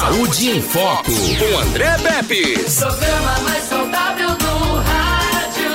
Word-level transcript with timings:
Saúde 0.00 0.48
em 0.48 0.62
Foco, 0.62 1.12
com 1.12 1.58
André 1.58 1.94
Pepe. 1.98 2.54
Programa 2.54 3.38
mais 3.40 3.64
saudável 3.64 4.28
do 4.30 4.76
rádio. 4.76 5.70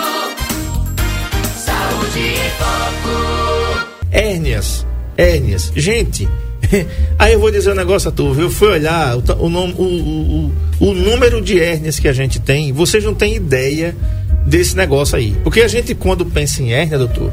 Saúde 1.56 2.20
em 2.20 2.50
Foco. 2.58 3.88
Hérnias, 4.12 4.86
hérnias. 5.16 5.72
Gente, 5.76 6.28
aí 7.20 7.34
eu 7.34 7.40
vou 7.40 7.52
dizer 7.52 7.72
um 7.72 7.76
negócio 7.76 8.10
a 8.10 8.12
tu, 8.12 8.34
viu? 8.34 8.46
Eu 8.46 8.50
fui 8.50 8.70
olhar 8.70 9.16
o, 9.16 9.20
o, 9.20 9.48
o, 9.48 10.46
o, 10.48 10.52
o 10.80 10.94
número 10.96 11.40
de 11.40 11.62
hérnias 11.62 12.00
que 12.00 12.08
a 12.08 12.14
gente 12.14 12.40
tem, 12.40 12.74
vocês 12.74 13.04
não 13.04 13.14
têm 13.14 13.36
ideia 13.36 13.96
desse 14.44 14.76
negócio 14.76 15.18
aí. 15.18 15.36
Porque 15.44 15.62
a 15.62 15.68
gente, 15.68 15.94
quando 15.94 16.26
pensa 16.26 16.64
em 16.64 16.74
hérnia, 16.74 16.98
doutor, 16.98 17.32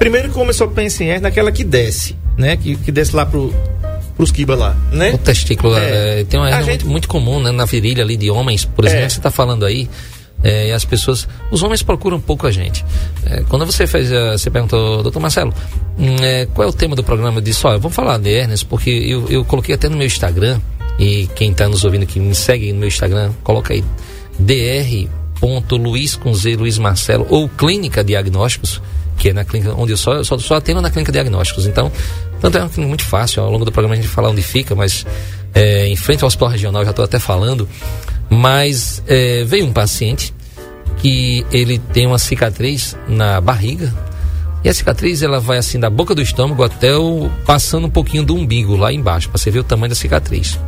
primeiro 0.00 0.28
que 0.30 0.34
começou 0.34 0.66
a 0.66 0.70
pensar 0.70 1.04
em 1.04 1.10
hérnia, 1.10 1.28
aquela 1.28 1.52
que 1.52 1.62
desce, 1.62 2.16
né? 2.36 2.56
Que, 2.56 2.74
que 2.74 2.90
desce 2.90 3.14
lá 3.14 3.24
pro, 3.24 3.54
pros 4.16 4.30
quibas 4.30 4.58
lá, 4.58 4.76
né? 4.92 5.12
O 5.12 5.18
testículo 5.18 5.76
É. 5.76 6.20
é, 6.20 6.24
tem 6.24 6.38
uma 6.40 6.48
hernia 6.48 6.64
gente- 6.64 6.84
muito, 6.84 6.88
muito 6.88 7.08
comum 7.08 7.40
né, 7.42 7.50
na 7.50 7.64
virilha 7.64 8.02
ali 8.04 8.16
de 8.16 8.30
homens, 8.30 8.64
por 8.64 8.84
exemplo, 8.84 9.04
É. 9.04 9.06
que 9.06 9.12
você 9.12 9.18
está 9.18 9.30
falando 9.30 9.64
aí. 9.64 9.88
é, 10.42 10.68
e 10.68 10.72
as 10.72 10.84
pessoas, 10.84 11.26
os 11.50 11.62
homens 11.62 11.82
procuram 11.82 12.20
pouco 12.20 12.46
a 12.46 12.50
gente. 12.50 12.84
É, 13.24 13.42
quando 13.48 13.64
você 13.64 13.86
fez, 13.86 14.12
eh, 14.12 14.32
você 14.32 14.50
perguntou, 14.50 15.02
doutor 15.02 15.18
Marcelo, 15.18 15.54
hum, 15.98 16.16
é, 16.20 16.44
qual 16.52 16.66
é 16.68 16.70
o 16.70 16.72
tema 16.72 16.94
do 16.94 17.02
programa? 17.02 17.38
Eu 17.38 17.40
disse, 17.40 17.66
olha, 17.66 17.78
vamos 17.78 17.94
falar 17.96 18.18
de 18.18 18.28
hernias, 18.28 18.62
porque 18.62 18.90
eu, 18.90 19.26
eu 19.30 19.42
coloquei 19.44 19.74
até 19.74 19.88
no 19.88 19.96
meu 19.96 20.06
Instagram, 20.06 20.60
e 20.98 21.28
quem 21.34 21.52
está 21.52 21.66
nos 21.66 21.82
ouvindo 21.84 22.02
aqui, 22.02 22.20
me 22.20 22.34
segue 22.34 22.72
no 22.74 22.80
meu 22.80 22.88
Instagram, 22.88 23.30
coloca 23.42 23.72
aí, 23.72 23.82
dr.luiz 25.40 26.16
com 26.16 26.34
Z, 26.34 26.56
Luiz 26.56 26.78
Marcelo, 26.78 27.26
ou 27.30 27.48
Clínica 27.48 28.02
Diagnósticos, 28.04 28.82
que 29.16 29.30
é 29.30 29.32
na 29.32 29.44
clínica 29.44 29.72
onde 29.76 29.92
eu 29.92 29.96
só, 29.96 30.14
eu 30.14 30.24
só, 30.24 30.36
só 30.38 30.56
atendo 30.56 30.80
na 30.82 30.90
clínica 30.90 31.12
diagnósticos. 31.12 31.66
Então, 31.66 31.90
tanto 32.50 32.80
é 32.80 32.84
muito 32.84 33.04
fácil, 33.04 33.42
ao 33.42 33.50
longo 33.50 33.64
do 33.64 33.72
programa 33.72 33.94
a 33.94 33.96
gente 33.96 34.08
fala 34.08 34.30
onde 34.30 34.42
fica, 34.42 34.74
mas 34.74 35.06
é, 35.54 35.86
em 35.86 35.96
frente 35.96 36.22
ao 36.22 36.26
hospital 36.26 36.48
regional, 36.48 36.84
já 36.84 36.90
estou 36.90 37.04
até 37.04 37.18
falando. 37.18 37.68
Mas 38.28 39.02
é, 39.06 39.44
veio 39.44 39.66
um 39.66 39.72
paciente 39.72 40.34
que 40.98 41.44
ele 41.52 41.78
tem 41.78 42.06
uma 42.06 42.18
cicatriz 42.18 42.96
na 43.08 43.40
barriga. 43.40 43.94
E 44.64 44.68
a 44.68 44.72
cicatriz 44.72 45.22
ela 45.22 45.38
vai 45.38 45.58
assim 45.58 45.78
da 45.78 45.90
boca 45.90 46.14
do 46.14 46.22
estômago 46.22 46.62
até 46.62 46.96
o 46.96 47.30
passando 47.44 47.86
um 47.86 47.90
pouquinho 47.90 48.24
do 48.24 48.34
umbigo 48.34 48.74
lá 48.76 48.90
embaixo, 48.92 49.28
para 49.28 49.38
você 49.38 49.50
ver 49.50 49.58
o 49.58 49.64
tamanho 49.64 49.90
da 49.90 49.94
cicatriz. 49.94 50.58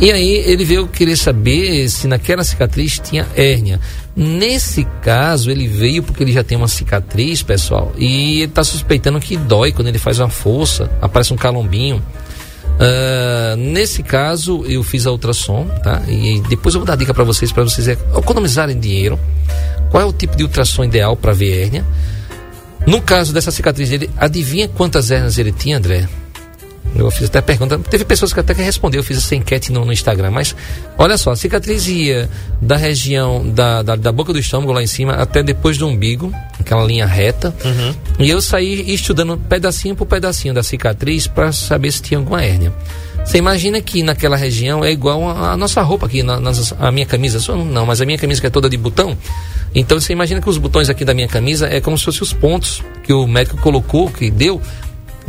E 0.00 0.10
aí 0.12 0.36
ele 0.46 0.64
veio 0.64 0.86
querer 0.86 1.16
saber 1.16 1.88
se 1.88 2.06
naquela 2.06 2.44
cicatriz 2.44 3.00
tinha 3.00 3.26
hérnia. 3.34 3.80
Nesse 4.14 4.84
caso, 5.02 5.50
ele 5.50 5.66
veio 5.66 6.02
porque 6.02 6.22
ele 6.22 6.32
já 6.32 6.44
tem 6.44 6.56
uma 6.56 6.68
cicatriz, 6.68 7.42
pessoal, 7.42 7.92
e 7.96 8.36
ele 8.36 8.44
está 8.44 8.62
suspeitando 8.62 9.18
que 9.18 9.36
dói 9.36 9.72
quando 9.72 9.88
ele 9.88 9.98
faz 9.98 10.18
uma 10.18 10.28
força, 10.28 10.90
aparece 11.00 11.32
um 11.32 11.36
calombinho. 11.36 12.02
Ah, 12.78 13.54
nesse 13.56 14.02
caso, 14.02 14.64
eu 14.66 14.82
fiz 14.82 15.06
a 15.06 15.12
ultrassom, 15.12 15.66
tá? 15.82 16.02
E 16.08 16.40
depois 16.48 16.74
eu 16.74 16.80
vou 16.80 16.86
dar 16.86 16.96
dica 16.96 17.14
para 17.14 17.24
vocês, 17.24 17.52
para 17.52 17.64
vocês 17.64 17.88
economizarem 17.88 18.78
dinheiro. 18.78 19.18
Qual 19.90 20.02
é 20.02 20.06
o 20.06 20.12
tipo 20.12 20.36
de 20.36 20.42
ultrassom 20.42 20.84
ideal 20.84 21.16
para 21.16 21.32
ver 21.32 21.62
hérnia? 21.62 21.84
No 22.86 23.00
caso 23.00 23.32
dessa 23.32 23.50
cicatriz 23.50 23.88
dele, 23.88 24.10
adivinha 24.16 24.68
quantas 24.68 25.10
hérnias 25.10 25.38
ele 25.38 25.52
tinha, 25.52 25.78
André? 25.78 26.08
Eu 26.94 27.10
fiz 27.10 27.26
até 27.28 27.40
pergunta. 27.40 27.78
Teve 27.78 28.04
pessoas 28.04 28.34
que 28.34 28.40
até 28.40 28.52
que 28.54 28.60
respondeu, 28.60 28.98
eu 29.00 29.04
fiz 29.04 29.16
essa 29.16 29.34
enquete 29.34 29.72
no, 29.72 29.82
no 29.84 29.92
Instagram. 29.92 30.30
Mas 30.30 30.54
olha 30.98 31.16
só, 31.16 31.30
a 31.30 31.36
cicatriz 31.36 31.86
ia 31.86 32.28
da 32.60 32.76
região 32.76 33.48
da, 33.48 33.82
da, 33.82 33.96
da 33.96 34.12
boca 34.12 34.30
do 34.32 34.38
estômago 34.38 34.72
lá 34.72 34.82
em 34.82 34.86
cima 34.86 35.14
até 35.14 35.42
depois 35.42 35.78
do 35.78 35.86
umbigo, 35.88 36.30
aquela 36.60 36.84
linha 36.84 37.06
reta. 37.06 37.54
E 38.18 38.28
eu 38.28 38.42
saí 38.42 38.92
estudando 38.92 39.38
pedacinho 39.38 39.96
por 39.96 40.04
pedacinho 40.06 40.52
da 40.52 40.62
cicatriz 40.62 41.26
para 41.26 41.50
saber 41.50 41.90
se 41.92 42.02
tinha 42.02 42.18
alguma 42.18 42.42
hérnia. 42.44 42.72
Você 43.24 43.38
imagina 43.38 43.80
que 43.80 44.02
naquela 44.02 44.36
região 44.36 44.84
é 44.84 44.90
igual 44.92 45.26
a, 45.30 45.52
a 45.52 45.56
nossa 45.56 45.80
roupa 45.80 46.06
aqui, 46.06 46.22
na, 46.22 46.38
nas- 46.40 46.74
a 46.78 46.90
minha 46.90 47.06
camisa. 47.06 47.40
Só 47.40 47.56
Não, 47.56 47.86
mas 47.86 48.02
a 48.02 48.04
minha 48.04 48.18
camisa 48.18 48.40
que 48.40 48.48
é 48.48 48.50
toda 48.50 48.68
de 48.68 48.76
botão. 48.76 49.16
Então 49.74 49.98
você 49.98 50.12
imagina 50.12 50.40
que 50.40 50.48
os 50.48 50.58
botões 50.58 50.90
aqui 50.90 51.04
da 51.04 51.14
minha 51.14 51.28
camisa 51.28 51.66
é 51.66 51.80
como 51.80 51.96
se 51.96 52.04
fossem 52.04 52.22
os 52.22 52.32
pontos 52.32 52.82
que 53.02 53.12
o 53.12 53.26
médico 53.26 53.56
colocou, 53.58 54.10
que 54.10 54.30
deu 54.30 54.60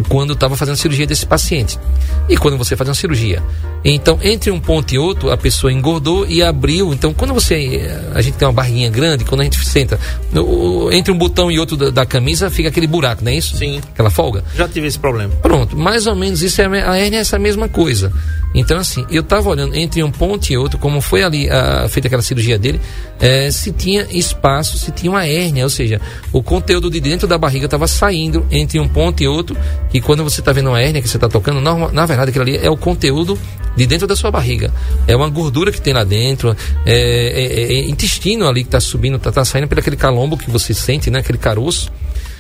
quando 0.10 0.34
estava 0.34 0.56
fazendo 0.56 0.74
a 0.74 0.78
cirurgia 0.78 1.08
desse 1.08 1.26
paciente. 1.26 1.80
E 2.28 2.36
quando 2.36 2.58
você 2.58 2.76
faz 2.76 2.90
uma 2.90 2.96
cirurgia. 2.96 3.42
Então, 3.86 4.18
entre 4.24 4.50
um 4.50 4.60
ponto 4.60 4.94
e 4.94 4.98
outro, 4.98 5.30
a 5.30 5.36
pessoa 5.38 5.72
engordou 5.72 6.26
e 6.26 6.42
abriu. 6.42 6.94
Então, 6.94 7.14
quando 7.14 7.34
você. 7.34 7.56
eh, 7.76 8.12
A 8.16 8.22
gente 8.22 8.36
tem 8.36 8.48
uma 8.48 8.54
barriguinha 8.54 8.90
grande, 8.90 9.26
quando 9.26 9.42
a 9.42 9.44
gente 9.44 9.58
senta, 9.66 10.00
no- 10.32 10.92
entre 10.92 11.12
um 11.12 11.18
botão 11.18 11.52
e 11.52 11.60
outro 11.60 11.76
da, 11.76 11.90
da 11.90 12.06
camisa, 12.06 12.50
fica 12.50 12.70
aquele 12.70 12.88
buraco, 12.88 13.24
não 13.24 13.32
é 13.32 13.36
isso? 13.36 13.58
Sim. 13.58 13.82
Aquela 13.94 14.10
folga. 14.10 14.44
Já 14.56 14.68
tive 14.68 14.88
esse 14.88 14.98
problema. 15.00 15.34
Pronto, 15.42 15.76
mais 15.76 16.08
ou 16.08 16.16
menos 16.16 16.42
isso 16.42 16.62
é 16.62 16.66
a 16.66 16.92
a 16.94 16.98
hérnia 16.98 17.18
é 17.18 17.22
essa 17.22 17.38
mesma 17.40 17.68
coisa. 17.68 18.12
Então, 18.56 18.78
assim, 18.78 19.04
eu 19.10 19.22
estava 19.22 19.50
olhando 19.50 19.76
entre 19.76 20.04
um 20.04 20.12
ponto 20.12 20.48
e 20.52 20.58
outro, 20.58 20.78
como 20.78 21.02
foi 21.02 21.24
ali 21.24 21.50
ah, 21.50 21.88
feita 21.90 22.08
aquela 22.08 22.22
cirurgia 22.22 22.58
dele, 22.58 22.80
eh, 23.20 23.50
se 23.52 23.72
tinha 23.72 24.06
espaço, 24.12 24.78
se 24.78 24.92
tinha 24.92 25.12
uma 25.12 25.26
hérnia, 25.26 25.64
ou 25.64 25.70
seja, 25.70 26.00
o 26.32 26.42
conteúdo 26.44 26.90
de 26.90 27.00
dentro 27.02 27.28
da 27.28 27.38
barriga 27.38 27.66
estava 27.66 27.88
saindo 27.88 28.46
entre 28.52 28.80
um 28.80 28.88
ponto 28.88 29.22
e 29.24 29.28
outro, 29.28 29.58
que 29.90 30.00
quando 30.00 30.24
você 30.24 30.40
está 30.40 30.52
vendo 30.52 30.70
uma 30.70 30.80
hérnia 30.80 31.02
que 31.02 31.10
você 31.10 31.18
está 31.18 31.28
tocando, 31.28 31.60
norma- 31.60 31.92
na 31.92 32.06
verdade 32.06 32.30
aquilo 32.30 32.44
ali 32.44 32.58
é 32.58 32.70
o 32.70 32.78
conteúdo 32.78 33.38
de 33.76 33.86
dentro 33.86 34.08
da 34.08 34.16
sua 34.16 34.32
barriga. 34.32 34.72
É 35.08 35.16
uma 35.16 35.30
gordura 35.30 35.72
que 35.72 35.82
tem 35.82 35.94
lá 35.94 36.04
dentro, 36.04 36.56
é, 36.86 36.94
é- 36.94 37.74
é 37.74 37.90
intestino 37.90 38.48
ali 38.48 38.62
que 38.64 38.68
está 38.68 38.80
subindo, 38.80 39.16
está 39.18 39.44
saindo 39.46 39.68
pelo 39.68 39.80
aquele 39.82 39.96
calombo 39.96 40.38
que 40.38 40.50
você 40.50 40.74
sente, 40.74 41.10
né? 41.10 41.20
Aquele 41.20 41.38
caroço. 41.38 41.92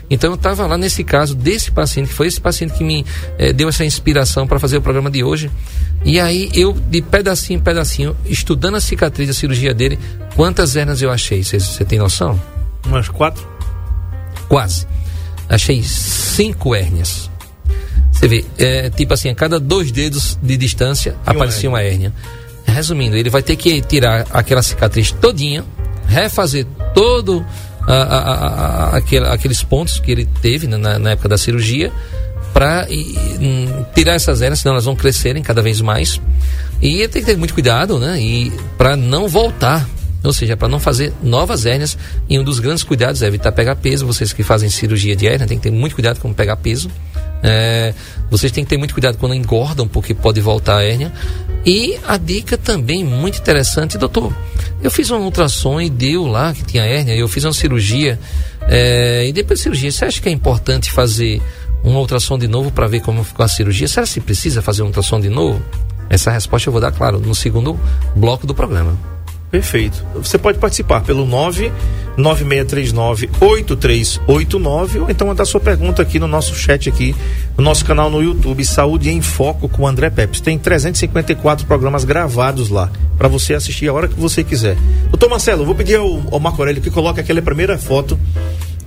Então 0.10 0.30
eu 0.32 0.36
estava 0.36 0.68
lá 0.68 0.78
nesse 0.78 1.04
caso 1.04 1.34
desse 1.34 1.72
paciente, 1.72 2.10
que 2.10 2.14
foi 2.14 2.28
esse 2.28 2.40
paciente 2.40 2.74
que 2.74 2.84
me 2.84 3.06
eh, 3.40 3.54
deu 3.54 3.70
essa 3.70 3.86
inspiração 3.86 4.46
para 4.46 4.60
fazer 4.60 4.78
o 4.78 4.82
programa 4.82 5.10
de 5.10 5.24
hoje. 5.24 5.50
E 6.06 6.20
aí 6.20 6.52
eu, 6.54 6.74
de 6.74 7.02
pedacinho 7.02 7.58
em 7.60 7.64
pedacinho, 7.64 8.16
estudando 8.26 8.76
a 8.76 8.82
cicatriz 8.82 9.28
da 9.30 9.34
cirurgia 9.34 9.74
dele, 9.74 9.98
quantas 10.36 10.76
hérnias 10.76 11.02
eu 11.02 11.10
achei? 11.10 11.42
Você 11.44 11.86
tem 11.86 11.98
noção? 12.00 12.40
Umas 12.86 13.08
quatro. 13.08 13.48
Quase. 14.50 14.86
Achei 15.48 15.82
cinco 15.84 16.76
hérnias. 16.76 17.30
Você 18.24 18.28
vê, 18.30 18.46
é, 18.58 18.90
tipo 18.90 19.14
assim, 19.14 19.28
a 19.28 19.36
cada 19.36 19.60
dois 19.60 19.92
dedos 19.92 20.40
de 20.42 20.56
distância 20.56 21.14
aparecia 21.26 21.68
uma 21.68 21.82
hérnia. 21.82 22.14
Resumindo, 22.66 23.18
ele 23.18 23.30
vai 23.30 23.44
ter 23.44 23.58
que 23.58 23.82
tirar 23.82 24.26
aquela 24.32 24.64
cicatriz 24.64 25.12
todinha, 25.12 25.66
refazer 26.08 26.66
todo 26.96 27.46
a- 27.86 27.92
a- 27.94 28.20
a- 28.94 28.96
aquele- 28.96 29.28
aqueles 29.28 29.62
pontos 29.62 30.00
que 30.00 30.10
ele 30.10 30.26
teve 30.42 30.68
né, 30.68 30.78
na, 30.78 30.98
na 30.98 31.12
época 31.12 31.28
da 31.28 31.38
cirurgia 31.38 31.92
para 32.54 32.88
tirar 33.94 34.14
essas 34.14 34.42
hérnias, 34.42 34.60
senão 34.60 34.72
elas 34.76 34.86
vão 34.86 34.96
crescerem 34.96 35.44
cada 35.44 35.62
vez 35.62 35.82
mais. 35.82 36.22
E 36.82 37.06
tem 37.10 37.22
que 37.22 37.26
ter 37.30 37.36
muito 37.38 37.54
cuidado, 37.54 38.00
né? 38.00 38.22
E 38.22 38.54
para 38.78 38.96
não 38.96 39.28
voltar, 39.28 39.86
ou 40.24 40.32
seja, 40.32 40.56
para 40.56 40.70
não 40.70 40.80
fazer 40.80 41.12
novas 41.22 41.66
hérnias. 41.66 41.98
E 42.30 42.40
um 42.40 42.44
dos 42.46 42.60
grandes 42.62 42.84
cuidados 42.84 43.22
é 43.22 43.28
evitar 43.28 43.52
pegar 43.52 43.76
peso. 43.76 44.06
Vocês 44.06 44.32
que 44.32 44.44
fazem 44.44 44.70
cirurgia 44.70 45.14
de 45.14 45.28
hérnia 45.28 45.46
têm 45.46 45.58
que 45.58 45.64
ter 45.64 45.72
muito 45.72 45.94
cuidado 45.94 46.22
com 46.22 46.32
pegar 46.32 46.56
peso. 46.56 46.90
É, 47.44 47.94
vocês 48.32 48.52
têm 48.52 48.64
que 48.64 48.70
ter 48.70 48.78
muito 48.78 48.94
cuidado 48.94 49.18
quando 49.18 49.36
engordam, 49.36 49.88
porque 49.88 50.14
pode 50.14 50.40
voltar 50.40 50.78
a 50.78 50.84
hérnia. 50.84 51.12
E 51.66 51.98
a 52.08 52.18
dica 52.18 52.58
também 52.58 53.04
muito 53.04 53.40
interessante, 53.40 53.98
doutor. 53.98 54.36
Eu 54.82 54.90
fiz 54.90 55.10
uma 55.10 55.20
ultrassom 55.20 55.80
e 55.80 55.90
deu 55.90 56.26
lá 56.26 56.54
que 56.54 56.64
tinha 56.64 56.84
hérnia. 56.84 57.16
Eu 57.16 57.28
fiz 57.28 57.44
uma 57.44 57.54
cirurgia. 57.54 58.20
é, 58.68 59.28
e 59.28 59.34
depois 59.34 59.60
da 59.60 59.64
cirurgia, 59.64 59.92
você 59.92 60.06
acha 60.06 60.22
que 60.22 60.30
é 60.30 60.32
importante 60.32 60.92
fazer 60.92 61.42
uma 61.84 62.00
ultrassom 62.00 62.38
de 62.38 62.48
novo 62.48 62.72
para 62.72 62.88
ver 62.88 63.02
como 63.02 63.24
ficou 63.24 63.44
a 63.44 63.48
cirurgia? 63.48 63.88
Será 63.88 64.06
que 64.06 64.14
se 64.14 64.22
precisa 64.22 64.62
fazer 64.62 64.82
uma 64.82 64.88
ultrassom 64.88 65.20
de 65.20 65.30
novo? 65.30 65.62
Essa 66.10 66.32
resposta 66.32 66.70
eu 66.70 66.72
vou 66.72 66.82
dar, 66.82 66.92
claro, 66.92 67.20
no 67.20 67.36
segundo 67.36 67.80
bloco 68.16 68.48
do 68.48 68.56
programa. 68.56 68.98
Perfeito. 69.54 70.04
Você 70.16 70.38
pode 70.40 70.58
participar 70.58 71.02
pelo 71.02 71.28
99639-8389 72.18 75.02
ou 75.02 75.12
então 75.12 75.28
mandar 75.28 75.46
sua 75.46 75.60
pergunta 75.60 76.02
aqui 76.02 76.18
no 76.18 76.28
nosso 76.28 76.56
chat 76.56 76.90
aqui, 76.90 77.16
no 77.56 77.64
nosso 77.64 77.86
canal 77.86 78.10
no 78.10 78.20
YouTube, 78.20 78.66
Saúde 78.66 79.12
em 79.12 79.22
Foco 79.22 79.70
com 79.70 79.88
André 79.88 80.10
Pepes. 80.10 80.42
Tem 80.42 80.58
354 80.58 81.68
programas 81.68 82.04
gravados 82.04 82.70
lá, 82.70 82.92
para 83.16 83.28
você 83.28 83.54
assistir 83.54 83.88
a 83.88 83.94
hora 83.94 84.08
que 84.08 84.20
você 84.20 84.44
quiser. 84.44 84.76
Doutor 85.12 85.30
Marcelo, 85.30 85.64
vou 85.64 85.76
pedir 85.76 85.98
ao, 85.98 86.24
ao 86.32 86.40
Marco 86.40 86.60
Aurélio 86.60 86.82
que 86.82 86.90
coloque 86.90 87.20
aquela 87.20 87.40
primeira 87.40 87.78
foto, 87.78 88.20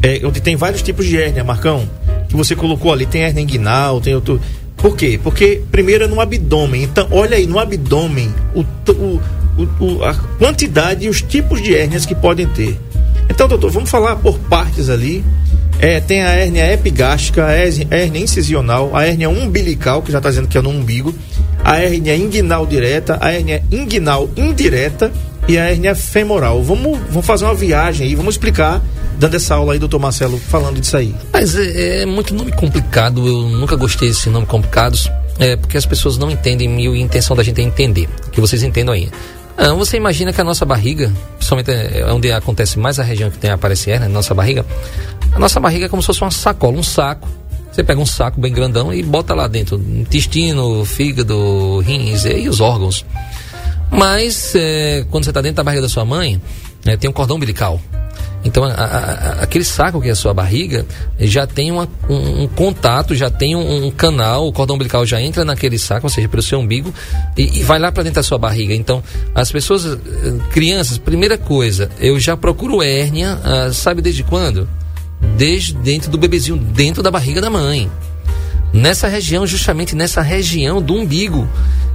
é, 0.03 0.21
onde 0.25 0.41
tem 0.41 0.57
vários 0.57 0.83
tipos 0.83 1.07
de 1.07 1.17
hérnia, 1.17 1.45
Marcão, 1.45 1.89
que 2.29 2.35
você 2.35 2.57
colocou 2.57 2.93
ali. 2.93 3.07
Tem 3.07 3.23
hérnia 3.23 3.41
inguinal, 3.41 4.01
tem 4.01 4.17
outro... 4.17 4.41
Por 4.77 4.97
quê? 4.97 5.21
Porque 5.23 5.63
primeiro 5.71 6.03
é 6.05 6.09
no 6.09 6.21
abdômen. 6.21 6.83
Então, 6.83 7.07
olha 7.13 7.37
aí, 7.37 7.47
no 7.47 7.57
abdômen, 7.59 8.35
o, 8.53 8.63
o, 8.93 9.21
o- 9.57 9.85
o- 9.85 10.05
a 10.05 10.15
quantidade 10.39 11.07
e 11.07 11.09
os 11.09 11.23
tipos 11.23 11.63
de 11.63 11.75
hérnias 11.75 12.05
que 12.07 12.15
podem 12.15 12.47
ter. 12.49 12.79
Então, 13.29 13.49
doutor, 13.49 13.71
vamos 13.71 13.91
falar 13.91 14.17
por 14.17 14.39
partes 14.39 14.89
ali. 14.89 15.25
É, 15.79 16.01
tem 16.01 16.23
a 16.23 16.29
hérnia 16.31 16.73
epigástrica, 16.73 17.45
a 17.45 17.53
hérnia 17.53 18.21
incisional, 18.23 18.97
a 18.97 19.05
hérnia 19.07 19.29
umbilical, 19.29 20.01
que 20.01 20.11
já 20.11 20.19
está 20.19 20.31
dizendo 20.31 20.49
que 20.49 20.57
é 20.57 20.63
no 20.63 20.71
umbigo, 20.71 21.15
a 21.63 21.79
hérnia 21.81 22.17
inguinal 22.17 22.65
direta, 22.67 23.19
a 23.21 23.31
hérnia 23.33 23.63
inguinal 23.71 24.29
indireta 24.37 25.13
e 25.47 25.59
a 25.59 25.65
hérnia 25.71 25.95
femoral. 25.95 26.63
Vamos, 26.63 26.99
vamos 27.11 27.27
fazer 27.27 27.45
uma 27.45 27.55
viagem 27.55 28.07
aí, 28.07 28.15
vamos 28.15 28.35
explicar, 28.37 28.83
dando 29.19 29.37
essa 29.37 29.55
aula 29.55 29.75
aí, 29.75 29.79
doutor 29.79 29.99
Marcelo, 29.99 30.39
falando 30.39 30.81
disso 30.81 30.97
aí. 30.97 31.15
Mas 31.31 31.55
é, 31.55 32.03
é 32.03 32.07
muito 32.07 32.35
nome 32.35 32.53
complicado, 32.53 33.27
eu 33.27 33.43
nunca 33.51 33.77
gostei 33.77 34.09
desses 34.09 34.27
nomes 34.27 34.49
complicados. 34.49 35.11
é, 35.39 35.55
porque 35.57 35.77
as 35.77 35.85
pessoas 35.85 36.17
não 36.17 36.31
entendem 36.31 36.81
e 36.83 36.89
a 36.89 36.97
intenção 36.99 37.37
da 37.37 37.43
gente 37.43 37.61
é 37.61 37.65
entender, 37.65 38.09
que 38.33 38.41
vocês 38.41 38.63
entendam 38.63 38.95
aí. 38.95 39.11
Ah, 39.57 39.73
você 39.73 39.97
imagina 39.97 40.33
que 40.33 40.41
a 40.41 40.45
nossa 40.45 40.65
barriga, 40.65 41.13
principalmente 41.37 41.71
é 41.71 42.07
onde 42.13 42.31
acontece 42.31 42.79
mais 42.79 43.01
a 43.01 43.03
região 43.03 43.31
que 43.31 43.39
tem 43.39 43.51
a 43.51 43.55
aparecer, 43.55 43.99
né, 43.99 44.07
nossa 44.07 44.35
barriga, 44.35 44.67
a 45.33 45.39
nossa 45.39 45.59
barriga 45.59 45.87
é 45.87 45.89
como 45.89 46.03
se 46.03 46.07
fosse 46.07 46.21
uma 46.21 46.31
sacola, 46.31 46.77
um 46.77 46.83
saco. 46.83 47.29
Você 47.73 47.85
pega 47.85 48.01
um 48.01 48.07
saco 48.07 48.41
bem 48.41 48.53
grandão 48.53 48.93
e 48.93 49.03
bota 49.03 49.35
lá 49.35 49.47
dentro 49.47 49.77
intestino, 49.77 50.83
fígado, 50.85 51.81
rins 51.81 52.25
e 52.25 52.49
os 52.49 52.61
órgãos. 52.61 53.05
Mas 53.91 54.55
é, 54.55 55.05
quando 55.11 55.25
você 55.25 55.31
está 55.31 55.43
dentro 55.43 55.57
da 55.57 55.65
barriga 55.65 55.83
da 55.83 55.89
sua 55.89 56.05
mãe, 56.05 56.41
é, 56.87 56.97
tem 56.97 57.09
um 57.09 57.13
cordão 57.13 57.37
umbilical. 57.37 57.81
Então, 58.45 58.63
a, 58.65 58.71
a, 58.71 59.31
aquele 59.43 59.65
saco 59.65 60.01
que 60.01 60.09
é 60.09 60.13
a 60.13 60.15
sua 60.15 60.33
barriga 60.33 60.87
já 61.19 61.47
tem 61.47 61.73
uma, 61.73 61.89
um, 62.09 62.43
um, 62.43 62.49
contato, 62.49 63.15
já 63.15 63.29
tem 63.29 63.57
um, 63.57 63.87
um, 63.87 63.91
canal, 63.91 64.47
o 64.47 64.53
cordão 64.53 64.77
umbilical 64.77 65.05
já 65.05 65.21
entra 65.21 65.45
naquele 65.45 65.79
saco, 65.79 66.07
ou 66.07 66.11
seja, 66.11 66.29
pelo 66.29 66.43
seu 66.43 66.59
umbigo, 66.59 66.95
e, 67.37 67.59
e 67.59 67.63
vai 67.65 67.79
lá 67.79 67.91
para 67.91 68.05
dentro 68.05 68.17
da 68.17 68.23
sua 68.23 68.39
barriga. 68.39 68.75
Então, 68.75 69.03
as 69.35 69.51
pessoas, 69.51 69.85
eh, 69.85 69.99
crianças, 70.51 70.99
primeira 70.99 71.37
coisa, 71.37 71.91
eu 71.99 72.19
já 72.21 72.37
procuro 72.37 72.83
hérnia, 72.83 73.39
ah, 73.43 73.73
sabe 73.73 74.01
desde 74.01 74.23
quando? 74.23 74.69
Desde 75.37 75.75
dentro 75.75 76.11
do 76.11 76.19
bebezinho, 76.19 76.57
dentro 76.57 77.03
da 77.03 77.11
barriga 77.11 77.41
da 77.41 77.51
mãe. 77.51 77.91
Nessa 78.77 79.09
região, 79.09 79.47
justamente 79.47 79.97
nessa 79.97 80.21
região 80.21 80.83
do 80.83 80.95
umbigo. 80.95 81.49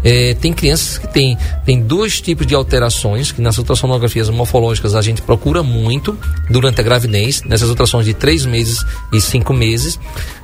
É, 0.03 0.33
tem 0.33 0.51
crianças 0.51 0.97
que 0.97 1.07
têm 1.07 1.37
tem 1.63 1.79
dois 1.79 2.19
tipos 2.19 2.47
de 2.47 2.55
alterações, 2.55 3.31
que 3.31 3.39
nas 3.39 3.59
ultrassonografias 3.59 4.31
morfológicas 4.31 4.95
a 4.95 5.01
gente 5.01 5.21
procura 5.21 5.61
muito 5.61 6.17
durante 6.49 6.81
a 6.81 6.83
gravidez, 6.83 7.43
nessas 7.43 7.69
ultrassons 7.69 8.03
de 8.03 8.15
três 8.15 8.43
meses 8.43 8.83
e 9.13 9.21
cinco 9.21 9.53
meses. 9.53 9.99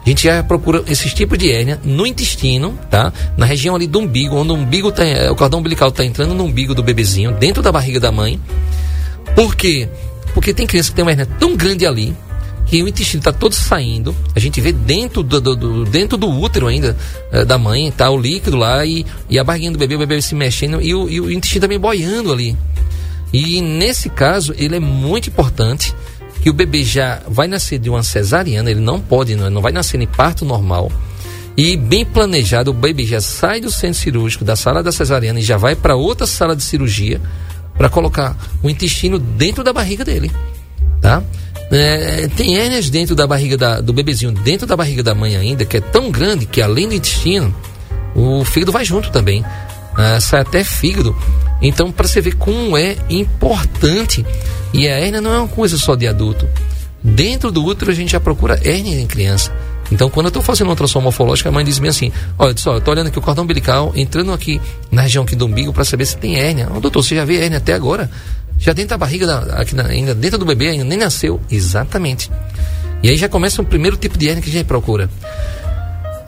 A 0.06 0.07
gente 0.07 0.25
já 0.25 0.44
procura 0.44 0.84
esses 0.88 1.12
tipos 1.12 1.39
de 1.39 1.51
hérnia 1.51 1.81
no 1.84 2.06
intestino, 2.06 2.78
tá? 2.88 3.12
Na 3.36 3.48
região 3.48 3.75
ali 3.75 3.88
do 3.88 3.98
umbigo, 3.98 4.36
onde 4.36 4.51
o 4.51 4.56
umbigo 4.56 4.92
tá, 4.92 5.01
o 5.31 5.36
cordão 5.36 5.60
umbilical 5.60 5.89
está 5.89 6.06
entrando 6.06 6.36
no 6.36 6.44
umbigo 6.44 6.75
do 6.75 6.84
bebezinho, 6.84 7.31
dentro 7.31 7.63
da 7.63 7.72
barriga 7.72 8.00
da 8.00 8.12
mãe. 8.12 8.39
Por 9.34 9.56
quê? 9.56 9.89
Porque 10.36 10.54
tem 10.54 10.68
criança 10.68 10.92
que 10.92 10.95
tem 10.95 11.04
uma 11.04 11.10
hérnia 11.10 11.25
tão 11.39 11.56
grande 11.56 11.84
ali, 11.84 12.16
que 12.68 12.84
o 12.84 12.88
intestino 12.88 13.22
está 13.22 13.31
todo 13.31 13.54
saindo, 13.54 14.14
a 14.36 14.40
gente 14.40 14.60
vê 14.60 14.72
dentro 14.72 15.24
do, 15.24 15.40
do, 15.40 15.56
do 15.56 15.86
dentro 15.86 16.18
do 16.18 16.30
útero 16.30 16.68
ainda 16.68 16.98
é, 17.31 17.46
da 17.46 17.58
mãe, 17.58 17.92
tá 17.92 18.10
o 18.10 18.19
líquido 18.19 18.58
lá 18.58 18.86
e, 18.86 19.06
e 19.30 19.40
a 19.40 19.44
barriguinha 19.44 19.72
do 19.72 19.80
bebê, 19.80 19.96
o 19.96 20.00
bebê 20.00 20.22
se 20.22 20.36
mexendo 20.36 20.81
e 20.81 20.94
o, 20.94 21.10
e 21.10 21.22
o 21.22 21.31
intestino 21.31 21.62
também 21.62 21.80
boiando 21.80 22.31
ali. 22.31 22.56
E 23.31 23.62
nesse 23.62 24.10
caso, 24.10 24.54
ele 24.58 24.75
é 24.75 24.80
muito 24.80 25.30
importante 25.30 25.94
que 26.42 26.50
o 26.50 26.54
bebê 26.54 26.84
já 26.84 27.22
vai 27.28 27.48
nascer 27.48 27.80
de 27.80 27.90
uma 27.90 28.04
cesariana, 28.04 28.70
ele 28.70 28.80
não 28.80 29.00
pode, 29.00 29.36
não, 29.36 29.50
não 29.50 29.62
vai 29.62 29.72
nascer 29.72 30.00
em 30.00 30.08
parto 30.08 30.46
normal. 30.46 30.92
E 31.56 31.75
bem 31.75 32.06
planejado, 32.06 32.70
o 32.70 32.74
bebê 32.74 33.06
já 33.06 33.20
sai 33.20 33.60
do 33.60 33.72
centro 33.72 34.00
cirúrgico, 34.00 34.46
da 34.46 34.56
sala 34.56 34.84
da 34.84 34.92
cesariana 34.92 35.40
e 35.40 35.44
já 35.44 35.58
vai 35.58 35.75
para 35.75 35.96
outra 35.96 36.28
sala 36.28 36.56
de 36.56 36.63
cirurgia 36.63 37.20
para 37.75 37.90
colocar 37.90 38.36
o 38.62 38.70
intestino 38.70 39.18
dentro 39.18 39.63
da 39.63 39.74
barriga 39.74 40.06
dele, 40.06 40.31
tá? 41.02 41.24
É, 41.69 42.28
tem 42.36 42.58
hérnias 42.58 42.90
dentro 42.90 43.14
da 43.14 43.28
barriga 43.28 43.58
da, 43.58 43.81
do 43.81 43.92
bebezinho, 43.92 44.31
dentro 44.31 44.66
da 44.66 44.75
barriga 44.75 45.04
da 45.04 45.14
mãe 45.14 45.36
ainda, 45.36 45.66
que 45.66 45.78
é 45.78 45.81
tão 45.81 46.10
grande 46.10 46.46
que 46.46 46.62
além 46.62 46.88
do 46.88 46.94
intestino, 46.94 47.54
o 48.16 48.44
fígado 48.46 48.72
vai 48.72 48.86
junto 48.86 49.12
também. 49.12 49.44
Ah, 49.96 50.19
sai 50.22 50.42
até 50.42 50.64
fígado. 50.64 51.16
Então, 51.62 51.92
para 51.92 52.08
você 52.08 52.22
ver 52.22 52.36
como 52.36 52.78
é 52.78 52.96
importante. 53.10 54.25
E 54.74 54.88
a 54.88 54.92
hérnia 54.92 55.22
não 55.22 55.34
é 55.34 55.40
uma 55.40 55.48
coisa 55.48 55.78
só 55.78 55.96
de 55.96 56.08
adulto. 56.08 56.48
Dentro 57.04 57.52
do 57.52 57.64
útero 57.64 57.92
a 57.92 57.94
gente 57.94 58.12
já 58.12 58.20
procura 58.20 58.60
hérnia 58.63 59.00
em 59.00 59.08
criança. 59.08 59.52
Então, 59.92 60.10
quando 60.10 60.25
eu 60.25 60.30
estou 60.30 60.44
fazendo 60.44 60.68
uma 60.68 60.74
ultrassom 60.74 61.00
morfológica, 61.00 61.50
a 61.50 61.52
mãe 61.52 61.63
diz 61.63 61.80
bem 61.80 61.90
assim: 61.90 62.12
Olha, 62.38 62.56
só, 62.58 62.74
eu 62.74 62.78
estou 62.80 62.94
olhando 62.94 63.08
aqui 63.08 63.18
o 63.18 63.22
cordão 63.22 63.44
umbilical, 63.44 63.94
entrando 63.96 64.34
aqui 64.34 64.60
na 64.92 65.04
região 65.04 65.24
aqui 65.24 65.36
do 65.36 65.46
umbigo 65.46 65.72
para 65.72 65.86
saber 65.86 66.06
se 66.06 66.18
tem 66.18 66.38
hérnia. 66.38 66.70
Oh, 66.75 66.80
doutor, 66.80 67.04
você 67.04 67.16
já 67.16 67.24
vê 67.24 67.38
hérnia 67.38 67.58
até 67.58 67.74
agora? 67.74 68.10
Já 68.57 68.74
dentro 68.74 68.89
da 68.89 68.98
barriga, 68.98 69.27
da, 69.27 69.39
aqui 69.56 69.75
na, 69.75 69.86
ainda 69.86 70.15
dentro 70.15 70.38
do 70.38 70.45
bebê, 70.45 70.69
ainda 70.69 70.83
nem 70.83 70.98
nasceu. 70.98 71.39
Exatamente. 71.50 72.31
E 73.04 73.09
aí 73.09 73.15
já 73.15 73.30
começa 73.30 73.62
o 73.62 73.65
primeiro 73.65 73.95
tipo 73.98 74.18
de 74.18 74.27
hérnia 74.27 74.42
que 74.42 74.50
a 74.50 74.54
gente 74.54 74.65
procura. 74.65 75.09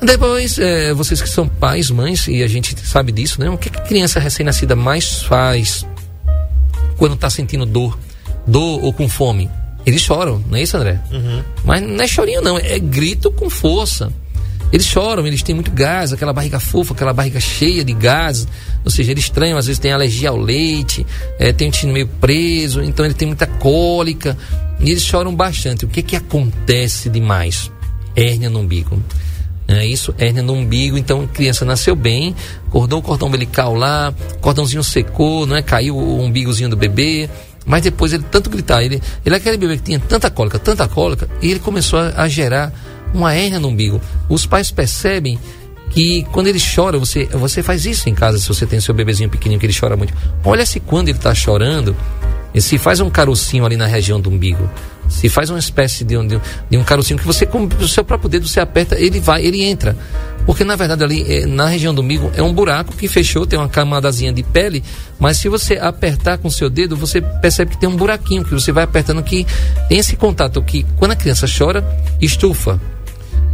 Depois, 0.01 0.57
é, 0.57 0.93
vocês 0.93 1.21
que 1.21 1.27
são 1.27 1.47
pais, 1.47 1.89
mães, 1.89 2.27
e 2.27 2.41
a 2.41 2.47
gente 2.47 2.75
sabe 2.87 3.11
disso, 3.11 3.41
né? 3.41 3.49
O 3.49 3.57
que 3.57 3.67
a 3.67 3.81
criança 3.81 4.19
recém-nascida 4.19 4.75
mais 4.75 5.23
faz 5.23 5.85
quando 6.97 7.15
está 7.15 7.29
sentindo 7.29 7.65
dor? 7.65 7.99
Dor 8.47 8.83
ou 8.83 8.93
com 8.93 9.09
fome? 9.09 9.49
Eles 9.85 10.01
choram, 10.01 10.43
não 10.47 10.57
é 10.57 10.61
isso, 10.61 10.77
André? 10.77 11.01
Uhum. 11.11 11.43
Mas 11.63 11.81
não 11.81 12.01
é 12.01 12.07
chorinho, 12.07 12.41
não, 12.41 12.57
é 12.57 12.79
grito 12.79 13.31
com 13.31 13.49
força. 13.49 14.11
Eles 14.71 14.85
choram, 14.85 15.25
eles 15.25 15.41
têm 15.41 15.55
muito 15.55 15.71
gás, 15.71 16.13
aquela 16.13 16.31
barriga 16.31 16.59
fofa, 16.59 16.93
aquela 16.93 17.13
barriga 17.13 17.39
cheia 17.39 17.83
de 17.83 17.93
gás. 17.93 18.47
Ou 18.85 18.91
seja, 18.91 19.11
eles 19.11 19.23
estranham, 19.25 19.57
às 19.57 19.65
vezes 19.65 19.79
tem 19.79 19.91
alergia 19.91 20.29
ao 20.29 20.37
leite, 20.37 21.05
é, 21.39 21.51
tem 21.51 21.67
o 21.67 21.69
intestino 21.69 21.93
meio 21.93 22.07
preso, 22.07 22.81
então 22.81 23.05
ele 23.05 23.13
tem 23.13 23.27
muita 23.27 23.47
cólica. 23.47 24.37
E 24.79 24.91
eles 24.91 25.03
choram 25.03 25.35
bastante. 25.35 25.85
O 25.85 25.87
que 25.87 26.01
que 26.01 26.15
acontece 26.15 27.09
demais? 27.09 27.71
Hérnia 28.15 28.49
no 28.49 28.59
umbigo. 28.59 29.01
É 29.67 29.85
isso, 29.85 30.15
hérnia 30.17 30.41
no 30.41 30.53
umbigo, 30.53 30.97
então 30.97 31.21
a 31.21 31.27
criança 31.27 31.63
nasceu 31.63 31.95
bem, 31.95 32.35
acordou 32.67 32.99
o 32.99 33.03
cordão 33.03 33.27
umbilical 33.27 33.75
lá, 33.75 34.11
cordãozinho 34.41 34.83
secou, 34.83 35.45
não 35.45 35.55
é? 35.55 35.61
Caiu 35.61 35.95
o 35.95 36.19
umbigozinho 36.23 36.69
do 36.69 36.75
bebê, 36.75 37.29
mas 37.67 37.83
depois 37.83 38.11
ele 38.11 38.23
tanto 38.31 38.49
gritar, 38.49 38.81
ele, 38.81 38.99
ele 39.23 39.35
é 39.35 39.37
aquele 39.37 39.57
bebê 39.57 39.77
que 39.77 39.83
tinha 39.83 39.99
tanta 39.99 40.27
cólica, 40.31 40.57
tanta 40.57 40.87
cólica, 40.87 41.29
e 41.39 41.51
ele 41.51 41.59
começou 41.59 41.99
a, 41.99 42.23
a 42.23 42.27
gerar 42.27 42.73
uma 43.13 43.33
hérnia 43.33 43.59
no 43.59 43.69
umbigo. 43.69 44.01
Os 44.27 44.45
pais 44.45 44.71
percebem 44.71 45.39
que 45.89 46.23
quando 46.31 46.47
ele 46.47 46.59
chora, 46.59 46.97
você, 46.97 47.25
você 47.25 47.63
faz 47.63 47.85
isso 47.85 48.09
em 48.09 48.13
casa, 48.13 48.37
se 48.37 48.47
você 48.47 48.65
tem 48.65 48.79
seu 48.79 48.93
bebezinho 48.93 49.29
pequenininho 49.29 49.59
que 49.59 49.65
ele 49.65 49.77
chora 49.77 49.97
muito. 49.97 50.13
Olha 50.43 50.65
se 50.65 50.79
quando 50.79 51.09
ele 51.09 51.17
está 51.17 51.33
chorando, 51.33 51.95
se 52.57 52.77
faz 52.77 52.99
um 52.99 53.09
carocinho 53.09 53.65
ali 53.65 53.75
na 53.75 53.87
região 53.87 54.19
do 54.19 54.29
umbigo, 54.29 54.69
se 55.07 55.29
faz 55.29 55.49
uma 55.49 55.59
espécie 55.59 56.03
de 56.03 56.17
um, 56.17 56.25
de 56.25 56.35
um, 56.35 56.41
de 56.69 56.77
um 56.77 56.83
carocinho 56.83 57.19
que 57.19 57.25
você, 57.25 57.45
com 57.45 57.67
o 57.79 57.87
seu 57.87 58.03
próprio 58.03 58.29
dedo, 58.29 58.47
você 58.47 58.59
aperta, 58.59 58.99
ele 58.99 59.19
vai, 59.19 59.43
ele 59.43 59.63
entra. 59.63 59.95
Porque 60.45 60.63
na 60.63 60.75
verdade 60.75 61.03
ali 61.03 61.31
é, 61.31 61.45
na 61.45 61.67
região 61.67 61.93
do 61.93 62.01
umbigo 62.01 62.31
é 62.35 62.41
um 62.41 62.53
buraco 62.53 62.95
que 62.95 63.07
fechou, 63.07 63.45
tem 63.45 63.57
uma 63.57 63.69
camadazinha 63.69 64.31
de 64.33 64.41
pele, 64.41 64.83
mas 65.19 65.37
se 65.37 65.49
você 65.49 65.75
apertar 65.75 66.37
com 66.37 66.47
o 66.47 66.51
seu 66.51 66.69
dedo, 66.69 66.95
você 66.95 67.21
percebe 67.21 67.71
que 67.71 67.77
tem 67.77 67.89
um 67.89 67.95
buraquinho 67.95 68.43
que 68.43 68.51
você 68.51 68.71
vai 68.71 68.83
apertando 68.83 69.21
que 69.21 69.45
tem 69.87 69.97
esse 69.97 70.15
contato 70.15 70.61
que 70.61 70.85
quando 70.97 71.11
a 71.11 71.15
criança 71.15 71.45
chora, 71.47 71.83
estufa. 72.19 72.79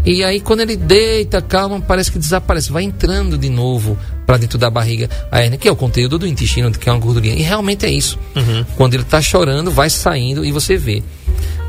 E 0.05 0.23
aí, 0.23 0.39
quando 0.39 0.59
ele 0.59 0.75
deita, 0.75 1.41
calma, 1.41 1.81
parece 1.81 2.11
que 2.11 2.19
desaparece, 2.19 2.71
vai 2.71 2.83
entrando 2.83 3.37
de 3.37 3.49
novo 3.49 3.97
para 4.25 4.37
dentro 4.37 4.57
da 4.57 4.69
barriga 4.69 5.09
a 5.31 5.41
hernia, 5.41 5.57
que 5.57 5.67
é 5.67 5.71
o 5.71 5.75
conteúdo 5.75 6.19
do 6.19 6.27
intestino, 6.27 6.71
que 6.71 6.87
é 6.87 6.91
uma 6.91 6.99
gordurinha. 6.99 7.35
E 7.35 7.41
realmente 7.41 7.85
é 7.85 7.89
isso. 7.89 8.19
Uhum. 8.35 8.63
Quando 8.75 8.93
ele 8.93 9.03
está 9.03 9.19
chorando, 9.21 9.71
vai 9.71 9.89
saindo 9.89 10.45
e 10.45 10.51
você 10.51 10.77
vê. 10.77 11.01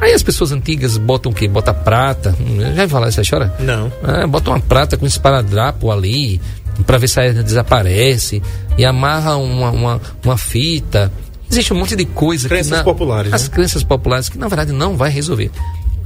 Aí 0.01 0.13
as 0.13 0.23
pessoas 0.23 0.53
antigas 0.53 0.99
botam 0.99 1.33
o 1.33 1.35
quê? 1.35 1.49
Bota 1.49 1.73
prata. 1.73 2.37
Já 2.59 2.75
vai 2.75 2.89
falar 2.89 3.09
isso 3.09 3.21
aí, 3.21 3.27
chora? 3.29 3.55
Não. 3.59 3.91
É, 4.07 4.27
bota 4.27 4.51
uma 4.51 4.61
prata 4.61 4.99
com 4.99 5.07
esparadrapo 5.07 5.91
ali, 5.91 6.41
para 6.87 6.99
ver 6.99 7.09
se 7.09 7.19
a 7.19 7.25
hernia 7.25 7.43
desaparece. 7.43 8.43
E 8.77 8.85
amarra 8.85 9.37
uma, 9.37 9.71
uma, 9.71 10.01
uma 10.23 10.37
fita. 10.37 11.11
Existe 11.51 11.73
um 11.73 11.79
monte 11.79 11.97
de 11.97 12.05
coisa. 12.05 12.49
Crenças 12.49 12.73
que 12.73 12.77
na, 12.79 12.85
populares. 12.85 13.33
As 13.33 13.45
né? 13.45 13.49
crenças 13.55 13.83
populares 13.83 14.29
que 14.29 14.37
na 14.37 14.49
verdade 14.49 14.73
não 14.73 14.97
vai 14.97 15.11
resolver. 15.11 15.51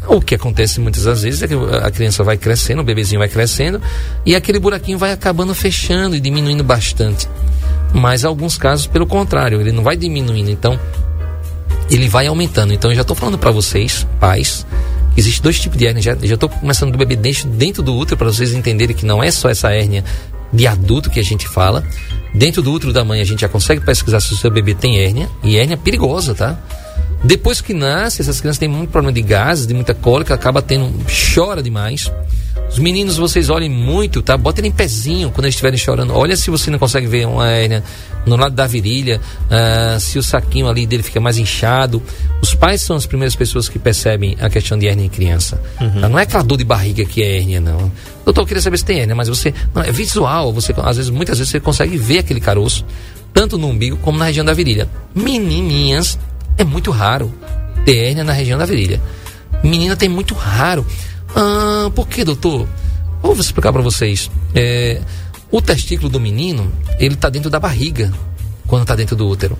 O 0.07 0.21
que 0.21 0.35
acontece 0.35 0.81
muitas 0.81 1.05
das 1.05 1.23
vezes 1.23 1.43
é 1.43 1.49
que 1.49 1.55
a 1.55 1.91
criança 1.91 2.25
vai 2.25 2.37
crescendo, 2.37 2.81
o 2.81 2.85
bebezinho 2.85 3.19
vai 3.19 3.29
crescendo 3.29 3.81
e 4.25 4.35
aquele 4.35 4.59
buraquinho 4.59 4.99
vai 4.99 5.13
acabando 5.13 5.55
fechando 5.55 6.17
e 6.17 6.21
diminuindo 6.21 6.65
bastante. 6.65 7.29
Mas 7.93 8.25
alguns 8.25 8.57
casos, 8.57 8.87
pelo 8.87 9.07
contrário, 9.07 9.61
ele 9.61 9.73
não 9.73 9.83
vai 9.83 9.97
diminuindo, 9.97 10.51
então 10.51 10.79
ele 11.91 12.09
vai 12.09 12.27
aumentando. 12.27 12.73
Então 12.73 12.91
eu 12.91 12.95
já 12.95 13.03
estou 13.03 13.17
falando 13.17 13.39
para 13.39 13.51
vocês, 13.51 14.07
pais, 14.19 14.67
existe 15.17 15.43
dois 15.43 15.61
tipos 15.61 15.77
de 15.77 15.87
hérnia. 15.87 16.03
Já 16.03 16.35
estou 16.35 16.49
começando 16.49 16.93
do 16.93 16.99
bebê 16.99 17.17
dentro, 17.17 17.49
dentro 17.49 17.83
do 17.83 17.95
útero 17.95 18.17
para 18.17 18.29
vocês 18.29 18.53
entenderem 18.53 18.97
que 18.97 19.05
não 19.05 19.23
é 19.23 19.31
só 19.31 19.49
essa 19.51 19.71
hérnia 19.71 20.05
de 20.53 20.67
adulto 20.67 21.11
que 21.11 21.21
a 21.21 21.25
gente 21.25 21.47
fala. 21.47 21.85
Dentro 22.35 22.63
do 22.63 22.73
útero 22.73 22.93
da 22.93 23.05
mãe 23.05 23.21
a 23.21 23.25
gente 23.25 23.41
já 23.41 23.49
consegue 23.49 23.81
pesquisar 23.81 24.21
se 24.21 24.33
o 24.33 24.37
seu 24.37 24.51
bebê 24.51 24.75
tem 24.75 24.99
hérnia 24.99 25.29
e 25.43 25.57
hérnia 25.57 25.77
perigosa, 25.77 26.35
tá? 26.35 26.59
Depois 27.23 27.61
que 27.61 27.75
nasce, 27.75 28.23
essas 28.23 28.41
crianças 28.41 28.59
têm 28.59 28.69
muito 28.69 28.91
problema 28.91 29.13
de 29.13 29.21
gases, 29.21 29.67
de 29.67 29.75
muita 29.75 29.95
cólica, 29.95 30.35
acaba 30.35 30.63
tendo, 30.63 30.91
chora 31.35 31.63
demais. 31.63 32.11
Os 32.71 32.79
meninos, 32.79 33.17
vocês 33.17 33.51
olhem 33.51 33.69
muito, 33.69 34.23
tá? 34.23 34.37
Botem 34.37 34.67
em 34.67 34.71
pezinho 34.71 35.31
quando 35.31 35.45
eles 35.45 35.55
estiverem 35.55 35.77
chorando. 35.77 36.15
Olha 36.15 36.37
se 36.37 36.51
você 36.51 36.71
não 36.71 36.79
consegue 36.79 37.07
ver 37.07 37.27
uma 37.27 37.49
hérnia 37.49 37.83
no 38.25 38.37
lado 38.37 38.55
da 38.55 38.67
virilha, 38.67 39.21
uh, 39.47 39.99
se 39.99 40.19
o 40.19 40.23
saquinho 40.23 40.69
ali 40.69 40.87
dele 40.87 41.03
fica 41.03 41.21
mais 41.21 41.37
inchado. 41.37 42.03
Os 42.41 42.55
pais 42.55 42.81
são 42.81 42.97
as 42.97 43.07
primeiras 43.07 43.35
pessoas 43.35 43.69
que 43.69 43.79
percebem 43.79 44.37
a 44.41 44.49
questão 44.49 44.79
de 44.79 44.87
hérnia 44.87 45.05
em 45.05 45.09
criança. 45.09 45.61
Uhum. 45.81 46.01
Tá? 46.01 46.09
Não 46.09 46.19
é 46.19 46.23
aquela 46.23 46.45
dor 46.45 46.57
de 46.57 46.65
barriga 46.65 47.05
que 47.05 47.23
é 47.23 47.39
hérnia, 47.39 47.61
não. 47.61 47.91
Doutor, 48.25 48.43
eu 48.43 48.47
queria 48.47 48.63
saber 48.63 48.79
se 48.79 48.85
tem 48.85 49.01
hérnia, 49.01 49.17
mas 49.17 49.29
você. 49.29 49.53
Não, 49.75 49.83
é 49.83 49.91
visual. 49.91 50.53
Você, 50.53 50.73
às 50.79 50.97
vezes, 50.97 51.11
muitas 51.11 51.39
vezes, 51.39 51.51
você 51.51 51.59
consegue 51.59 51.97
ver 51.97 52.19
aquele 52.19 52.41
caroço, 52.41 52.85
tanto 53.35 53.59
no 53.59 53.69
umbigo 53.69 53.97
como 53.97 54.17
na 54.17 54.27
região 54.27 54.45
da 54.45 54.55
virilha. 54.55 54.89
Menininhas 55.15 56.19
é 56.61 56.65
muito 56.65 56.91
raro 56.91 57.33
ter 57.85 57.97
hérnia 57.97 58.23
na 58.23 58.33
região 58.33 58.59
da 58.59 58.67
virilha. 58.67 59.01
Menina 59.63 59.97
tem 59.97 60.09
muito 60.09 60.35
raro. 60.35 60.87
Ah, 61.35 61.91
por 61.95 62.07
que, 62.07 62.23
doutor? 62.23 62.69
Vou 63.23 63.35
explicar 63.35 63.73
para 63.73 63.83
vocês. 63.83 64.31
É, 64.55 65.01
o 65.51 65.63
testículo 65.63 66.09
do 66.09 66.21
menino, 66.21 66.71
ele 66.99 67.15
está 67.15 67.31
dentro 67.31 67.49
da 67.49 67.59
barriga, 67.59 68.13
quando 68.67 68.83
está 68.83 68.95
dentro 68.95 69.17
do 69.17 69.27
útero. 69.27 69.59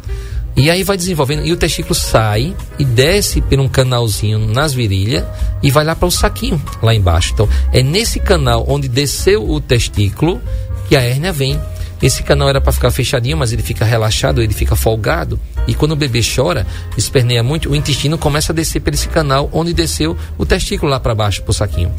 E 0.57 0.69
aí 0.69 0.83
vai 0.83 0.97
desenvolvendo, 0.97 1.47
e 1.47 1.53
o 1.53 1.57
testículo 1.57 1.95
sai 1.95 2.55
e 2.79 2.85
desce 2.85 3.41
por 3.41 3.59
um 3.59 3.69
canalzinho 3.69 4.39
nas 4.39 4.75
virilhas 4.75 5.25
e 5.63 5.71
vai 5.71 5.85
lá 5.85 5.95
para 5.95 6.09
o 6.09 6.11
saquinho, 6.11 6.61
lá 6.83 6.95
embaixo. 6.95 7.33
Então, 7.33 7.49
é 7.73 7.83
nesse 7.83 8.21
canal 8.21 8.65
onde 8.69 8.89
desceu 8.89 9.49
o 9.49 9.61
testículo 9.61 10.41
que 10.89 10.97
a 10.97 11.01
hérnia 11.01 11.33
vem. 11.33 11.59
Esse 12.03 12.23
canal 12.23 12.49
era 12.49 12.61
para 12.61 12.73
ficar 12.73 12.91
fechadinho, 12.91 13.37
mas 13.37 13.53
ele 13.53 13.63
fica 13.63 13.85
relaxado, 13.85 14.41
ele 14.41 14.55
fica 14.55 14.75
folgado. 14.75 15.39
E 15.67 15.75
quando 15.75 15.93
o 15.93 15.97
bebê 15.97 16.21
chora, 16.23 16.67
esperneia 16.97 17.43
muito, 17.43 17.71
o 17.71 17.77
intestino 17.77 18.17
começa 18.17 18.53
a 18.53 18.55
descer 18.55 18.81
por 18.81 18.95
esse 18.95 19.09
canal 19.09 19.51
onde 19.53 19.75
desceu 19.75 20.17
o 20.39 20.47
testículo 20.47 20.91
lá 20.91 20.99
para 20.99 21.15
baixo, 21.15 21.43
para 21.43 21.51
o 21.51 21.55
saquinho. 21.55 21.93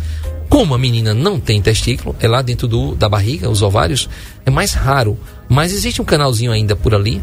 Como 0.50 0.76
a 0.76 0.78
menina 0.78 1.14
não 1.14 1.40
tem 1.40 1.62
testículo, 1.62 2.14
é 2.20 2.28
lá 2.28 2.42
dentro 2.42 2.68
do, 2.68 2.94
da 2.94 3.08
barriga, 3.08 3.50
os 3.50 3.62
ovários, 3.62 4.10
é 4.46 4.52
mais 4.52 4.74
raro. 4.74 5.18
Mas 5.48 5.72
existe 5.72 6.02
um 6.02 6.06
canalzinho 6.06 6.52
ainda 6.52 6.76
por 6.76 6.94
ali 6.94 7.22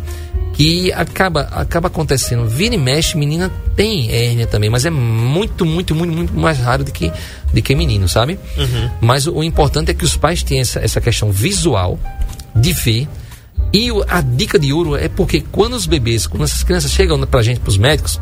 que 0.55 0.93
acaba, 0.93 1.43
acaba 1.53 1.89
acontecendo. 1.89 2.49
Vira 2.49 2.75
e 2.75 2.79
mexe, 2.79 3.17
menina 3.17 3.51
tem 3.77 4.11
hérnia 4.11 4.47
também, 4.47 4.71
mas 4.71 4.85
é 4.85 4.91
muito, 4.91 5.67
muito, 5.67 5.95
muito, 5.95 6.13
muito 6.13 6.35
mais 6.35 6.59
raro 6.59 6.85
do 6.85 6.91
que, 6.91 7.13
do 7.53 7.63
que 7.63 7.75
menino, 7.75 8.09
sabe? 8.09 8.39
Uhum. 8.57 8.91
Mas 9.01 9.27
o, 9.27 9.35
o, 9.35 9.45
importante 9.45 9.91
é 9.91 9.95
que 9.95 10.05
os 10.05 10.17
pais 10.17 10.43
tenham 10.43 10.63
essa, 10.63 10.81
essa 10.81 11.01
questão 11.01 11.31
visual 11.31 11.99
de 12.61 12.73
ver. 12.73 13.09
E 13.73 13.91
a 14.09 14.21
dica 14.21 14.59
de 14.59 14.73
ouro 14.73 14.97
é 14.97 15.09
porque 15.09 15.43
quando 15.53 15.75
os 15.75 15.87
bebês, 15.87 16.27
quando 16.27 16.45
essas 16.45 16.63
crianças 16.63 16.91
chegam 16.91 17.21
pra 17.27 17.43
gente, 17.43 17.61
pros 17.61 17.77
médicos, 17.77 18.21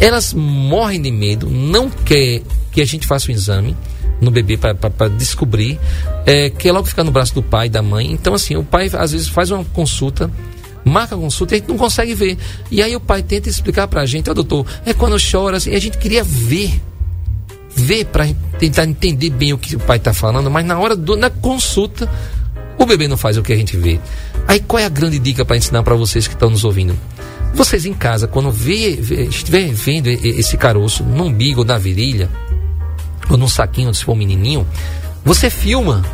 elas 0.00 0.34
morrem 0.34 1.00
de 1.00 1.10
medo, 1.10 1.48
não 1.48 1.88
quer 1.88 2.42
que 2.72 2.80
a 2.80 2.84
gente 2.84 3.06
faça 3.06 3.28
o 3.28 3.30
exame 3.30 3.76
no 4.20 4.30
bebê 4.30 4.56
para 4.56 5.08
descobrir, 5.08 5.78
é, 6.26 6.50
quer 6.50 6.72
logo 6.72 6.86
ficar 6.86 7.04
no 7.04 7.12
braço 7.12 7.34
do 7.34 7.42
pai, 7.42 7.68
da 7.68 7.82
mãe. 7.82 8.10
Então, 8.10 8.34
assim, 8.34 8.56
o 8.56 8.64
pai 8.64 8.90
às 8.92 9.12
vezes 9.12 9.28
faz 9.28 9.50
uma 9.50 9.64
consulta 9.64 10.30
marca 10.84 11.14
a 11.14 11.18
consulta 11.18 11.54
e 11.54 11.56
a 11.56 11.58
gente 11.58 11.68
não 11.68 11.78
consegue 11.78 12.14
ver. 12.14 12.36
E 12.70 12.82
aí 12.82 12.94
o 12.94 13.00
pai 13.00 13.22
tenta 13.22 13.48
explicar 13.48 13.88
pra 13.88 14.04
gente, 14.04 14.28
ó 14.28 14.32
oh, 14.32 14.34
doutor, 14.34 14.66
é 14.84 14.92
quando 14.92 15.16
chora, 15.18 15.56
assim, 15.56 15.70
e 15.70 15.76
a 15.76 15.80
gente 15.80 15.98
queria 15.98 16.22
ver. 16.22 16.80
Ver 17.76 18.04
para 18.04 18.28
tentar 18.58 18.84
entender 18.84 19.30
bem 19.30 19.52
o 19.52 19.58
que 19.58 19.74
o 19.74 19.80
pai 19.80 19.96
está 19.96 20.14
falando, 20.14 20.48
mas 20.48 20.64
na 20.64 20.78
hora 20.78 20.94
do, 20.94 21.16
na 21.16 21.28
consulta, 21.28 22.08
o 22.78 22.86
bebê 22.86 23.08
não 23.08 23.16
faz 23.16 23.36
o 23.36 23.42
que 23.42 23.52
a 23.52 23.56
gente 23.56 23.76
vê. 23.76 24.00
Aí 24.46 24.60
qual 24.60 24.80
é 24.80 24.84
a 24.84 24.88
grande 24.88 25.18
dica 25.18 25.44
para 25.44 25.56
ensinar 25.56 25.82
para 25.82 25.94
vocês 25.94 26.26
que 26.26 26.34
estão 26.34 26.50
nos 26.50 26.64
ouvindo? 26.64 26.98
Vocês 27.54 27.86
em 27.86 27.94
casa, 27.94 28.26
quando 28.26 28.50
vê, 28.50 28.96
vê, 29.00 29.24
estiver 29.24 29.72
vendo 29.72 30.08
esse 30.08 30.56
caroço 30.56 31.04
no 31.04 31.24
umbigo, 31.24 31.64
na 31.64 31.78
virilha, 31.78 32.28
ou 33.30 33.36
num 33.36 33.48
saquinho, 33.48 33.94
se 33.94 34.04
for 34.04 34.12
um 34.12 34.16
menininho, 34.16 34.66
você 35.24 35.48
filma 35.48 36.04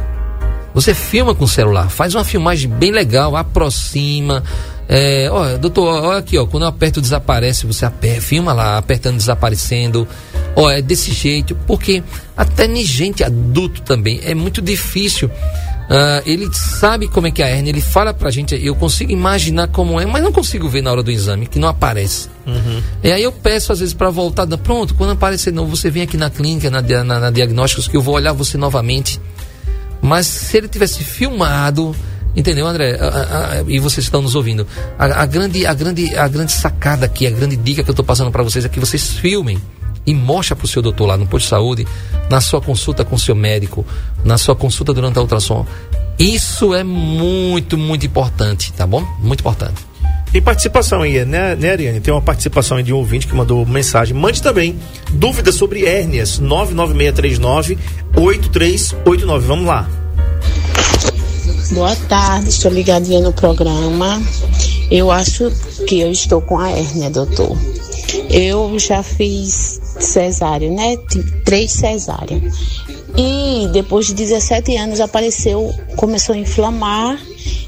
você 0.73 0.95
filma 0.95 1.35
com 1.35 1.45
o 1.45 1.49
celular, 1.49 1.91
faz 1.91 2.15
uma 2.15 2.25
filmagem 2.25 2.71
bem 2.71 2.93
legal, 2.93 3.37
aproxima. 3.37 4.43
É, 4.89 5.29
ó, 5.31 5.57
doutor, 5.57 6.05
olha 6.05 6.19
aqui, 6.19 6.39
ó, 6.39 6.47
quando 6.47 6.63
eu 6.63 6.69
aperto 6.69 7.01
desaparece, 7.01 7.67
você 7.67 7.85
aperta, 7.85 8.21
filma 8.21 8.53
lá, 8.53 8.79
apertando 8.79 9.17
desaparecendo. 9.17 10.07
Ó, 10.55 10.71
é 10.71 10.81
desse 10.81 11.13
jeito, 11.13 11.57
porque 11.67 12.03
até 12.37 12.67
nem 12.69 12.85
gente 12.85 13.23
adulto 13.25 13.83
também 13.83 14.21
é 14.25 14.35
muito 14.35 14.63
difícil. 14.63 15.31
Uh, 15.91 16.23
ele 16.25 16.49
sabe 16.55 17.09
como 17.09 17.27
é 17.27 17.33
que 17.33 17.43
é 17.43 17.47
a 17.47 17.51
hernia, 17.51 17.73
ele 17.73 17.81
fala 17.81 18.15
pra 18.15 18.31
gente, 18.31 18.55
eu 18.65 18.77
consigo 18.77 19.11
imaginar 19.11 19.67
como 19.67 20.01
é, 20.01 20.07
mas 20.07 20.23
não 20.23 20.31
consigo 20.31 20.69
ver 20.69 20.83
na 20.83 20.93
hora 20.93 21.03
do 21.03 21.11
exame, 21.11 21.49
que 21.49 21.59
não 21.59 21.67
aparece. 21.67 22.29
Uhum. 22.47 22.81
E 23.03 23.11
aí 23.11 23.21
eu 23.21 23.33
peço 23.33 23.73
às 23.73 23.81
vezes 23.81 23.93
para 23.93 24.09
voltar, 24.09 24.47
pronto, 24.59 24.95
quando 24.95 25.11
aparecer 25.11 25.53
não, 25.53 25.67
você 25.67 25.91
vem 25.91 26.05
aqui 26.05 26.17
na 26.17 26.31
clínica, 26.31 26.71
na, 26.71 26.81
na, 26.81 27.19
na 27.19 27.31
diagnósticos, 27.33 27.89
que 27.89 27.97
eu 27.97 28.01
vou 28.01 28.15
olhar 28.15 28.33
você 28.33 28.57
novamente. 28.57 29.21
Mas 30.01 30.29
se 30.29 30.57
ele 30.59 30.69
tivesse 30.69 31.03
filmado, 31.03 31.95
entendeu, 32.37 32.69
André? 32.69 32.97
A, 32.97 33.07
a, 33.07 33.53
a, 33.55 33.65
e 33.67 33.81
vocês 33.81 34.07
estão 34.07 34.23
nos 34.23 34.37
ouvindo. 34.37 34.65
A, 34.97 35.27
grande, 35.27 35.67
a, 35.67 35.75
grande, 35.75 36.15
a 36.17 36.29
grande 36.29 36.53
sacada 36.53 37.07
aqui, 37.07 37.27
a 37.27 37.31
grande 37.31 37.57
dica 37.57 37.83
que 37.83 37.91
eu 37.91 37.93
estou 37.95 38.05
passando 38.05 38.31
para 38.31 38.45
vocês 38.45 38.65
é 38.65 38.69
que 38.69 38.79
vocês 38.79 39.09
filmem 39.15 39.61
e 40.07 40.15
mostre 40.15 40.55
para 40.55 40.65
o 40.65 40.69
seu 40.69 40.83
doutor 40.83 41.07
lá 41.07 41.17
no 41.17 41.27
posto 41.27 41.45
de 41.45 41.51
saúde, 41.51 41.87
na 42.29 42.41
sua 42.41 42.61
consulta 42.61 43.05
com 43.05 43.17
o 43.17 43.19
seu 43.19 43.35
médico, 43.35 43.85
na 44.25 44.39
sua 44.39 44.57
consulta 44.57 44.93
durante 44.93 45.19
a 45.19 45.23
ultrassom. 45.23 45.67
Isso 46.19 46.75
é 46.75 46.85
muito, 46.85 47.79
muito 47.79 48.05
importante, 48.05 48.73
tá 48.73 48.87
bom? 48.87 49.03
Muito 49.21 49.41
importante. 49.41 49.91
Tem 50.33 50.41
participação 50.41 51.03
aí, 51.03 51.25
né, 51.25 51.57
né, 51.57 51.73
Ariane? 51.73 52.01
Tem 52.01 52.15
uma 52.15 52.23
participação 52.23 52.77
aí 52.77 52.85
de 52.85 52.93
um 52.93 52.99
ouvinte 52.99 53.27
que 53.27 53.35
mandou 53.35 53.67
mensagem. 53.67 54.15
Mande 54.15 54.41
também 54.41 54.79
dúvidas 55.11 55.57
sobre 55.57 55.85
hérnias. 55.87 56.39
99639 56.39 57.79
8389. 58.15 59.47
Vamos 59.47 59.67
lá. 59.67 59.89
Boa 61.73 61.97
tarde, 61.97 62.49
estou 62.49 62.71
ligadinha 62.71 63.21
no 63.21 63.33
programa. 63.33 64.23
Eu 64.91 65.11
acho 65.11 65.51
que 65.87 66.01
eu 66.01 66.11
estou 66.11 66.41
com 66.41 66.59
a 66.59 66.71
hérnia, 66.71 67.11
doutor. 67.11 67.57
Eu 68.31 68.79
já 68.79 69.03
fiz 69.03 69.81
cesárea, 69.99 70.71
né? 70.71 70.97
Três 71.45 71.73
cesáreas. 71.73 72.43
E 73.17 73.69
depois 73.73 74.07
de 74.07 74.15
17 74.15 74.77
anos 74.77 75.01
apareceu, 75.01 75.73
começou 75.97 76.35
a 76.35 76.39
inflamar 76.39 77.21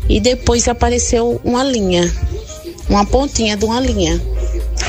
e 0.09 0.21
depois 0.21 0.69
apareceu 0.69 1.41
uma 1.45 1.65
linha 1.65 2.11
uma 2.89 3.05
pontinha 3.05 3.57
de 3.57 3.65
uma 3.65 3.81
linha. 3.81 4.21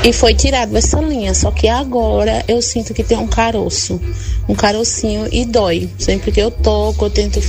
E 0.04 0.12
foi 0.12 0.34
tirado 0.34 0.76
essa 0.76 1.00
linha, 1.00 1.34
só 1.34 1.52
que 1.52 1.68
agora 1.68 2.44
eu 2.48 2.62
sinto 2.62 2.94
que 2.94 3.04
tem 3.04 3.18
um 3.18 3.28
caroço, 3.28 4.00
um 4.48 4.56
carocinho 4.56 5.28
e 5.32 5.46
dói. 5.46 5.90
Sempre 5.98 6.32
que 6.32 6.42
eu 6.42 6.52
toco, 6.52 7.06
eu 7.06 7.10
tento 7.10 7.40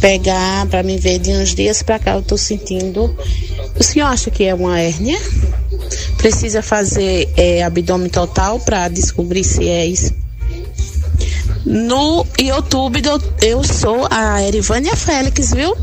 pegar 0.00 0.66
para 0.66 0.82
me 0.82 0.98
ver 0.98 1.18
de 1.18 1.30
uns 1.30 1.54
dias 1.54 1.82
para 1.82 1.98
cá 1.98 2.14
eu 2.14 2.22
tô 2.22 2.36
sentindo. 2.36 3.16
O 3.78 3.82
senhor 3.82 4.06
acha 4.06 4.30
que 4.30 4.44
é 4.44 4.54
uma 4.54 4.78
hérnia? 4.78 5.18
Precisa 6.18 6.62
fazer 6.62 7.32
é, 7.36 7.62
abdômen 7.62 8.10
total 8.10 8.60
para 8.60 8.88
descobrir 8.88 9.44
se 9.44 9.66
é 9.68 9.86
isso? 9.86 10.12
No 11.64 12.26
YouTube 12.38 13.00
eu 13.42 13.64
sou 13.64 14.06
a 14.10 14.42
Erivânia 14.42 14.94
Félix, 14.94 15.52
viu? 15.52 15.74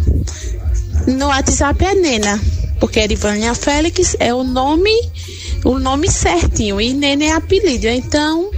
No 1.07 1.27
WhatsApp 1.27 1.83
é 1.83 1.95
Nena 1.95 2.41
porque 2.79 2.99
Erivânia 2.99 3.53
Félix 3.53 4.15
é 4.19 4.33
o 4.33 4.43
nome, 4.43 4.93
o 5.63 5.79
nome 5.79 6.09
certinho, 6.09 6.79
e 6.79 6.93
Nena 6.93 7.25
é 7.25 7.31
apelido. 7.31 7.87
Então, 7.87 8.51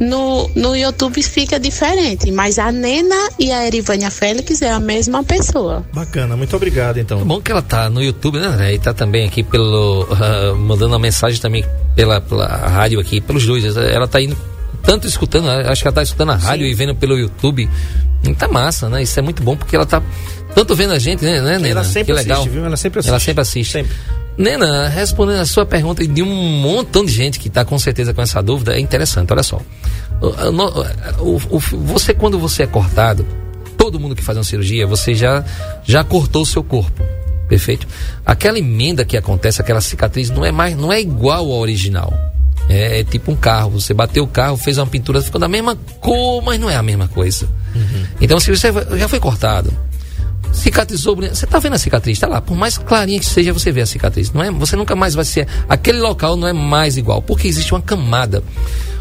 no, 0.00 0.50
no 0.54 0.76
YouTube 0.76 1.22
fica 1.22 1.58
diferente, 1.58 2.30
mas 2.30 2.58
a 2.58 2.70
Nena 2.70 3.30
e 3.38 3.50
a 3.50 3.66
Erivânia 3.66 4.10
Félix 4.10 4.60
é 4.62 4.70
a 4.70 4.78
mesma 4.78 5.24
pessoa. 5.24 5.84
Bacana, 5.92 6.36
muito 6.36 6.54
obrigado 6.54 6.98
então. 6.98 7.20
É 7.20 7.24
bom 7.24 7.40
que 7.40 7.50
ela 7.50 7.62
tá 7.62 7.88
no 7.88 8.02
YouTube, 8.02 8.38
né, 8.38 8.74
E 8.74 8.78
tá 8.78 8.92
também 8.92 9.26
aqui 9.26 9.42
pelo. 9.42 10.04
Uh, 10.04 10.56
mandando 10.56 10.92
uma 10.92 10.98
mensagem 10.98 11.40
também 11.40 11.64
pela, 11.94 12.20
pela 12.20 12.46
rádio 12.46 13.00
aqui, 13.00 13.20
pelos 13.20 13.46
dois. 13.46 13.76
Ela 13.76 14.06
tá 14.06 14.20
indo 14.20 14.36
tanto 14.82 15.06
escutando, 15.06 15.48
acho 15.48 15.82
que 15.82 15.88
ela 15.88 15.94
tá 15.94 16.02
escutando 16.02 16.32
a 16.32 16.36
rádio 16.36 16.66
Sim. 16.66 16.72
e 16.72 16.74
vendo 16.74 16.94
pelo 16.94 17.18
YouTube. 17.18 17.68
Tá 18.38 18.48
massa, 18.48 18.88
né? 18.88 19.02
Isso 19.02 19.18
é 19.18 19.22
muito 19.22 19.42
bom 19.42 19.56
porque 19.56 19.76
ela 19.76 19.86
tá 19.86 20.02
tanto 20.54 20.74
vendo 20.74 20.92
a 20.92 20.98
gente, 20.98 21.24
né, 21.24 21.40
né 21.40 21.58
Nena? 21.58 21.68
Ela 21.68 21.84
sempre 21.84 22.04
que 22.04 22.12
legal. 22.12 22.40
assiste, 22.40 22.52
viu? 22.52 22.64
Ela 22.64 22.76
sempre 22.76 22.98
assiste. 22.98 23.10
Ela 23.10 23.20
sempre 23.20 23.42
assiste. 23.42 23.72
Sempre. 23.72 23.96
Nena, 24.38 24.88
respondendo 24.88 25.40
a 25.40 25.46
sua 25.46 25.64
pergunta 25.64 26.06
de 26.06 26.22
um 26.22 26.60
montão 26.60 27.04
de 27.04 27.12
gente 27.12 27.38
que 27.38 27.48
está 27.48 27.64
com 27.64 27.78
certeza 27.78 28.12
com 28.12 28.20
essa 28.20 28.42
dúvida, 28.42 28.76
é 28.76 28.80
interessante, 28.80 29.32
olha 29.32 29.42
só. 29.42 29.60
O, 30.20 31.36
o, 31.36 31.56
o, 31.56 31.58
você, 31.58 32.12
quando 32.12 32.38
você 32.38 32.64
é 32.64 32.66
cortado, 32.66 33.26
todo 33.76 33.98
mundo 33.98 34.14
que 34.14 34.22
faz 34.22 34.36
uma 34.36 34.44
cirurgia, 34.44 34.86
você 34.86 35.14
já, 35.14 35.44
já 35.84 36.04
cortou 36.04 36.42
o 36.42 36.46
seu 36.46 36.62
corpo. 36.62 37.02
Perfeito? 37.48 37.86
Aquela 38.24 38.58
emenda 38.58 39.04
que 39.04 39.16
acontece, 39.16 39.60
aquela 39.60 39.80
cicatriz, 39.80 40.30
não 40.30 40.44
é 40.44 40.52
mais, 40.52 40.76
não 40.76 40.92
é 40.92 41.00
igual 41.00 41.50
ao 41.50 41.60
original. 41.60 42.12
É, 42.68 43.00
é, 43.00 43.04
tipo 43.04 43.30
um 43.30 43.36
carro. 43.36 43.70
Você 43.70 43.94
bateu 43.94 44.24
o 44.24 44.26
carro, 44.26 44.56
fez 44.56 44.78
uma 44.78 44.86
pintura, 44.86 45.22
ficou 45.22 45.40
da 45.40 45.48
mesma 45.48 45.76
cor, 46.00 46.42
mas 46.42 46.58
não 46.58 46.68
é 46.68 46.76
a 46.76 46.82
mesma 46.82 47.08
coisa. 47.08 47.46
Uhum. 47.74 48.06
Então, 48.20 48.40
se 48.40 48.50
você 48.50 48.72
já 48.98 49.08
foi 49.08 49.20
cortado, 49.20 49.72
cicatrizou, 50.56 51.16
você 51.16 51.44
está 51.44 51.58
vendo 51.58 51.74
a 51.74 51.78
cicatriz, 51.78 52.16
está 52.16 52.26
lá. 52.26 52.40
Por 52.40 52.56
mais 52.56 52.78
clarinha 52.78 53.18
que 53.18 53.26
seja, 53.26 53.52
você 53.52 53.70
vê 53.70 53.82
a 53.82 53.86
cicatriz. 53.86 54.32
Não 54.32 54.42
é, 54.42 54.50
você 54.50 54.76
nunca 54.76 54.96
mais 54.96 55.14
vai 55.14 55.24
ser. 55.24 55.46
Aquele 55.68 55.98
local 55.98 56.36
não 56.36 56.48
é 56.48 56.52
mais 56.52 56.96
igual, 56.96 57.22
porque 57.22 57.46
existe 57.46 57.72
uma 57.72 57.82
camada. 57.82 58.42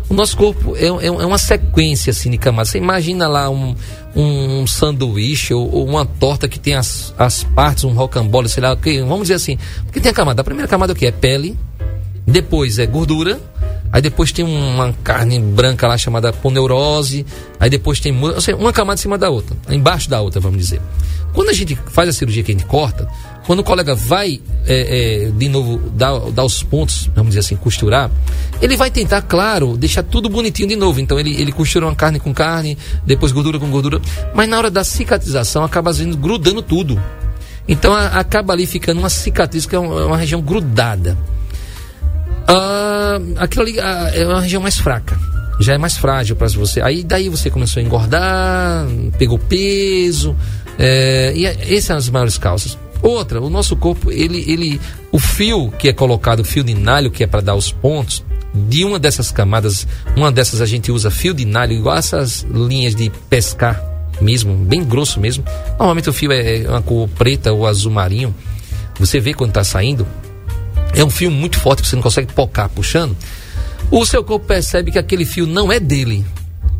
O 0.08 0.14
nosso 0.14 0.38
corpo 0.38 0.76
é, 0.76 0.86
é, 0.86 1.08
é 1.08 1.26
uma 1.26 1.38
sequência 1.38 2.12
assim 2.12 2.30
de 2.30 2.38
camadas. 2.38 2.70
Você 2.70 2.78
imagina 2.78 3.28
lá 3.28 3.50
um, 3.50 3.76
um 4.16 4.68
sanduíche 4.68 5.54
ou, 5.54 5.72
ou, 5.74 5.88
uma 5.88 6.06
torta 6.06 6.48
que 6.48 6.60
tem 6.60 6.76
as, 6.76 7.14
as 7.18 7.44
partes, 7.44 7.84
um 7.84 7.94
rocambole, 7.94 8.48
sei 8.48 8.62
lá, 8.62 8.76
que, 8.76 9.02
vamos 9.02 9.24
dizer 9.24 9.36
assim. 9.36 9.58
Porque 9.86 10.00
tem 10.00 10.12
a 10.12 10.14
camada. 10.14 10.42
A 10.42 10.44
primeira 10.44 10.68
camada 10.68 10.92
é 10.92 10.94
o 10.94 10.96
que? 10.96 11.08
É 11.08 11.12
pele, 11.12 11.58
depois 12.28 12.78
é 12.78 12.86
gordura, 12.86 13.40
aí 13.92 14.02
depois 14.02 14.32
tem 14.32 14.46
uma 14.46 14.94
carne 15.04 15.40
branca 15.40 15.88
lá 15.88 15.98
chamada 15.98 16.32
poneurose, 16.32 17.26
aí 17.60 17.70
depois 17.70 18.00
tem 18.00 18.12
uma 18.58 18.74
camada 18.74 19.00
em 19.00 19.02
cima 19.02 19.18
da 19.18 19.30
outra, 19.30 19.56
embaixo 19.70 20.10
da 20.10 20.22
outra, 20.22 20.40
vamos 20.40 20.60
dizer. 20.60 20.82
Quando 21.36 21.50
a 21.50 21.54
gente 21.54 21.78
faz 21.92 22.08
a 22.08 22.14
cirurgia 22.14 22.42
que 22.42 22.52
a 22.54 22.56
gente 22.56 22.66
corta, 22.66 23.08
quando 23.46 23.60
o 23.60 23.64
colega 23.64 23.94
vai 23.94 24.42
é, 24.66 25.26
é, 25.28 25.32
de 25.32 25.50
novo 25.50 25.78
dar, 25.90 26.18
dar 26.32 26.46
os 26.46 26.64
pontos, 26.64 27.10
vamos 27.14 27.32
dizer 27.32 27.42
assim, 27.42 27.58
costurar, 27.58 28.10
ele 28.62 28.78
vai 28.78 28.90
tentar, 28.90 29.22
claro, 29.22 29.76
deixar 29.76 30.02
tudo 30.02 30.30
bonitinho 30.30 30.70
de 30.70 30.78
novo. 30.78 31.00
Então 31.02 31.20
ele, 31.20 31.40
ele 31.40 31.52
costura 31.52 31.86
uma 31.86 31.96
carne 31.96 32.20
com 32.20 32.34
carne, 32.34 32.78
depois 33.06 33.34
gordura 33.34 33.60
com 33.60 33.70
gordura, 33.70 34.02
mas 34.34 34.48
na 34.48 34.58
hora 34.58 34.72
da 34.72 34.84
cicatrização 34.84 35.64
acaba 35.64 35.92
grudando 36.18 36.62
tudo. 36.62 37.02
Então 37.68 37.94
a, 37.94 38.08
acaba 38.08 38.54
ali 38.54 38.66
ficando 38.66 39.00
uma 39.00 39.10
cicatriz 39.10 39.66
que 39.66 39.76
é 39.76 39.80
uma, 39.80 40.06
uma 40.06 40.18
região 40.18 40.42
grudada. 40.42 41.18
Ah, 42.48 43.20
aquilo 43.38 43.64
ali 43.64 43.80
ah, 43.80 44.12
é 44.14 44.26
uma 44.26 44.40
região 44.40 44.62
mais 44.62 44.78
fraca 44.78 45.20
já 45.60 45.74
é 45.74 45.78
mais 45.78 45.96
frágil 45.96 46.36
para 46.36 46.48
você. 46.50 46.82
Aí 46.82 47.04
daí 47.04 47.30
você 47.30 47.50
começou 47.50 47.82
a 47.82 47.84
engordar, 47.86 48.86
pegou 49.18 49.40
peso, 49.40 50.36
é, 50.78 51.34
e 51.36 51.46
essas 51.46 51.84
são 51.84 51.98
as 51.98 52.10
maiores 52.10 52.38
causas. 52.38 52.78
Outra, 53.02 53.42
o 53.42 53.50
nosso 53.50 53.76
corpo, 53.76 54.12
ele, 54.12 54.44
ele, 54.48 54.82
o 55.12 55.20
fio 55.20 55.72
que 55.78 55.90
é 55.90 55.94
colocado, 55.94 56.40
o 56.40 56.44
fio 56.44 56.64
de 56.64 56.74
nalho 56.74 57.12
que 57.12 57.24
é 57.24 57.28
para 57.28 57.42
dar 57.42 57.56
os 57.56 57.72
pontos, 57.72 58.24
de 58.54 58.86
uma 58.86 58.98
dessas 58.98 59.32
camadas, 59.32 59.88
uma 60.16 60.32
dessas 60.32 60.62
a 60.62 60.66
gente 60.66 60.92
usa 60.92 61.12
fio 61.12 61.34
de 61.34 61.46
nalho, 61.46 61.74
igual 61.74 61.98
essas 61.98 62.46
linhas 62.50 62.96
de 62.96 63.12
pescar 63.30 63.84
mesmo, 64.22 64.56
bem 64.56 64.84
grosso 64.84 65.20
mesmo. 65.20 65.44
Normalmente 65.78 66.10
o 66.10 66.14
fio 66.14 66.32
é 66.32 66.66
uma 66.68 66.82
cor 66.82 67.08
preta 67.10 67.52
ou 67.52 67.68
azul 67.68 67.92
marinho. 67.92 68.34
Você 68.98 69.20
vê 69.20 69.34
quando 69.34 69.50
está 69.50 69.64
saindo, 69.64 70.08
é 70.94 71.04
um 71.04 71.10
fio 71.10 71.30
muito 71.30 71.60
forte 71.60 71.82
que 71.82 71.88
você 71.90 71.96
não 71.96 72.04
consegue 72.04 72.32
pocar 72.34 72.70
puxando. 72.70 73.16
O 73.92 74.06
seu 74.06 74.24
corpo 74.24 74.48
percebe 74.48 74.92
que 74.92 74.98
aquele 74.98 75.26
fio 75.26 75.46
não 75.46 75.72
é 75.72 75.80
dele. 75.80 76.26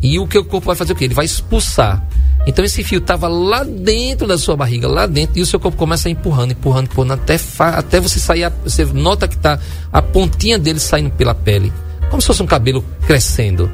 E 0.02 0.18
o 0.18 0.26
que 0.26 0.38
o 0.38 0.44
corpo 0.44 0.66
vai 0.66 0.76
fazer 0.76 0.92
o 0.92 0.96
quê? 0.96 1.04
Ele 1.04 1.14
vai 1.14 1.24
expulsar. 1.24 2.06
Então 2.46 2.64
esse 2.64 2.84
fio 2.84 2.98
estava 2.98 3.26
lá 3.26 3.64
dentro 3.64 4.26
da 4.26 4.38
sua 4.38 4.56
barriga, 4.56 4.86
lá 4.86 5.06
dentro, 5.06 5.38
e 5.38 5.42
o 5.42 5.46
seu 5.46 5.58
corpo 5.58 5.76
começa 5.76 6.08
a 6.08 6.10
empurrando, 6.12 6.52
empurrando, 6.52 6.84
empurrando, 6.84 7.12
até, 7.14 7.36
até 7.58 8.00
você 8.00 8.20
sair, 8.20 8.50
você 8.62 8.84
nota 8.84 9.26
que 9.26 9.34
está 9.34 9.58
a 9.92 10.00
pontinha 10.00 10.56
dele 10.56 10.78
saindo 10.78 11.10
pela 11.10 11.34
pele, 11.34 11.72
como 12.08 12.22
se 12.22 12.26
fosse 12.28 12.42
um 12.42 12.46
cabelo 12.46 12.84
crescendo. 13.04 13.68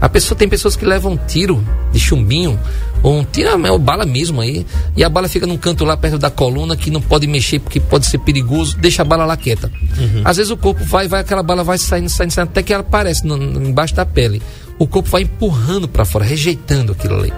A 0.00 0.08
pessoa 0.08 0.38
tem 0.38 0.48
pessoas 0.48 0.74
que 0.74 0.86
levam 0.86 1.12
um 1.12 1.16
tiro 1.16 1.62
de 1.92 2.00
chumbinho, 2.00 2.58
ou 3.02 3.18
um 3.18 3.24
tiro, 3.24 3.50
é 3.50 3.54
uma 3.54 3.78
bala 3.78 4.06
mesmo 4.06 4.40
aí, 4.40 4.64
e 4.96 5.04
a 5.04 5.08
bala 5.08 5.28
fica 5.28 5.46
num 5.46 5.58
canto 5.58 5.84
lá 5.84 5.96
perto 5.96 6.18
da 6.18 6.30
coluna 6.30 6.76
que 6.76 6.90
não 6.90 7.02
pode 7.02 7.26
mexer 7.26 7.58
porque 7.58 7.78
pode 7.78 8.06
ser 8.06 8.18
perigoso, 8.18 8.78
deixa 8.78 9.02
a 9.02 9.04
bala 9.04 9.26
lá 9.26 9.36
quieta. 9.36 9.70
Uhum. 9.98 10.22
Às 10.24 10.38
vezes 10.38 10.50
o 10.50 10.56
corpo 10.56 10.82
vai, 10.84 11.08
vai, 11.08 11.20
aquela 11.20 11.42
bala 11.42 11.62
vai 11.62 11.76
saindo, 11.76 12.08
saindo, 12.08 12.30
saindo 12.30 12.48
até 12.48 12.62
que 12.62 12.72
ela 12.72 12.80
aparece 12.80 13.26
no, 13.26 13.36
embaixo 13.36 13.94
da 13.94 14.06
pele. 14.06 14.40
O 14.78 14.86
corpo 14.86 15.08
vai 15.08 15.22
empurrando 15.22 15.88
para 15.88 16.04
fora, 16.04 16.24
rejeitando 16.24 16.92
aquilo 16.92 17.16
ali. 17.18 17.32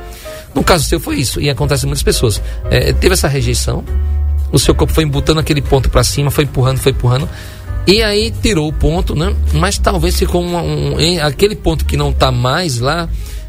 No 0.54 0.62
caso 0.62 0.84
seu 0.84 1.00
foi 1.00 1.16
isso, 1.16 1.40
e 1.40 1.48
acontece 1.48 1.82
com 1.82 1.88
muitas 1.88 2.02
pessoas. 2.02 2.42
É, 2.70 2.92
teve 2.92 3.14
essa 3.14 3.28
rejeição, 3.28 3.84
o 4.52 4.58
seu 4.58 4.74
corpo 4.74 4.92
foi 4.92 5.04
embutando 5.04 5.40
aquele 5.40 5.62
ponto 5.62 5.88
para 5.88 6.02
cima, 6.02 6.30
foi 6.30 6.44
empurrando, 6.44 6.78
foi 6.78 6.92
empurrando, 6.92 7.28
e 7.86 8.02
aí 8.02 8.32
tirou 8.42 8.68
o 8.68 8.72
ponto, 8.72 9.14
né? 9.14 9.34
Mas 9.52 9.78
talvez 9.78 10.18
ficou 10.18 10.42
um, 10.42 10.96
um, 10.96 11.22
aquele 11.22 11.54
ponto 11.54 11.84
que 11.84 11.96
não 11.96 12.10
está 12.10 12.30
mais 12.32 12.78
lá, 12.78 13.08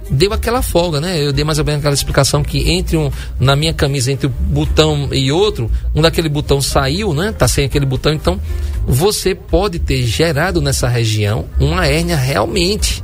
deu 0.10 0.32
aquela 0.32 0.62
folga, 0.62 1.02
né? 1.02 1.22
Eu 1.22 1.34
dei 1.34 1.44
mais 1.44 1.58
ou 1.58 1.66
menos 1.66 1.80
aquela 1.80 1.94
explicação 1.94 2.44
que 2.44 2.70
entre 2.70 2.98
um, 2.98 3.12
na 3.40 3.56
minha 3.56 3.74
camisa, 3.74 4.12
entre 4.12 4.28
o 4.28 4.30
botão 4.30 5.10
e 5.12 5.32
outro, 5.32 5.72
um 5.96 6.02
daquele 6.02 6.30
botão 6.30 6.62
saiu, 6.62 7.14
né? 7.14 7.34
Tá 7.36 7.48
sem 7.48 7.66
aquele 7.66 7.86
botão, 7.86 8.14
então 8.14 8.40
você 8.86 9.34
pode 9.34 9.80
ter 9.80 10.04
gerado 10.04 10.62
nessa 10.62 10.88
região 10.88 11.46
uma 11.60 11.86
hérnia 11.86 12.16
realmente 12.16 13.04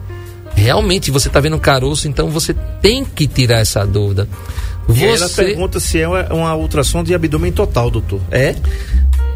realmente 0.58 1.12
você 1.12 1.28
está 1.28 1.40
vendo 1.40 1.56
um 1.56 1.60
caroço, 1.60 2.08
então 2.08 2.30
você 2.30 2.54
tem 2.82 3.06
que 3.06 3.28
tirar 3.28 3.60
essa 3.60 3.86
dúvida. 3.86 4.28
Você... 4.88 5.06
E 5.06 5.06
ela 5.06 5.30
pergunta 5.30 5.80
se 5.80 6.02
é 6.02 6.08
uma 6.08 6.56
ultrassom 6.56 7.04
de 7.04 7.14
abdômen 7.14 7.52
total, 7.52 7.92
doutor. 7.92 8.20
É? 8.32 8.56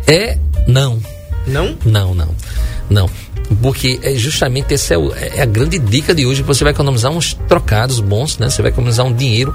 É, 0.07 0.37
não. 0.67 0.99
Não? 1.45 1.77
Não, 1.85 2.15
não. 2.15 2.29
Não. 2.89 3.09
Porque 3.61 3.99
é 4.01 4.15
justamente 4.15 4.73
essa 4.73 4.95
é, 4.95 5.37
é, 5.37 5.41
a 5.41 5.45
grande 5.45 5.77
dica 5.77 6.15
de 6.15 6.25
hoje. 6.25 6.41
Você 6.41 6.63
vai 6.63 6.73
economizar 6.73 7.11
uns 7.11 7.33
trocados 7.47 7.99
bons, 7.99 8.37
né? 8.37 8.49
Você 8.49 8.61
vai 8.61 8.71
economizar 8.71 9.05
um 9.05 9.13
dinheiro 9.13 9.53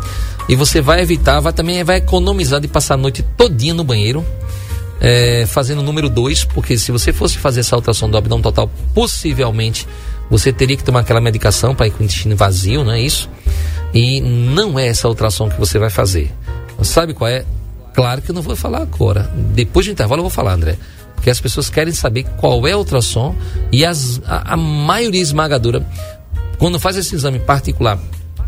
e 0.49 0.54
você 0.54 0.80
vai 0.80 1.00
evitar, 1.00 1.40
vai 1.40 1.52
também 1.52 1.82
vai 1.82 1.96
economizar 1.96 2.61
de 2.61 2.68
passar 2.68 2.94
a 2.94 2.99
noite 2.99 3.25
todinha 3.37 3.75
no 3.75 3.82
banheiro. 3.82 4.25
É, 4.99 5.44
fazendo 5.46 5.80
o 5.80 5.82
número 5.82 6.08
2, 6.08 6.44
porque 6.44 6.78
se 6.78 6.90
você 6.90 7.12
fosse 7.12 7.37
fazer 7.37 7.61
essa 7.61 7.76
ultrassom 7.76 8.08
do 8.08 8.16
abdômen 8.16 8.42
total, 8.42 8.70
possivelmente 8.94 9.87
você 10.30 10.52
teria 10.52 10.76
que 10.76 10.84
tomar 10.84 11.00
aquela 11.00 11.20
medicação 11.20 11.74
para 11.74 11.86
ir 11.86 11.90
com 11.90 12.00
o 12.00 12.04
intestino 12.04 12.36
vazio, 12.36 12.84
não 12.84 12.92
é 12.92 13.00
isso? 13.00 13.28
E 13.94 14.20
não 14.20 14.78
é 14.78 14.88
essa 14.88 15.08
ultrassom 15.08 15.48
que 15.48 15.58
você 15.58 15.78
vai 15.78 15.90
fazer. 15.90 16.32
Sabe 16.82 17.14
qual 17.14 17.28
é? 17.30 17.44
Claro 17.94 18.20
que 18.20 18.30
eu 18.30 18.34
não 18.34 18.42
vou 18.42 18.54
falar 18.54 18.82
agora. 18.82 19.30
Depois 19.54 19.86
do 19.86 19.92
intervalo 19.92 20.20
eu 20.20 20.24
vou 20.24 20.30
falar, 20.30 20.52
André. 20.52 20.76
Porque 21.14 21.30
as 21.30 21.40
pessoas 21.40 21.70
querem 21.70 21.92
saber 21.94 22.24
qual 22.36 22.66
é 22.66 22.72
a 22.72 22.78
ultrassom 22.78 23.34
e 23.72 23.84
as, 23.84 24.20
a, 24.26 24.52
a 24.52 24.56
maioria 24.56 25.22
esmagadora, 25.22 25.86
quando 26.58 26.78
faz 26.78 26.96
esse 26.96 27.14
exame 27.14 27.38
particular, 27.38 27.98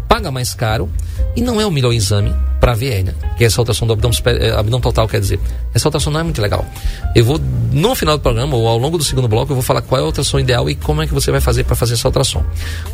paga 0.08 0.30
mais 0.30 0.54
caro 0.54 0.88
e 1.36 1.40
não 1.40 1.60
é 1.60 1.66
o 1.66 1.70
melhor 1.70 1.92
exame 1.92 2.34
para 2.58 2.74
ver 2.74 2.92
hérnia, 2.92 3.14
que 3.36 3.44
é 3.44 3.46
essa 3.46 3.60
ultrassom 3.60 3.86
do 3.86 3.92
abdômen, 3.92 4.18
eh, 4.24 4.50
abdômen 4.50 4.80
total, 4.80 5.06
quer 5.06 5.20
dizer. 5.20 5.38
Essa 5.72 5.88
ultrassom 5.88 6.10
não 6.10 6.20
é 6.20 6.22
muito 6.22 6.42
legal. 6.42 6.66
Eu 7.14 7.24
vou, 7.24 7.40
no 7.72 7.94
final 7.94 8.16
do 8.16 8.20
programa, 8.20 8.56
ou 8.56 8.66
ao 8.66 8.78
longo 8.78 8.98
do 8.98 9.04
segundo 9.04 9.28
bloco, 9.28 9.52
eu 9.52 9.54
vou 9.54 9.62
falar 9.62 9.82
qual 9.82 10.00
é 10.00 10.02
a 10.02 10.06
ultrassom 10.06 10.40
ideal 10.40 10.68
e 10.68 10.74
como 10.74 11.02
é 11.02 11.06
que 11.06 11.14
você 11.14 11.30
vai 11.30 11.40
fazer 11.40 11.64
para 11.64 11.76
fazer 11.76 11.94
essa 11.94 12.08
ultrassom. 12.08 12.42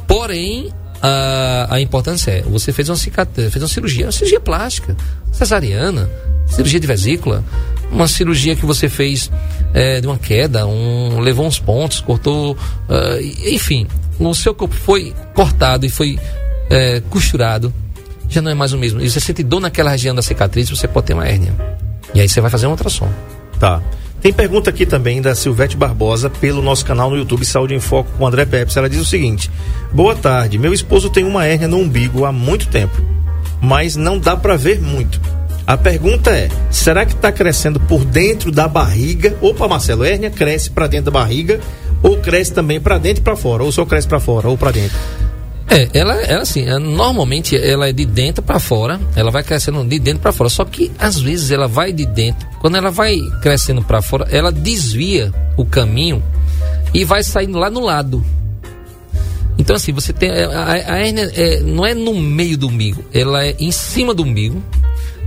Porém, 0.07 0.70
a, 1.00 1.74
a 1.77 1.81
importância 1.81 2.31
é, 2.31 2.42
você 2.42 2.72
fez 2.72 2.88
uma, 2.88 2.96
fez 2.96 3.57
uma 3.57 3.68
cirurgia, 3.68 4.07
uma 4.07 4.12
cirurgia 4.12 4.40
plástica, 4.40 4.96
cesariana, 5.33 6.11
cirurgia 6.46 6.81
de 6.81 6.87
vesícula, 6.87 7.44
uma 7.90 8.09
cirurgia 8.09 8.57
que 8.57 8.66
você 8.66 8.88
fez 8.88 9.31
é, 9.72 10.00
de 10.00 10.07
uma 10.07 10.18
queda, 10.18 10.66
um, 10.66 11.20
levou 11.20 11.46
uns 11.46 11.59
pontos, 11.59 12.00
cortou, 12.00 12.53
uh, 12.53 13.20
enfim, 13.46 13.87
o 14.18 14.35
seu 14.35 14.55
corpo 14.55 14.74
foi 14.74 15.14
cortado 15.35 15.87
e 15.87 15.88
foi 15.88 16.18
é, 16.70 17.03
costurado, 17.11 17.72
já 18.29 18.42
não 18.42 18.50
é 18.50 18.55
mais 18.55 18.72
o 18.72 18.79
mesmo. 18.79 19.00
E 19.00 19.11
você 19.11 19.20
sente 19.20 19.42
dor 19.42 19.61
naquela 19.61 19.90
região 19.90 20.14
da 20.14 20.22
cicatriz, 20.22 20.68
você 20.68 20.88
pode 20.88 21.07
ter 21.07 21.14
uma 21.14 21.27
hérnia. 21.27 21.55
E 22.14 22.20
aí 22.20 22.29
você 22.29 22.40
vai 22.40 22.50
fazer 22.50 22.66
um 22.66 22.70
ultrassom. 22.70 23.09
Tá. 23.59 23.83
Tem 24.20 24.33
pergunta 24.33 24.70
aqui 24.70 24.87
também 24.87 25.20
da 25.20 25.35
Silvete 25.35 25.77
Barbosa 25.77 26.31
pelo 26.31 26.62
nosso 26.62 26.85
canal 26.87 27.11
no 27.11 27.16
YouTube 27.16 27.44
Saúde 27.44 27.74
em 27.74 27.81
Foco 27.81 28.11
com 28.16 28.27
André 28.27 28.46
Pepsi. 28.46 28.79
Ela 28.79 28.88
diz 28.88 29.00
o 29.00 29.05
seguinte: 29.05 29.50
Boa 29.92 30.14
tarde, 30.14 30.57
meu 30.57 30.72
esposo 30.72 31.11
tem 31.11 31.24
uma 31.24 31.44
hérnia 31.44 31.68
no 31.68 31.77
umbigo 31.77 32.24
há 32.24 32.33
muito 32.33 32.68
tempo, 32.68 32.96
mas 33.61 33.96
não 33.96 34.18
dá 34.18 34.35
para 34.35 34.57
ver 34.57 34.81
muito. 34.81 35.20
A 35.66 35.77
pergunta 35.77 36.31
é: 36.31 36.48
será 36.70 37.05
que 37.05 37.12
está 37.12 37.31
crescendo 37.31 37.79
por 37.81 38.05
dentro 38.05 38.50
da 38.50 38.66
barriga? 38.66 39.37
Opa, 39.42 39.68
Marcelo, 39.68 40.05
hérnia 40.05 40.31
cresce 40.31 40.70
para 40.70 40.87
dentro 40.87 41.07
da 41.07 41.18
barriga 41.18 41.61
ou 42.03 42.16
cresce 42.18 42.53
também 42.53 42.81
para 42.81 42.96
dentro 42.96 43.20
e 43.20 43.24
para 43.24 43.37
fora? 43.37 43.62
Ou 43.62 43.72
só 43.72 43.85
cresce 43.85 44.09
para 44.09 44.20
fora 44.20 44.48
ou 44.48 44.57
para 44.57 44.70
dentro? 44.70 44.96
É, 45.68 45.88
ela, 45.94 46.14
ela 46.22 46.42
assim, 46.42 46.68
é, 46.68 46.79
normalmente 46.79 47.57
ela 47.57 47.88
é 47.88 47.92
de 47.92 48.05
dentro 48.05 48.42
para 48.42 48.59
fora, 48.59 49.00
ela 49.16 49.31
vai 49.31 49.42
crescendo 49.42 49.83
de 49.85 49.98
dentro 49.98 50.20
para 50.20 50.33
fora. 50.33 50.50
Só 50.50 50.64
que 50.64 50.92
às 50.98 51.18
vezes 51.18 51.50
ela 51.50 51.66
vai 51.66 51.92
de 51.92 52.05
dentro, 52.07 52.46
quando 52.61 52.77
ela 52.77 52.90
vai 52.90 53.18
crescendo 53.42 53.83
para 53.83 54.03
fora, 54.03 54.27
ela 54.31 54.53
desvia 54.53 55.33
o 55.57 55.64
caminho 55.64 56.22
e 56.92 57.05
vai 57.05 57.22
saindo 57.22 57.59
lá 57.59 57.70
no 57.70 57.81
lado. 57.81 58.24
Então 59.57 59.77
assim, 59.77 59.92
você 59.92 60.12
tem 60.12 60.31
a, 60.31 60.64
a 60.66 60.98
hérnia 60.98 61.31
é, 61.35 61.61
não 61.61 61.87
é 61.87 61.94
no 61.94 62.14
meio 62.14 62.59
do 62.59 62.68
umbigo, 62.68 63.05
ela 63.12 63.44
é 63.44 63.57
em 63.59 63.70
cima 63.70 64.12
do 64.12 64.22
umbigo. 64.22 64.62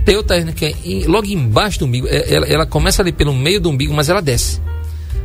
Tem 0.04 0.16
outra 0.16 0.36
hérnia 0.36 0.54
que 0.54 0.64
é 0.64 0.74
em, 0.84 1.04
logo 1.06 1.26
embaixo 1.26 1.80
do 1.80 1.86
umbigo, 1.86 2.06
é, 2.08 2.32
ela, 2.32 2.46
ela 2.46 2.66
começa 2.66 3.02
ali 3.02 3.12
pelo 3.12 3.34
meio 3.34 3.60
do 3.60 3.68
umbigo, 3.68 3.92
mas 3.92 4.08
ela 4.08 4.22
desce. 4.22 4.60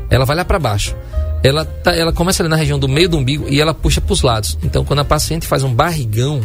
Ela 0.09 0.25
vai 0.25 0.35
lá 0.35 0.45
para 0.45 0.59
baixo 0.59 0.95
ela, 1.43 1.65
tá, 1.65 1.93
ela 1.93 2.13
começa 2.13 2.41
ali 2.41 2.49
na 2.49 2.55
região 2.55 2.79
do 2.79 2.87
meio 2.87 3.09
do 3.09 3.17
umbigo 3.17 3.45
e 3.49 3.59
ela 3.59 3.73
puxa 3.73 3.99
para 3.99 4.13
os 4.13 4.21
lados. 4.21 4.57
Então, 4.63 4.85
quando 4.85 4.99
a 4.99 5.05
paciente 5.05 5.45
faz 5.45 5.61
um 5.61 5.73
barrigão, 5.73 6.41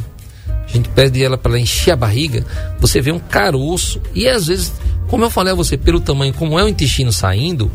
a 0.48 0.72
gente 0.72 0.88
pede 0.88 1.22
ela 1.22 1.38
para 1.38 1.56
encher 1.58 1.92
a 1.92 1.96
barriga, 1.96 2.44
você 2.80 3.00
vê 3.00 3.12
um 3.12 3.18
caroço 3.20 4.00
e 4.12 4.28
às 4.28 4.48
vezes, 4.48 4.72
como 5.06 5.24
eu 5.24 5.30
falei 5.30 5.52
a 5.52 5.56
você, 5.56 5.76
pelo 5.76 6.00
tamanho, 6.00 6.34
como 6.34 6.58
é 6.58 6.64
o 6.64 6.68
intestino 6.68 7.12
saindo, 7.12 7.70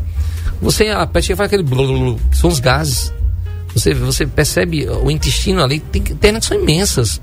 você 0.60 0.88
a 0.88 1.06
peste 1.06 1.34
faz 1.34 1.46
aquele 1.46 1.62
blululu, 1.62 2.20
que 2.30 2.36
são 2.36 2.50
os 2.50 2.60
gases. 2.60 3.12
Você, 3.74 3.92
você 3.94 4.24
percebe 4.26 4.86
o 4.86 5.10
intestino 5.10 5.64
ali, 5.64 5.80
tem 5.80 6.02
pernas 6.02 6.42
que 6.42 6.54
são 6.54 6.60
imensas. 6.60 7.20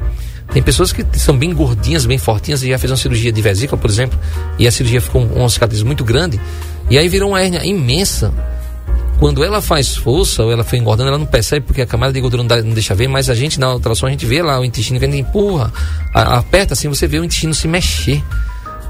Tem 0.52 0.62
pessoas 0.62 0.92
que 0.92 1.06
são 1.18 1.38
bem 1.38 1.54
gordinhas, 1.54 2.06
bem 2.06 2.18
fortinhas 2.18 2.62
e 2.62 2.70
já 2.70 2.78
fez 2.78 2.92
uma 2.92 2.98
cirurgia 2.98 3.32
de 3.32 3.42
vesícula, 3.42 3.80
por 3.80 3.90
exemplo, 3.90 4.20
e 4.60 4.68
a 4.68 4.72
cirurgia 4.72 5.00
ficou 5.00 5.24
uma 5.24 5.48
cicatriz 5.48 5.82
muito 5.82 6.04
grande, 6.04 6.42
e 6.90 6.98
aí 6.98 7.08
virou 7.08 7.30
uma 7.30 7.42
hérnia 7.42 7.66
imensa 7.66 8.34
quando 9.22 9.44
ela 9.44 9.62
faz 9.62 9.96
força 9.96 10.42
ou 10.44 10.52
ela 10.52 10.64
foi 10.64 10.80
engordando, 10.80 11.10
ela 11.10 11.18
não 11.20 11.28
percebe 11.28 11.64
porque 11.64 11.84
a 11.84 11.86
camada 11.86 12.12
de 12.12 12.20
gordura 12.20 12.42
não, 12.42 12.48
dá, 12.48 12.60
não 12.60 12.74
deixa 12.74 12.96
ver, 12.96 13.08
mas 13.08 13.30
a 13.30 13.36
gente 13.36 13.60
na 13.60 13.72
ultrassom 13.72 14.08
a 14.08 14.10
gente 14.10 14.26
vê 14.26 14.42
lá 14.42 14.60
o 14.60 14.66
intestino 14.66 14.98
que 14.98 15.06
a 15.06 15.08
gente 15.08 15.22
empurra, 15.22 15.72
a, 16.12 16.40
aperta 16.40 16.74
assim, 16.74 16.90
você 16.90 17.06
vê 17.06 17.20
o 17.20 17.24
intestino 17.24 17.54
se 17.54 17.68
mexer. 17.68 18.24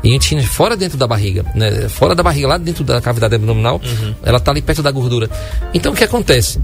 E 0.02 0.10
o 0.10 0.16
intestino 0.16 0.42
fora 0.44 0.78
dentro 0.78 0.98
da 0.98 1.06
barriga, 1.06 1.46
né? 1.54 1.90
Fora 1.90 2.16
da 2.16 2.24
barriga, 2.24 2.48
lá 2.48 2.58
dentro 2.58 2.82
da 2.82 3.02
cavidade 3.02 3.36
abdominal, 3.36 3.82
uhum. 3.84 4.16
ela 4.24 4.38
está 4.38 4.52
ali 4.52 4.62
perto 4.62 4.82
da 4.82 4.90
gordura. 4.90 5.30
Então 5.74 5.92
o 5.92 5.96
que 5.96 6.06
acontece? 6.06 6.62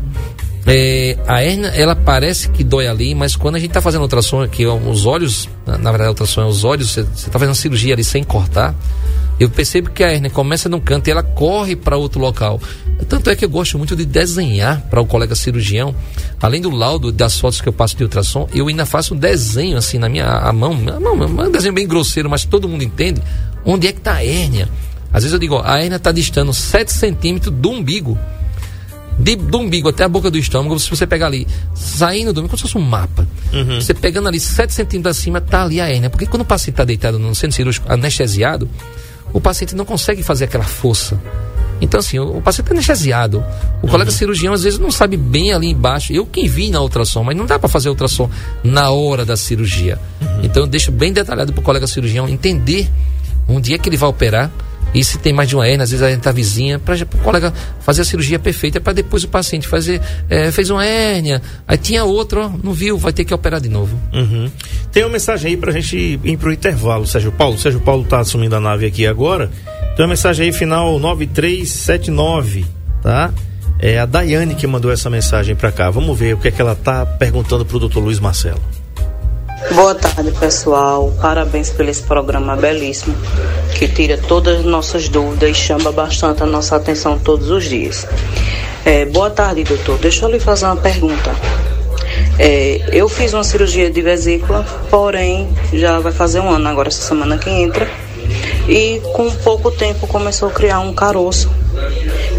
É, 0.66 1.18
a 1.28 1.44
hernia, 1.44 1.68
ela 1.72 1.94
parece 1.94 2.48
que 2.48 2.64
dói 2.64 2.88
ali, 2.88 3.14
mas 3.14 3.36
quando 3.36 3.56
a 3.56 3.60
gente 3.60 3.72
está 3.72 3.82
fazendo 3.82 4.04
ultrassom, 4.04 4.48
que 4.48 4.66
os 4.66 5.06
olhos, 5.06 5.50
na, 5.66 5.78
na 5.78 5.92
verdade 5.92 6.08
a 6.08 6.12
ultrassom 6.12 6.42
é 6.42 6.46
os 6.46 6.64
olhos, 6.64 6.92
você 6.92 7.02
está 7.02 7.38
fazendo 7.38 7.54
cirurgia 7.54 7.94
ali 7.94 8.04
sem 8.04 8.24
cortar, 8.24 8.74
Eu 9.40 9.50
percebo 9.50 9.92
que 9.92 10.04
a 10.04 10.12
hérnia 10.12 10.30
começa 10.30 10.68
num 10.68 10.80
canto 10.80 11.08
e 11.08 11.12
ela 11.12 11.22
corre 11.22 11.76
para 11.76 11.96
outro 11.96 12.20
local. 12.20 12.60
Tanto 13.08 13.30
é 13.30 13.36
que 13.36 13.46
eu 13.46 13.50
gosto 13.50 13.78
muito 13.78 13.96
de 13.96 14.06
desenhar 14.06 14.82
para 14.90 15.00
o 15.00 15.06
colega 15.06 15.36
cirurgião, 15.36 15.94
além 16.42 16.60
do 16.60 16.70
laudo 16.70 17.12
das 17.12 17.40
fotos 17.40 17.62
que 17.62 17.70
eu 17.70 17.74
passo 17.74 17.96
de 17.96 18.04
ultrassom, 18.04 18.50
eu 18.54 18.68
ainda 18.68 18.86
faço 18.86 19.14
um 19.14 19.18
desenho 19.18 19.78
assim 19.78 20.00
na 20.00 20.10
minha 20.10 20.26
a 20.26 20.52
mão, 20.52 20.74
a 20.74 21.00
mão, 21.00 21.48
um 21.48 21.52
desenho 21.52 21.74
bem 21.74 21.88
grosseiro, 21.88 22.30
mas 22.30 22.44
todo 22.44 22.68
mundo 22.68 22.84
entende 22.84 23.22
onde 23.64 23.88
é 23.88 23.92
que 23.92 24.00
está 24.00 24.16
a 24.16 24.26
hérnia. 24.26 24.68
Às 25.14 25.24
vezes 25.24 25.34
eu 25.34 25.40
digo, 25.40 25.56
ó, 25.56 25.64
a 25.64 25.80
hérnia 25.80 25.98
está 25.98 26.12
distando 26.12 26.54
7 26.54 26.92
centímetros 26.92 27.54
do 27.54 27.70
umbigo. 27.70 28.18
De, 29.20 29.36
do 29.36 29.58
umbigo 29.58 29.90
até 29.90 30.04
a 30.04 30.10
boca 30.10 30.30
do 30.30 30.38
estômago, 30.38 30.80
se 30.80 30.90
você 30.90 31.08
pegar 31.08 31.26
ali, 31.26 31.48
saindo 31.74 32.32
do 32.32 32.40
umbigo, 32.40 32.50
como 32.50 32.58
se 32.58 32.64
fosse 32.64 32.78
um 32.78 32.88
mapa. 32.88 33.28
Uhum. 33.52 33.82
Você 33.82 33.94
pegando 33.94 34.28
ali 34.28 34.40
7 34.40 34.72
centímetros 34.74 35.18
acima, 35.18 35.42
tá 35.42 35.64
ali 35.64 35.82
a 35.82 35.90
hérnia. 35.90 36.10
Porque 36.10 36.26
quando 36.26 36.42
o 36.42 36.46
paciente 36.46 36.74
está 36.74 36.84
deitado 36.84 37.18
no 37.18 37.34
centro 37.34 37.56
cirúrgico 37.56 37.92
anestesiado, 37.92 38.70
o 39.34 39.42
paciente 39.42 39.76
não 39.76 39.86
consegue 39.86 40.24
fazer 40.24 40.46
aquela 40.46 40.64
força. 40.64 41.20
Então, 41.80 42.00
assim, 42.00 42.18
o, 42.18 42.38
o 42.38 42.42
paciente 42.42 42.70
é 42.70 42.72
anestesiado. 42.74 43.38
O 43.82 43.86
Uhum. 43.86 43.92
colega 43.92 44.10
cirurgião 44.10 44.54
às 44.54 44.64
vezes 44.64 44.80
não 44.80 44.90
sabe 44.90 45.16
bem 45.16 45.54
ali 45.54 45.68
embaixo. 45.68 46.12
Eu 46.12 46.26
quem 46.26 46.48
vi 46.48 46.70
na 46.70 46.82
ultrassom, 46.82 47.24
mas 47.24 47.38
não 47.38 47.46
dá 47.46 47.60
para 47.60 47.70
fazer 47.70 47.90
ultrassom 47.90 48.30
na 48.64 48.90
hora 48.90 49.24
da 49.24 49.38
cirurgia. 49.38 50.00
Uhum. 50.22 50.28
Então, 50.44 50.64
eu 50.64 50.68
deixo 50.68 50.92
bem 50.92 51.14
detalhado 51.14 51.54
para 51.54 51.62
o 51.62 51.64
colega 51.64 51.86
cirurgião 51.86 52.28
entender 52.28 52.90
onde 53.48 53.74
é 53.74 53.78
que 53.78 53.88
ele 53.90 53.98
vai 53.98 54.10
operar. 54.10 54.52
E 54.94 55.04
se 55.04 55.18
tem 55.18 55.34
mais 55.34 55.50
de 55.50 55.56
uma 55.56 55.68
hérnia, 55.68 55.84
às 55.84 55.92
vezes 55.92 56.02
a 56.02 56.08
hérnia 56.08 56.18
está 56.18 56.32
vizinha, 56.32 56.80
para 56.80 56.96
o 56.96 57.18
colega 57.20 57.54
fazer 57.82 58.02
a 58.02 58.06
cirurgia 58.06 58.40
perfeita, 58.40 58.80
para 58.80 58.94
depois 58.94 59.24
o 59.24 59.28
paciente 59.28 59.68
fazer. 59.68 60.02
eh, 60.30 60.52
fez 60.52 60.70
uma 60.70 60.86
hérnia, 60.86 61.42
aí 61.68 61.78
tinha 61.78 62.04
outra, 62.04 62.48
ó, 62.48 62.52
não 62.64 62.74
viu, 62.74 62.98
vai 62.98 63.14
ter 63.14 63.26
que 63.26 63.34
operar 63.34 63.60
de 63.62 63.70
novo. 63.70 64.00
Uhum. 64.14 64.50
Tem 64.92 65.04
uma 65.04 65.12
mensagem 65.12 65.52
aí 65.52 65.58
pra 65.58 65.72
gente 65.72 66.20
ir 66.24 66.38
pro 66.38 66.52
intervalo, 66.52 67.06
Sérgio 67.06 67.32
Paulo. 67.32 67.58
Sérgio 67.58 67.80
Paulo 67.82 68.04
tá 68.06 68.20
assumindo 68.20 68.56
a 68.56 68.60
nave 68.60 68.86
aqui 68.86 69.06
agora. 69.06 69.52
Tem 69.96 70.04
uma 70.06 70.10
mensagem 70.10 70.48
aí, 70.48 70.52
final 70.54 70.98
9379, 71.00 72.66
tá? 73.02 73.32
É 73.80 74.00
a 74.00 74.06
Daiane 74.06 74.56
que 74.56 74.66
mandou 74.66 74.92
essa 74.92 75.10
mensagem 75.10 75.56
pra 75.56 75.72
cá. 75.72 75.90
Vamos 75.90 76.18
ver 76.18 76.34
o 76.34 76.38
que 76.38 76.48
é 76.48 76.52
que 76.52 76.62
ela 76.62 76.76
tá 76.76 77.06
perguntando 77.06 77.64
pro 77.66 77.78
doutor 77.78 78.00
Luiz 78.04 78.20
Marcelo. 78.20 78.62
Boa 79.74 79.96
tarde, 79.96 80.32
pessoal. 80.40 81.12
Parabéns 81.20 81.72
por 81.72 81.84
esse 81.90 82.04
programa 82.04 82.56
belíssimo 82.56 83.16
que 83.74 83.88
tira 83.88 84.16
todas 84.16 84.60
as 84.60 84.66
nossas 84.66 85.10
dúvidas 85.10 85.50
e 85.50 85.54
chama 85.56 85.92
bastante 85.92 86.44
a 86.44 86.46
nossa 86.46 86.76
atenção 86.76 87.18
todos 87.18 87.50
os 87.50 87.64
dias. 87.64 88.08
É, 88.86 89.06
boa 89.06 89.32
tarde, 89.32 89.64
doutor. 89.64 89.98
Deixa 89.98 90.26
eu 90.26 90.30
lhe 90.30 90.40
fazer 90.40 90.66
uma 90.66 90.76
pergunta. 90.76 91.36
É, 92.38 92.88
eu 92.92 93.10
fiz 93.10 93.34
uma 93.34 93.44
cirurgia 93.44 93.90
de 93.90 94.00
vesícula, 94.00 94.64
porém 94.92 95.50
já 95.74 96.00
vai 96.00 96.12
fazer 96.12 96.40
um 96.40 96.52
ano 96.52 96.70
agora, 96.70 96.90
essa 96.90 97.02
semana 97.02 97.40
que 97.40 97.50
entra. 97.50 97.90
E 98.70 99.02
com 99.14 99.32
pouco 99.38 99.72
tempo 99.72 100.06
começou 100.06 100.50
a 100.50 100.52
criar 100.52 100.82
um 100.82 100.94
caroço. 100.94 101.50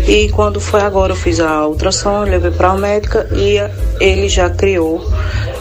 E 0.09 0.31
quando 0.31 0.59
foi 0.59 0.81
agora, 0.81 1.13
eu 1.13 1.17
fiz 1.17 1.39
a 1.39 1.67
ultrassom, 1.67 2.23
levei 2.23 2.51
para 2.51 2.71
a 2.71 2.75
médica 2.75 3.29
e 3.31 3.59
ele 4.01 4.27
já 4.27 4.49
criou. 4.49 5.07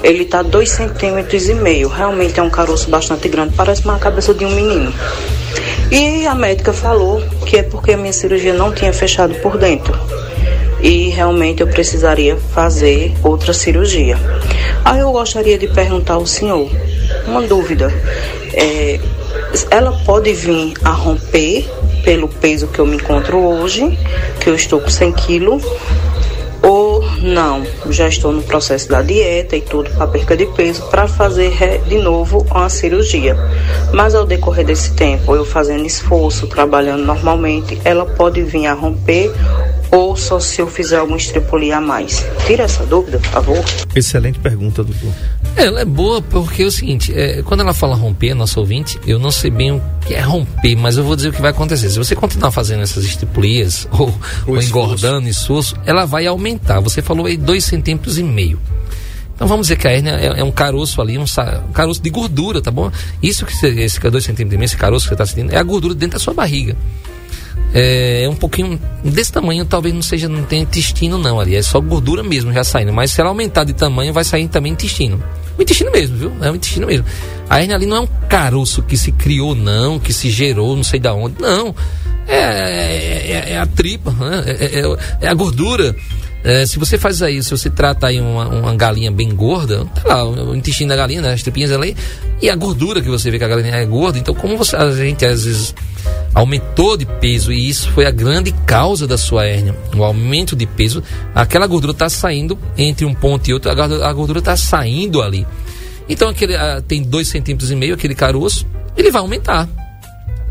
Ele 0.01 0.23
tá 0.23 0.41
dois 0.41 0.69
centímetros 0.69 1.49
e 1.49 1.53
meio. 1.53 1.89
Realmente 1.89 2.39
é 2.39 2.43
um 2.43 2.49
caroço 2.49 2.89
bastante 2.89 3.27
grande, 3.27 3.53
parece 3.55 3.83
uma 3.83 3.99
cabeça 3.99 4.33
de 4.33 4.45
um 4.45 4.49
menino. 4.49 4.93
E 5.91 6.25
a 6.25 6.33
médica 6.33 6.71
falou 6.71 7.21
que 7.45 7.57
é 7.57 7.63
porque 7.63 7.91
a 7.91 7.97
minha 7.97 8.13
cirurgia 8.13 8.53
não 8.53 8.71
tinha 8.71 8.93
fechado 8.93 9.35
por 9.41 9.57
dentro. 9.57 9.93
E 10.79 11.09
realmente 11.09 11.59
eu 11.59 11.67
precisaria 11.67 12.37
fazer 12.37 13.13
outra 13.21 13.51
cirurgia. 13.51 14.17
Aí 14.85 14.99
eu 14.99 15.11
gostaria 15.11 15.57
de 15.57 15.67
perguntar 15.67 16.13
ao 16.13 16.25
senhor 16.25 16.69
uma 17.27 17.41
dúvida. 17.41 17.93
É, 18.53 18.97
ela 19.69 19.91
pode 20.05 20.31
vir 20.31 20.73
a 20.85 20.91
romper 20.91 21.67
pelo 22.07 22.29
peso 22.29 22.67
que 22.67 22.79
eu 22.79 22.85
me 22.85 22.95
encontro 22.95 23.37
hoje, 23.37 23.99
que 24.39 24.49
eu 24.49 24.55
estou 24.55 24.79
com 24.79 24.89
100 24.89 25.11
quilos, 25.11 25.61
ou 26.63 27.03
não, 27.21 27.63
já 27.89 28.07
estou 28.07 28.31
no 28.31 28.41
processo 28.41 28.87
da 28.87 29.01
dieta 29.01 29.57
e 29.57 29.61
tudo 29.61 29.89
para 29.89 30.07
perca 30.07 30.37
de 30.37 30.45
peso 30.45 30.83
para 30.83 31.05
fazer 31.05 31.49
re- 31.49 31.79
de 31.79 31.97
novo 31.97 32.47
uma 32.49 32.69
cirurgia. 32.69 33.35
Mas 33.93 34.15
ao 34.15 34.25
decorrer 34.25 34.65
desse 34.65 34.93
tempo, 34.93 35.35
eu 35.35 35.43
fazendo 35.43 35.85
esforço, 35.85 36.47
trabalhando 36.47 37.03
normalmente, 37.03 37.77
ela 37.83 38.05
pode 38.05 38.41
vir 38.41 38.67
a 38.67 38.73
romper 38.73 39.29
ou 39.91 40.15
só 40.15 40.39
se 40.39 40.61
eu 40.61 40.67
fizer 40.67 40.97
alguma 40.97 41.17
estripulia 41.17 41.77
a 41.77 41.81
mais. 41.81 42.25
Tira 42.45 42.63
essa 42.63 42.85
dúvida, 42.85 43.19
por 43.19 43.29
favor. 43.29 43.65
Excelente 43.95 44.39
pergunta, 44.39 44.83
doutor. 44.83 45.11
É, 45.55 45.65
Ela 45.65 45.81
é 45.81 45.85
boa 45.85 46.21
porque 46.21 46.63
é 46.63 46.65
o 46.65 46.71
seguinte, 46.71 47.13
é, 47.15 47.41
quando 47.43 47.61
ela 47.61 47.73
fala 47.73 47.95
romper, 47.95 48.33
nosso 48.33 48.59
ouvinte, 48.59 48.99
eu 49.05 49.19
não 49.19 49.31
sei 49.31 49.49
bem 49.49 49.71
o 49.71 49.81
que 50.05 50.13
é 50.13 50.21
romper, 50.21 50.75
mas 50.75 50.97
eu 50.97 51.03
vou 51.03 51.15
dizer 51.15 51.29
o 51.29 51.33
que 51.33 51.41
vai 51.41 51.51
acontecer. 51.51 51.89
Se 51.89 51.97
você 51.97 52.15
continuar 52.15 52.51
fazendo 52.51 52.83
essas 52.83 53.03
estripulias 53.03 53.87
ou, 53.97 54.13
ou 54.45 54.61
engordando 54.61 55.27
esforço, 55.27 55.75
ela 55.85 56.05
vai 56.05 56.27
aumentar. 56.27 56.79
Você 56.79 57.01
falou 57.01 57.25
aí 57.25 57.37
dois 57.37 57.63
centímetros 57.63 58.17
e 58.17 58.23
meio. 58.23 58.59
Então 59.37 59.47
vamos 59.47 59.67
dizer 59.67 59.77
que 59.77 59.87
a 59.87 59.91
hérnia 59.91 60.13
é, 60.13 60.39
é 60.39 60.43
um 60.43 60.51
caroço 60.51 60.99
ali, 60.99 61.15
um, 61.15 61.23
um 61.23 61.71
caroço 61.71 62.01
de 62.01 62.09
gordura, 62.09 62.59
tá 62.59 62.71
bom? 62.71 62.91
Isso 63.21 63.45
que 63.45 63.55
você, 63.55 63.67
esse 63.67 63.99
que 63.99 64.07
é 64.07 64.09
dois 64.09 64.23
centímetros 64.23 64.55
e 64.55 64.57
meio, 64.57 64.65
esse 64.65 64.77
caroço 64.77 65.05
que 65.05 65.09
você 65.09 65.13
está 65.13 65.25
sentindo, 65.27 65.53
é 65.53 65.57
a 65.57 65.63
gordura 65.63 65.93
dentro 65.93 66.17
da 66.17 66.23
sua 66.23 66.33
barriga. 66.33 66.75
É, 67.73 68.23
é 68.23 68.29
um 68.29 68.35
pouquinho 68.35 68.79
desse 69.03 69.31
tamanho, 69.31 69.65
talvez 69.65 69.93
não 69.93 70.01
seja, 70.01 70.27
não 70.29 70.43
tenha 70.43 70.63
intestino 70.63 71.17
não 71.17 71.39
ali, 71.39 71.55
é 71.55 71.61
só 71.61 71.79
gordura 71.79 72.23
mesmo 72.23 72.51
já 72.53 72.63
saindo. 72.63 72.93
Mas 72.93 73.11
se 73.11 73.19
ela 73.21 73.29
aumentar 73.29 73.65
de 73.65 73.73
tamanho, 73.73 74.13
vai 74.13 74.23
sair 74.23 74.47
também 74.47 74.71
intestino. 74.71 75.21
O 75.57 75.61
intestino 75.61 75.91
mesmo, 75.91 76.17
viu? 76.17 76.31
É 76.41 76.49
o 76.51 76.55
intestino 76.55 76.87
mesmo. 76.87 77.05
A 77.49 77.59
hérnia 77.59 77.75
ali 77.75 77.85
não 77.85 77.97
é 77.97 77.99
um 78.01 78.07
caroço 78.29 78.81
que 78.83 78.95
se 78.95 79.11
criou, 79.11 79.53
não, 79.55 79.99
que 79.99 80.13
se 80.13 80.29
gerou, 80.29 80.75
não 80.75 80.83
sei 80.83 80.99
da 80.99 81.13
onde. 81.13 81.41
Não. 81.41 81.75
É, 82.27 82.35
é- 82.35 83.31
é- 83.31 83.53
é 83.53 83.59
a 83.59 83.65
tripa, 83.65 84.11
né? 84.11 84.43
é, 84.47 84.79
é- 84.79 84.97
é 85.21 85.27
a 85.27 85.33
gordura. 85.33 85.95
É, 86.43 86.65
se 86.65 86.77
você 86.79 86.97
faz 86.97 87.21
aí, 87.21 87.41
se 87.43 87.49
você 87.51 87.69
trata 87.69 88.07
aí 88.07 88.21
uma, 88.21 88.47
uma 88.47 88.75
galinha 88.75 89.11
bem 89.11 89.29
gorda, 89.35 89.85
tá 89.95 90.07
lá, 90.07 90.23
o 90.29 90.55
intestino 90.55 90.89
da 90.89 90.95
galinha, 90.95 91.21
né, 91.21 91.33
as 91.33 91.41
tripinhas 91.41 91.71
ali, 91.71 91.95
e 92.41 92.49
a 92.49 92.55
gordura 92.55 93.01
que 93.01 93.09
você 93.09 93.29
vê 93.31 93.37
que 93.37 93.43
a 93.43 93.47
galinha 93.47 93.75
é 93.75 93.85
gorda, 93.85 94.17
então 94.19 94.33
como 94.33 94.55
você, 94.55 94.75
a 94.75 94.89
gente 94.91 95.25
às 95.25 95.43
vezes 95.43 95.75
aumentou 96.33 96.95
de 96.95 97.05
peso 97.05 97.51
e 97.51 97.67
isso 97.69 97.89
foi 97.91 98.05
a 98.05 98.11
grande 98.11 98.51
causa 98.65 99.07
da 99.07 99.17
sua 99.17 99.45
hérnia, 99.45 99.75
o 99.95 100.03
aumento 100.03 100.55
de 100.55 100.65
peso, 100.65 101.03
aquela 101.33 101.65
gordura 101.67 101.93
está 101.93 102.09
saindo 102.09 102.57
entre 102.77 103.05
um 103.05 103.13
ponto 103.13 103.47
e 103.49 103.53
outro, 103.53 103.71
a 103.71 103.73
gordu- 103.73 104.03
a 104.03 104.13
gordura 104.13 104.39
está 104.39 104.55
saindo 104.55 105.21
ali. 105.21 105.45
Então 106.07 106.29
aquele 106.29 106.55
ah, 106.55 106.81
tem 106.87 107.01
dois 107.01 107.27
centímetros 107.27 107.71
e 107.71 107.75
meio, 107.75 107.95
aquele 107.95 108.15
caroço, 108.15 108.65
ele 108.95 109.11
vai 109.11 109.21
aumentar 109.21 109.67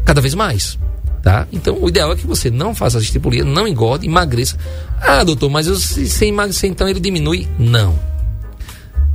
cada 0.05 0.21
vez 0.21 0.35
mais. 0.35 0.79
Tá? 1.23 1.45
Então, 1.53 1.77
o 1.81 1.89
ideal 1.89 2.13
é 2.13 2.15
que 2.15 2.25
você 2.25 2.53
não 2.53 2.73
faça 2.73 2.99
a 2.99 3.01
estripulia, 3.01 3.45
não 3.45 3.67
engorde, 3.67 4.07
emagreça. 4.07 4.57
Ah, 5.01 5.25
doutor, 5.25 5.51
mas 5.51 5.67
eu, 5.67 5.75
se 5.75 6.25
emagrecer, 6.25 6.71
então 6.71 6.89
ele 6.89 7.01
diminui? 7.01 7.49
Não. 7.59 7.99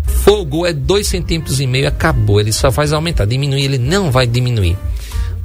Fogo 0.04 0.66
é 0.66 0.74
dois 0.74 1.08
centímetros 1.08 1.62
e 1.62 1.68
meio, 1.68 1.88
acabou. 1.88 2.42
Ele 2.42 2.52
só 2.52 2.70
faz 2.70 2.92
aumentar. 2.92 3.24
Diminuir, 3.24 3.64
ele 3.64 3.78
não 3.78 4.12
vai 4.12 4.28
diminuir. 4.28 4.78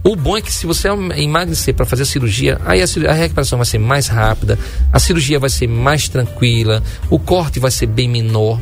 O 0.05 0.15
bom 0.15 0.37
é 0.37 0.41
que 0.41 0.53
se 0.53 0.67
você 0.67 0.89
emagrecer 1.17 1.75
para 1.75 1.85
fazer 1.85 2.05
a 2.05 2.07
cirurgia, 2.07 2.61
aí 2.65 2.81
a, 2.81 2.87
cir- 2.87 3.09
a 3.09 3.13
recuperação 3.13 3.59
vai 3.59 3.67
ser 3.67 3.79
mais 3.79 4.07
rápida, 4.07 4.57
a 4.93 4.99
cirurgia 5.01 5.39
vai 5.41 5.51
ser 5.51 5.67
mais 5.67 6.09
tranquila, 6.09 6.81
o 7.11 7.19
corte 7.19 7.59
vai 7.59 7.73
ser 7.73 7.87
bem 7.87 8.09
menor, 8.09 8.61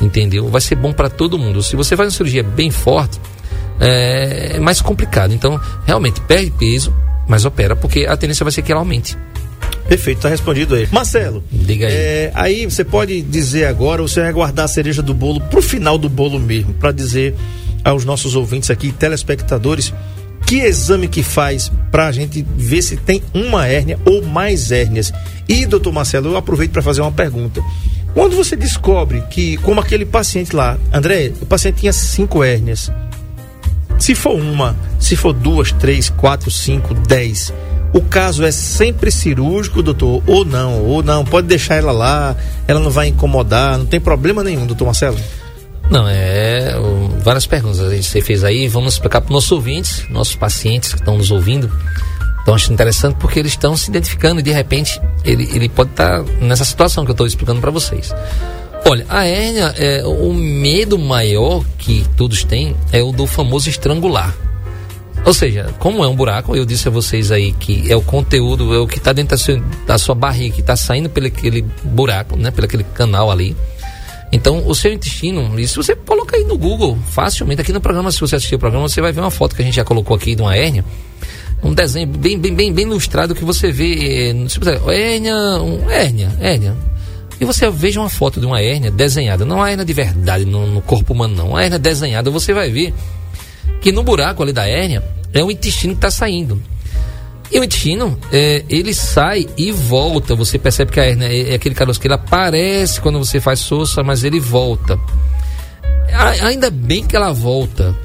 entendeu? 0.00 0.48
Vai 0.48 0.60
ser 0.62 0.74
bom 0.74 0.92
para 0.94 1.10
todo 1.10 1.38
mundo. 1.38 1.62
Se 1.62 1.76
você 1.76 1.94
faz 1.96 2.06
uma 2.08 2.16
cirurgia 2.16 2.42
bem 2.42 2.70
forte, 2.70 3.20
é, 3.78 4.52
é 4.54 4.60
mais 4.60 4.80
complicado. 4.80 5.34
Então, 5.34 5.60
realmente, 5.84 6.18
perde 6.22 6.50
peso, 6.52 6.94
mas 7.28 7.44
opera, 7.44 7.76
porque 7.76 8.06
a 8.06 8.16
tendência 8.16 8.42
vai 8.44 8.52
ser 8.52 8.62
que 8.62 8.72
ela 8.72 8.80
aumente. 8.80 9.18
Perfeito, 9.86 10.20
tá 10.22 10.30
respondido 10.30 10.74
aí. 10.74 10.88
Marcelo, 10.90 11.44
Diga 11.52 11.86
aí. 11.86 11.92
é, 11.92 12.32
aí 12.34 12.64
você 12.64 12.84
pode 12.84 13.20
dizer 13.20 13.66
agora, 13.66 14.00
você 14.00 14.20
vai 14.22 14.32
guardar 14.32 14.64
a 14.64 14.68
cereja 14.68 15.02
do 15.02 15.12
bolo 15.12 15.40
pro 15.42 15.60
final 15.60 15.98
do 15.98 16.08
bolo 16.08 16.40
mesmo, 16.40 16.72
para 16.72 16.90
dizer 16.90 17.34
aos 17.84 18.04
nossos 18.04 18.34
ouvintes 18.34 18.70
aqui, 18.70 18.90
telespectadores, 18.90 19.92
que 20.46 20.60
exame 20.60 21.08
que 21.08 21.24
faz 21.24 21.70
pra 21.90 22.12
gente 22.12 22.46
ver 22.56 22.80
se 22.80 22.96
tem 22.96 23.20
uma 23.34 23.66
hérnia 23.66 23.98
ou 24.04 24.24
mais 24.24 24.70
hérnias. 24.70 25.12
E, 25.48 25.66
doutor 25.66 25.92
Marcelo, 25.92 26.30
eu 26.30 26.36
aproveito 26.36 26.70
para 26.70 26.82
fazer 26.82 27.00
uma 27.00 27.12
pergunta. 27.12 27.60
Quando 28.14 28.36
você 28.36 28.56
descobre 28.56 29.22
que, 29.28 29.56
como 29.58 29.80
aquele 29.80 30.06
paciente 30.06 30.54
lá, 30.54 30.78
André, 30.92 31.32
o 31.40 31.46
paciente 31.46 31.80
tinha 31.80 31.92
cinco 31.92 32.42
hérnias, 32.42 32.90
se 33.98 34.14
for 34.14 34.34
uma, 34.34 34.76
se 34.98 35.16
for 35.16 35.32
duas, 35.32 35.72
três, 35.72 36.08
quatro, 36.08 36.50
cinco, 36.50 36.94
dez, 36.94 37.52
o 37.92 38.00
caso 38.00 38.44
é 38.44 38.50
sempre 38.50 39.10
cirúrgico, 39.10 39.82
doutor, 39.82 40.22
ou 40.26 40.44
não, 40.44 40.82
ou 40.84 41.02
não, 41.02 41.24
pode 41.24 41.46
deixar 41.46 41.76
ela 41.76 41.92
lá, 41.92 42.36
ela 42.68 42.80
não 42.80 42.90
vai 42.90 43.08
incomodar, 43.08 43.78
não 43.78 43.86
tem 43.86 44.00
problema 44.00 44.44
nenhum, 44.44 44.66
doutor 44.66 44.84
Marcelo. 44.84 45.18
Não, 45.90 46.08
é. 46.08 46.74
várias 47.22 47.46
perguntas 47.46 47.78
gente- 47.90 48.04
você 48.06 48.20
fez 48.20 48.42
aí. 48.44 48.68
Vamos 48.68 48.94
explicar 48.94 49.20
para 49.20 49.28
os 49.28 49.32
nossos 49.34 49.52
ouvintes, 49.52 50.04
nossos 50.10 50.34
pacientes 50.34 50.92
que 50.92 50.98
estão 50.98 51.16
nos 51.16 51.30
ouvindo. 51.30 51.70
Estão 52.38 52.54
achando 52.54 52.74
interessante 52.74 53.16
porque 53.18 53.38
eles 53.38 53.52
estão 53.52 53.76
se 53.76 53.90
identificando 53.90 54.40
e 54.40 54.42
de 54.42 54.52
repente 54.52 55.00
ele, 55.24 55.48
ele 55.52 55.68
pode 55.68 55.90
estar 55.90 56.22
nessa 56.40 56.64
situação 56.64 57.04
que 57.04 57.10
eu 57.10 57.14
estou 57.14 57.26
explicando 57.26 57.60
para 57.60 57.70
vocês. 57.70 58.14
Olha, 58.88 59.04
a 59.08 59.24
hérnia, 59.26 59.74
é, 59.76 60.04
o 60.06 60.32
medo 60.32 60.96
maior 60.96 61.64
que 61.76 62.04
todos 62.16 62.44
têm 62.44 62.76
é 62.92 63.02
o 63.02 63.10
do 63.10 63.26
famoso 63.26 63.68
estrangular. 63.68 64.32
Ou 65.24 65.34
seja, 65.34 65.74
como 65.80 66.04
é 66.04 66.08
um 66.08 66.14
buraco, 66.14 66.54
eu 66.54 66.64
disse 66.64 66.86
a 66.86 66.90
vocês 66.90 67.32
aí 67.32 67.50
que 67.52 67.90
é 67.90 67.96
o 67.96 68.00
conteúdo, 68.02 68.72
é 68.72 68.78
o 68.78 68.86
que 68.86 68.98
está 68.98 69.12
dentro 69.12 69.30
da 69.30 69.36
sua, 69.36 69.60
da 69.84 69.98
sua 69.98 70.14
barriga, 70.14 70.54
que 70.54 70.60
está 70.60 70.76
saindo 70.76 71.10
pelo 71.10 71.26
aquele 71.26 71.62
buraco, 71.82 72.36
né? 72.36 72.52
Pelo 72.52 72.66
aquele 72.66 72.84
canal 72.84 73.28
ali. 73.28 73.56
Então, 74.32 74.66
o 74.66 74.74
seu 74.74 74.92
intestino, 74.92 75.58
isso 75.58 75.82
você 75.82 75.94
coloca 75.94 76.36
aí 76.36 76.44
no 76.44 76.58
Google, 76.58 76.98
facilmente. 77.10 77.60
Aqui 77.60 77.72
no 77.72 77.80
programa, 77.80 78.10
se 78.10 78.20
você 78.20 78.36
assistir 78.36 78.56
o 78.56 78.58
programa, 78.58 78.88
você 78.88 79.00
vai 79.00 79.12
ver 79.12 79.20
uma 79.20 79.30
foto 79.30 79.54
que 79.54 79.62
a 79.62 79.64
gente 79.64 79.74
já 79.74 79.84
colocou 79.84 80.16
aqui 80.16 80.34
de 80.34 80.42
uma 80.42 80.56
hérnia. 80.56 80.84
Um 81.62 81.72
desenho 81.72 82.06
bem, 82.06 82.38
bem, 82.38 82.54
bem, 82.54 82.72
bem 82.72 82.86
ilustrado 82.86 83.34
que 83.34 83.44
você 83.44 83.70
vê. 83.70 84.30
Eh, 84.30 84.48
se 84.48 84.58
você, 84.58 84.78
hérnia, 84.92 85.36
um, 85.36 85.90
hérnia, 85.90 86.36
hérnia. 86.40 86.76
E 87.40 87.44
você 87.44 87.68
veja 87.70 88.00
uma 88.00 88.08
foto 88.08 88.40
de 88.40 88.46
uma 88.46 88.60
hérnia 88.60 88.90
desenhada, 88.90 89.44
não 89.44 89.56
uma 89.56 89.70
hérnia 89.70 89.84
de 89.84 89.92
verdade 89.92 90.44
no, 90.44 90.66
no 90.66 90.82
corpo 90.82 91.12
humano, 91.12 91.34
não. 91.34 91.48
Uma 91.50 91.62
hérnia 91.62 91.78
desenhada, 91.78 92.30
você 92.30 92.52
vai 92.52 92.70
ver 92.70 92.94
que 93.80 93.92
no 93.92 94.02
buraco 94.02 94.42
ali 94.42 94.52
da 94.52 94.66
hérnia 94.66 95.02
é 95.32 95.42
o 95.42 95.50
intestino 95.50 95.94
que 95.94 95.98
está 95.98 96.10
saindo. 96.10 96.60
E 97.50 97.60
o 97.60 97.64
intestino, 97.64 98.18
é, 98.32 98.64
ele 98.68 98.92
sai 98.92 99.46
e 99.56 99.70
volta. 99.70 100.34
Você 100.34 100.58
percebe 100.58 100.92
que 100.92 101.00
a 101.00 101.04
hérnia 101.04 101.28
é, 101.28 101.52
é 101.52 101.54
aquele 101.54 101.74
caroço 101.74 102.00
que 102.00 102.06
ele 102.06 102.14
aparece 102.14 103.00
quando 103.00 103.18
você 103.18 103.40
faz 103.40 103.60
soça, 103.60 104.02
mas 104.02 104.24
ele 104.24 104.40
volta. 104.40 104.98
A, 106.12 106.46
ainda 106.46 106.70
bem 106.70 107.04
que 107.04 107.14
ela 107.14 107.32
volta, 107.32 107.96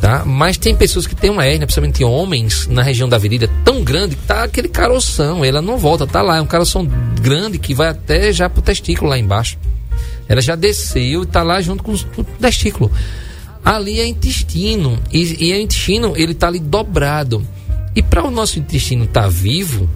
tá? 0.00 0.24
Mas 0.24 0.56
tem 0.56 0.74
pessoas 0.74 1.06
que 1.06 1.14
têm 1.14 1.30
uma 1.30 1.44
hérnia, 1.44 1.66
principalmente 1.66 2.02
homens, 2.02 2.66
na 2.66 2.82
região 2.82 3.08
da 3.08 3.18
virilha, 3.18 3.48
tão 3.64 3.84
grande 3.84 4.16
que 4.16 4.22
tá 4.26 4.44
aquele 4.44 4.68
caroção. 4.68 5.44
Ela 5.44 5.62
não 5.62 5.78
volta, 5.78 6.06
tá 6.06 6.22
lá. 6.22 6.38
É 6.38 6.40
um 6.40 6.46
caroção 6.46 6.84
grande 7.20 7.58
que 7.58 7.74
vai 7.74 7.88
até 7.88 8.32
já 8.32 8.50
pro 8.50 8.62
testículo 8.62 9.10
lá 9.10 9.18
embaixo. 9.18 9.56
Ela 10.28 10.40
já 10.40 10.54
desceu 10.54 11.22
e 11.22 11.26
tá 11.26 11.42
lá 11.42 11.60
junto 11.60 11.82
com, 11.82 11.96
com 11.96 12.22
o 12.22 12.24
testículo 12.24 12.90
ali 13.64 14.00
é 14.00 14.06
intestino. 14.06 14.98
E, 15.12 15.46
e 15.46 15.52
o 15.52 15.60
intestino, 15.60 16.14
ele 16.16 16.32
está 16.32 16.48
ali 16.48 16.58
dobrado. 16.58 17.46
E 17.98 18.02
para 18.02 18.24
o 18.24 18.30
nosso 18.30 18.60
intestino 18.60 19.06
estar 19.06 19.22
tá 19.22 19.28
vivo, 19.28 19.90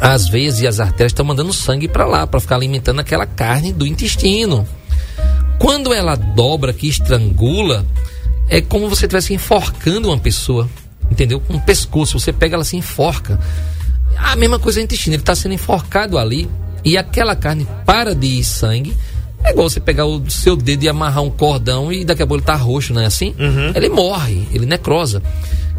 as 0.00 0.26
veias 0.26 0.62
e 0.62 0.66
as 0.66 0.80
artérias 0.80 1.12
estão 1.12 1.22
mandando 1.22 1.52
sangue 1.52 1.86
para 1.86 2.06
lá, 2.06 2.26
para 2.26 2.40
ficar 2.40 2.54
alimentando 2.54 2.98
aquela 2.98 3.26
carne 3.26 3.74
do 3.74 3.86
intestino. 3.86 4.66
Quando 5.58 5.92
ela 5.92 6.16
dobra, 6.16 6.72
que 6.72 6.88
estrangula, 6.88 7.84
é 8.48 8.62
como 8.62 8.88
você 8.88 9.04
estivesse 9.04 9.34
enforcando 9.34 10.08
uma 10.08 10.16
pessoa, 10.16 10.66
entendeu? 11.10 11.40
Com 11.40 11.52
um 11.52 11.60
pescoço, 11.60 12.18
você 12.18 12.32
pega 12.32 12.54
ela 12.54 12.64
se 12.64 12.74
enforca. 12.74 13.38
A 14.16 14.34
mesma 14.34 14.58
coisa 14.58 14.80
é 14.80 14.82
o 14.82 14.84
intestino, 14.84 15.14
ele 15.14 15.20
está 15.20 15.34
sendo 15.34 15.52
enforcado 15.52 16.16
ali 16.16 16.48
e 16.82 16.96
aquela 16.96 17.36
carne 17.36 17.68
para 17.84 18.14
de 18.14 18.28
ir 18.28 18.44
sangue 18.44 18.96
é 19.44 19.50
igual 19.50 19.68
você 19.68 19.78
pegar 19.78 20.06
o 20.06 20.30
seu 20.30 20.56
dedo 20.56 20.84
e 20.84 20.88
amarrar 20.88 21.22
um 21.22 21.28
cordão 21.28 21.92
e 21.92 22.02
daqui 22.02 22.22
a 22.22 22.26
pouco 22.26 22.40
ele 22.40 22.46
tá 22.46 22.56
roxo, 22.56 22.94
não 22.94 23.02
é 23.02 23.04
assim? 23.04 23.34
Uhum. 23.38 23.72
Ele 23.74 23.90
morre, 23.90 24.48
ele 24.54 24.64
necrosa. 24.64 25.22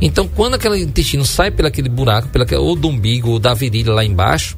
Então, 0.01 0.27
quando 0.27 0.55
aquele 0.55 0.81
intestino 0.81 1.25
sai 1.25 1.51
pelo 1.51 1.67
aquele 1.67 1.89
buraco, 1.89 2.27
pela, 2.29 2.45
ou 2.59 2.75
do 2.75 2.87
umbigo 2.87 3.31
ou 3.31 3.39
da 3.39 3.53
virilha 3.53 3.93
lá 3.93 4.03
embaixo, 4.03 4.57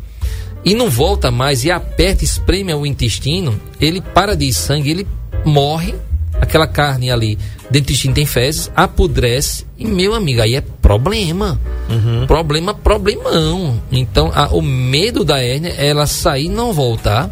e 0.65 0.73
não 0.73 0.89
volta 0.89 1.31
mais 1.31 1.63
e 1.63 1.71
aperta, 1.71 2.23
espreme 2.23 2.73
o 2.73 2.85
intestino, 2.85 3.59
ele 3.79 4.01
para 4.01 4.35
de 4.35 4.45
ir 4.45 4.53
sangue, 4.53 4.89
ele 4.89 5.07
morre, 5.45 5.95
aquela 6.41 6.67
carne 6.67 7.11
ali 7.11 7.37
dentro 7.69 7.71
do 7.71 7.77
intestino 7.77 8.13
tem 8.13 8.25
fezes, 8.25 8.71
apodrece, 8.75 9.65
e 9.77 9.85
meu 9.85 10.13
amigo, 10.13 10.41
aí 10.41 10.55
é 10.55 10.61
problema. 10.61 11.59
Uhum. 11.89 12.25
Problema, 12.25 12.73
problemão. 12.73 13.81
Então, 13.91 14.31
a, 14.33 14.47
o 14.47 14.61
medo 14.61 15.23
da 15.23 15.39
hérnia 15.39 15.73
é 15.77 15.87
ela 15.87 16.07
sair 16.07 16.45
e 16.45 16.49
não 16.49 16.73
voltar 16.73 17.29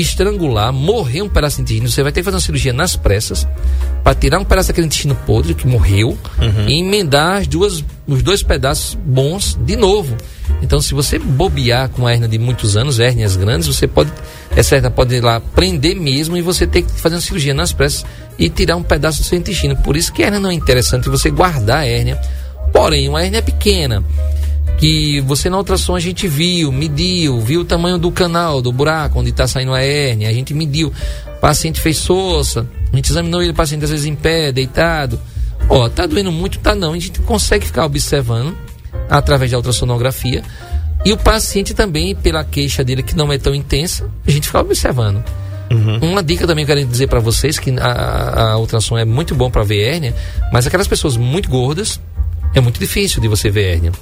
estrangular, 0.00 0.72
morrer 0.72 1.22
um 1.22 1.28
pedaço 1.28 1.56
de 1.56 1.62
intestino. 1.62 1.88
Você 1.88 2.02
vai 2.02 2.12
ter 2.12 2.20
que 2.20 2.24
fazer 2.24 2.36
uma 2.36 2.40
cirurgia 2.40 2.72
nas 2.72 2.96
pressas 2.96 3.46
para 4.02 4.14
tirar 4.14 4.38
um 4.38 4.44
pedaço 4.44 4.68
daquele 4.68 4.86
intestino 4.86 5.14
podre 5.14 5.54
que 5.54 5.66
morreu 5.66 6.18
uhum. 6.38 6.68
e 6.68 6.80
emendar 6.80 7.38
as 7.38 7.46
duas, 7.46 7.84
os 8.06 8.22
dois 8.22 8.42
pedaços 8.42 8.94
bons 8.94 9.58
de 9.64 9.76
novo. 9.76 10.16
Então, 10.62 10.80
se 10.80 10.94
você 10.94 11.18
bobear 11.18 11.88
com 11.90 12.06
a 12.06 12.12
hérnia 12.12 12.28
de 12.28 12.38
muitos 12.38 12.76
anos, 12.76 12.98
hérnias 12.98 13.36
grandes, 13.36 13.66
você 13.66 13.86
pode, 13.86 14.10
essa 14.56 14.76
hérnia 14.76 14.90
pode 14.90 15.14
ir 15.14 15.20
lá 15.20 15.40
prender 15.40 15.94
mesmo 15.94 16.36
e 16.36 16.42
você 16.42 16.66
ter 16.66 16.82
que 16.82 16.92
fazer 16.92 17.16
uma 17.16 17.20
cirurgia 17.20 17.54
nas 17.54 17.72
pressas 17.72 18.04
e 18.38 18.48
tirar 18.48 18.76
um 18.76 18.82
pedaço 18.82 19.18
do 19.18 19.24
seu 19.24 19.38
intestino. 19.38 19.76
Por 19.76 19.96
isso 19.96 20.12
que 20.12 20.22
a 20.22 20.26
hérnia 20.26 20.40
não 20.40 20.50
é 20.50 20.54
interessante 20.54 21.08
você 21.08 21.30
guardar 21.30 21.80
a 21.80 21.86
hérnia. 21.86 22.20
Porém, 22.72 23.08
uma 23.08 23.22
hérnia 23.22 23.42
pequena 23.42 24.04
que 24.78 25.20
você 25.22 25.50
na 25.50 25.58
ultrassom 25.58 25.96
a 25.96 26.00
gente 26.00 26.28
viu, 26.28 26.70
mediu, 26.70 27.40
viu 27.40 27.62
o 27.62 27.64
tamanho 27.64 27.98
do 27.98 28.10
canal, 28.12 28.62
do 28.62 28.72
buraco 28.72 29.18
onde 29.18 29.30
está 29.30 29.46
saindo 29.46 29.74
a 29.74 29.82
hérnia, 29.82 30.28
a 30.28 30.32
gente 30.32 30.54
mediu. 30.54 30.92
O 31.36 31.40
paciente 31.40 31.80
fez 31.80 31.98
soça, 31.98 32.66
a 32.92 32.96
gente 32.96 33.10
examinou 33.10 33.42
ele, 33.42 33.50
o 33.50 33.54
paciente 33.54 33.84
às 33.84 33.90
vezes 33.90 34.06
em 34.06 34.14
pé, 34.14 34.52
deitado. 34.52 35.20
Ó, 35.68 35.88
tá 35.88 36.06
doendo 36.06 36.30
muito, 36.30 36.60
tá 36.60 36.74
não. 36.74 36.92
A 36.92 36.98
gente 36.98 37.20
consegue 37.20 37.66
ficar 37.66 37.84
observando 37.84 38.56
através 39.10 39.50
da 39.50 39.56
ultrassonografia. 39.56 40.42
E 41.04 41.12
o 41.12 41.16
paciente 41.16 41.74
também, 41.74 42.14
pela 42.14 42.44
queixa 42.44 42.84
dele 42.84 43.02
que 43.02 43.16
não 43.16 43.32
é 43.32 43.38
tão 43.38 43.54
intensa, 43.54 44.08
a 44.26 44.30
gente 44.30 44.46
fica 44.46 44.60
observando. 44.60 45.22
Uhum. 45.70 46.12
Uma 46.12 46.22
dica 46.22 46.46
também 46.46 46.64
que 46.64 46.72
eu 46.72 46.76
quero 46.76 46.88
dizer 46.88 47.08
para 47.08 47.20
vocês 47.20 47.58
que 47.58 47.70
a, 47.78 48.52
a 48.52 48.58
ultrassom 48.58 48.96
é 48.96 49.04
muito 49.04 49.34
bom 49.34 49.50
para 49.50 49.62
ver 49.64 49.82
hérnia, 49.82 50.14
mas 50.52 50.66
aquelas 50.66 50.88
pessoas 50.88 51.16
muito 51.16 51.48
gordas 51.48 52.00
é 52.54 52.60
muito 52.60 52.80
difícil 52.80 53.20
de 53.20 53.28
você 53.28 53.50
ver 53.50 53.74
hérnia. 53.74 53.92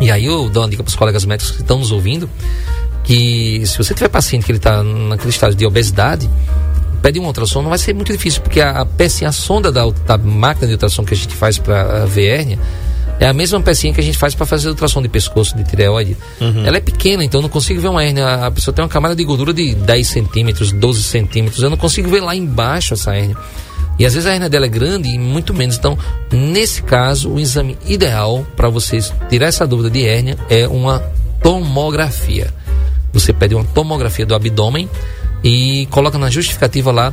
E 0.00 0.10
aí 0.10 0.24
eu 0.24 0.48
dou 0.48 0.62
uma 0.62 0.68
dica 0.68 0.82
para 0.82 0.90
os 0.90 0.96
colegas 0.96 1.24
médicos 1.24 1.52
que 1.52 1.62
estão 1.62 1.78
nos 1.78 1.90
ouvindo, 1.90 2.30
que 3.04 3.62
se 3.66 3.76
você 3.76 3.94
tiver 3.94 4.08
paciente 4.08 4.44
que 4.44 4.52
ele 4.52 4.58
está 4.58 4.82
naquele 4.82 5.30
estágio 5.30 5.56
de 5.56 5.66
obesidade, 5.66 6.28
pede 7.02 7.18
um 7.18 7.26
ultrassom 7.26 7.62
não 7.62 7.70
vai 7.70 7.78
ser 7.78 7.94
muito 7.94 8.12
difícil, 8.12 8.42
porque 8.42 8.60
a, 8.60 8.80
a 8.80 8.86
pecinha, 8.86 9.30
a 9.30 9.32
sonda 9.32 9.72
da, 9.72 9.88
da, 10.06 10.18
máquina 10.18 10.66
de 10.66 10.74
ultrassom 10.74 11.04
que 11.04 11.14
a 11.14 11.16
gente 11.16 11.34
faz 11.34 11.58
para 11.58 12.04
ver 12.06 12.26
hérnia, 12.28 12.58
é 13.20 13.26
a 13.26 13.32
mesma 13.32 13.60
pecinha 13.60 13.92
que 13.92 14.00
a 14.00 14.04
gente 14.04 14.16
faz 14.16 14.34
para 14.34 14.46
fazer 14.46 14.68
ultrassom 14.68 15.02
de 15.02 15.08
pescoço, 15.08 15.56
de 15.56 15.64
tireoide. 15.64 16.16
Uhum. 16.40 16.64
Ela 16.64 16.76
é 16.76 16.80
pequena, 16.80 17.24
então 17.24 17.38
eu 17.38 17.42
não 17.42 17.48
consigo 17.48 17.80
ver 17.80 17.88
uma 17.88 18.04
hérnia. 18.04 18.46
A 18.46 18.50
pessoa 18.50 18.72
tem 18.72 18.82
uma 18.82 18.88
camada 18.88 19.16
de 19.16 19.24
gordura 19.24 19.52
de 19.52 19.74
10 19.74 20.06
centímetros, 20.06 20.70
12 20.70 21.02
centímetros. 21.02 21.60
Eu 21.60 21.68
não 21.68 21.76
consigo 21.76 22.08
ver 22.08 22.20
lá 22.20 22.36
embaixo 22.36 22.94
essa 22.94 23.16
hérnia. 23.16 23.36
E 23.98 24.06
às 24.06 24.14
vezes 24.14 24.28
a 24.28 24.32
hernia 24.32 24.48
dela 24.48 24.66
é 24.66 24.68
grande 24.68 25.08
e 25.08 25.18
muito 25.18 25.52
menos. 25.52 25.76
Então, 25.76 25.98
nesse 26.30 26.82
caso, 26.82 27.30
o 27.30 27.40
exame 27.40 27.76
ideal 27.86 28.46
para 28.56 28.68
vocês 28.68 29.12
tirar 29.28 29.46
essa 29.46 29.66
dúvida 29.66 29.90
de 29.90 30.06
hérnia 30.06 30.38
é 30.48 30.68
uma 30.68 31.00
tomografia. 31.42 32.52
Você 33.12 33.32
pede 33.32 33.54
uma 33.54 33.64
tomografia 33.64 34.24
do 34.24 34.34
abdômen 34.34 34.88
e 35.42 35.86
coloca 35.90 36.18
na 36.18 36.30
justificativa 36.30 36.92
lá 36.92 37.12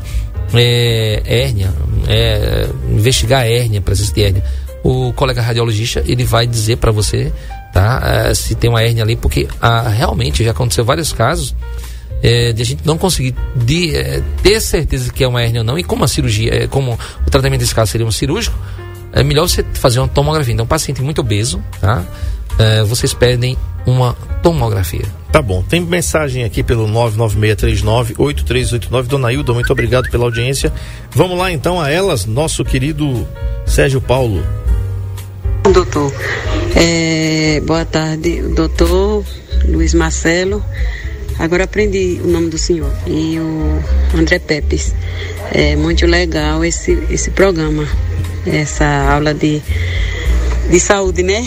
é, 0.54 1.24
hérnia, 1.26 1.74
é, 2.08 2.70
investigar 2.90 3.42
a 3.42 3.48
hérnia, 3.48 3.82
presença 3.82 4.14
de 4.14 4.24
hérnia. 4.24 4.44
O 4.84 5.12
colega 5.14 5.42
radiologista 5.42 6.04
ele 6.06 6.24
vai 6.24 6.46
dizer 6.46 6.78
para 6.78 6.92
você, 6.92 7.34
tá, 7.74 8.28
é, 8.30 8.34
se 8.36 8.54
tem 8.54 8.70
uma 8.70 8.84
hérnia 8.84 9.04
ali, 9.04 9.16
porque 9.16 9.48
ah, 9.60 9.90
realmente 9.90 10.44
já 10.44 10.52
aconteceu 10.52 10.86
vários 10.86 11.12
casos 11.12 11.56
é, 12.26 12.52
de 12.52 12.62
a 12.64 12.66
gente 12.66 12.84
não 12.84 12.98
conseguir 12.98 13.36
de, 13.56 13.96
é, 13.96 14.20
ter 14.42 14.60
certeza 14.60 15.14
que 15.14 15.24
é 15.24 15.28
uma 15.28 15.44
hérnia 15.44 15.62
ou 15.62 15.66
não, 15.66 15.78
e 15.78 15.84
como 15.84 16.04
a 16.04 16.08
cirurgia, 16.08 16.64
é, 16.64 16.68
como 16.68 16.98
o 17.26 17.30
tratamento 17.30 17.60
desse 17.60 17.76
caso 17.76 17.92
seria 17.92 18.08
um 18.08 18.12
cirúrgico, 18.12 18.58
é 19.14 19.24
melhor 19.24 19.48
você 19.48 19.64
fazer 19.74 20.00
uma 20.00 20.08
tomografia. 20.08 20.52
Então, 20.52 20.66
paciente 20.66 21.04
muito 21.04 21.22
obeso, 21.22 21.62
tá? 21.80 22.04
É, 22.58 22.82
vocês 22.84 23.14
pedem 23.14 23.56
uma 23.86 24.14
tomografia. 24.42 25.06
Tá 25.32 25.40
bom. 25.40 25.62
Tem 25.62 25.80
mensagem 25.82 26.44
aqui 26.44 26.64
pelo 26.64 26.88
996398389. 26.88 29.04
Dona 29.04 29.32
Hilda, 29.32 29.54
muito 29.54 29.72
obrigado 29.72 30.10
pela 30.10 30.26
audiência. 30.26 30.74
Vamos 31.12 31.38
lá 31.38 31.52
então 31.52 31.80
a 31.80 31.92
elas, 31.92 32.26
nosso 32.26 32.66
querido 32.66 33.28
Sérgio 33.68 34.02
Paulo. 34.02 34.44
Doutor, 35.72 36.12
é, 36.76 37.62
boa 37.66 37.86
tarde, 37.86 38.42
doutor 38.56 39.24
Luiz 39.68 39.94
Marcelo. 39.94 40.66
Agora 41.38 41.66
aprendi 41.66 42.20
o 42.24 42.28
nome 42.28 42.50
do 42.50 42.58
senhor 42.58 42.92
e 43.06 43.38
o 43.40 44.18
André 44.18 44.40
Pepes. 44.40 44.96
É 45.52 45.76
muito 45.76 46.06
legal 46.06 46.64
esse, 46.64 46.98
esse 47.10 47.30
programa, 47.32 47.88
essa 48.46 48.86
aula 48.86 49.34
de, 49.34 49.62
de 50.70 50.80
saúde, 50.80 51.24
né? 51.24 51.46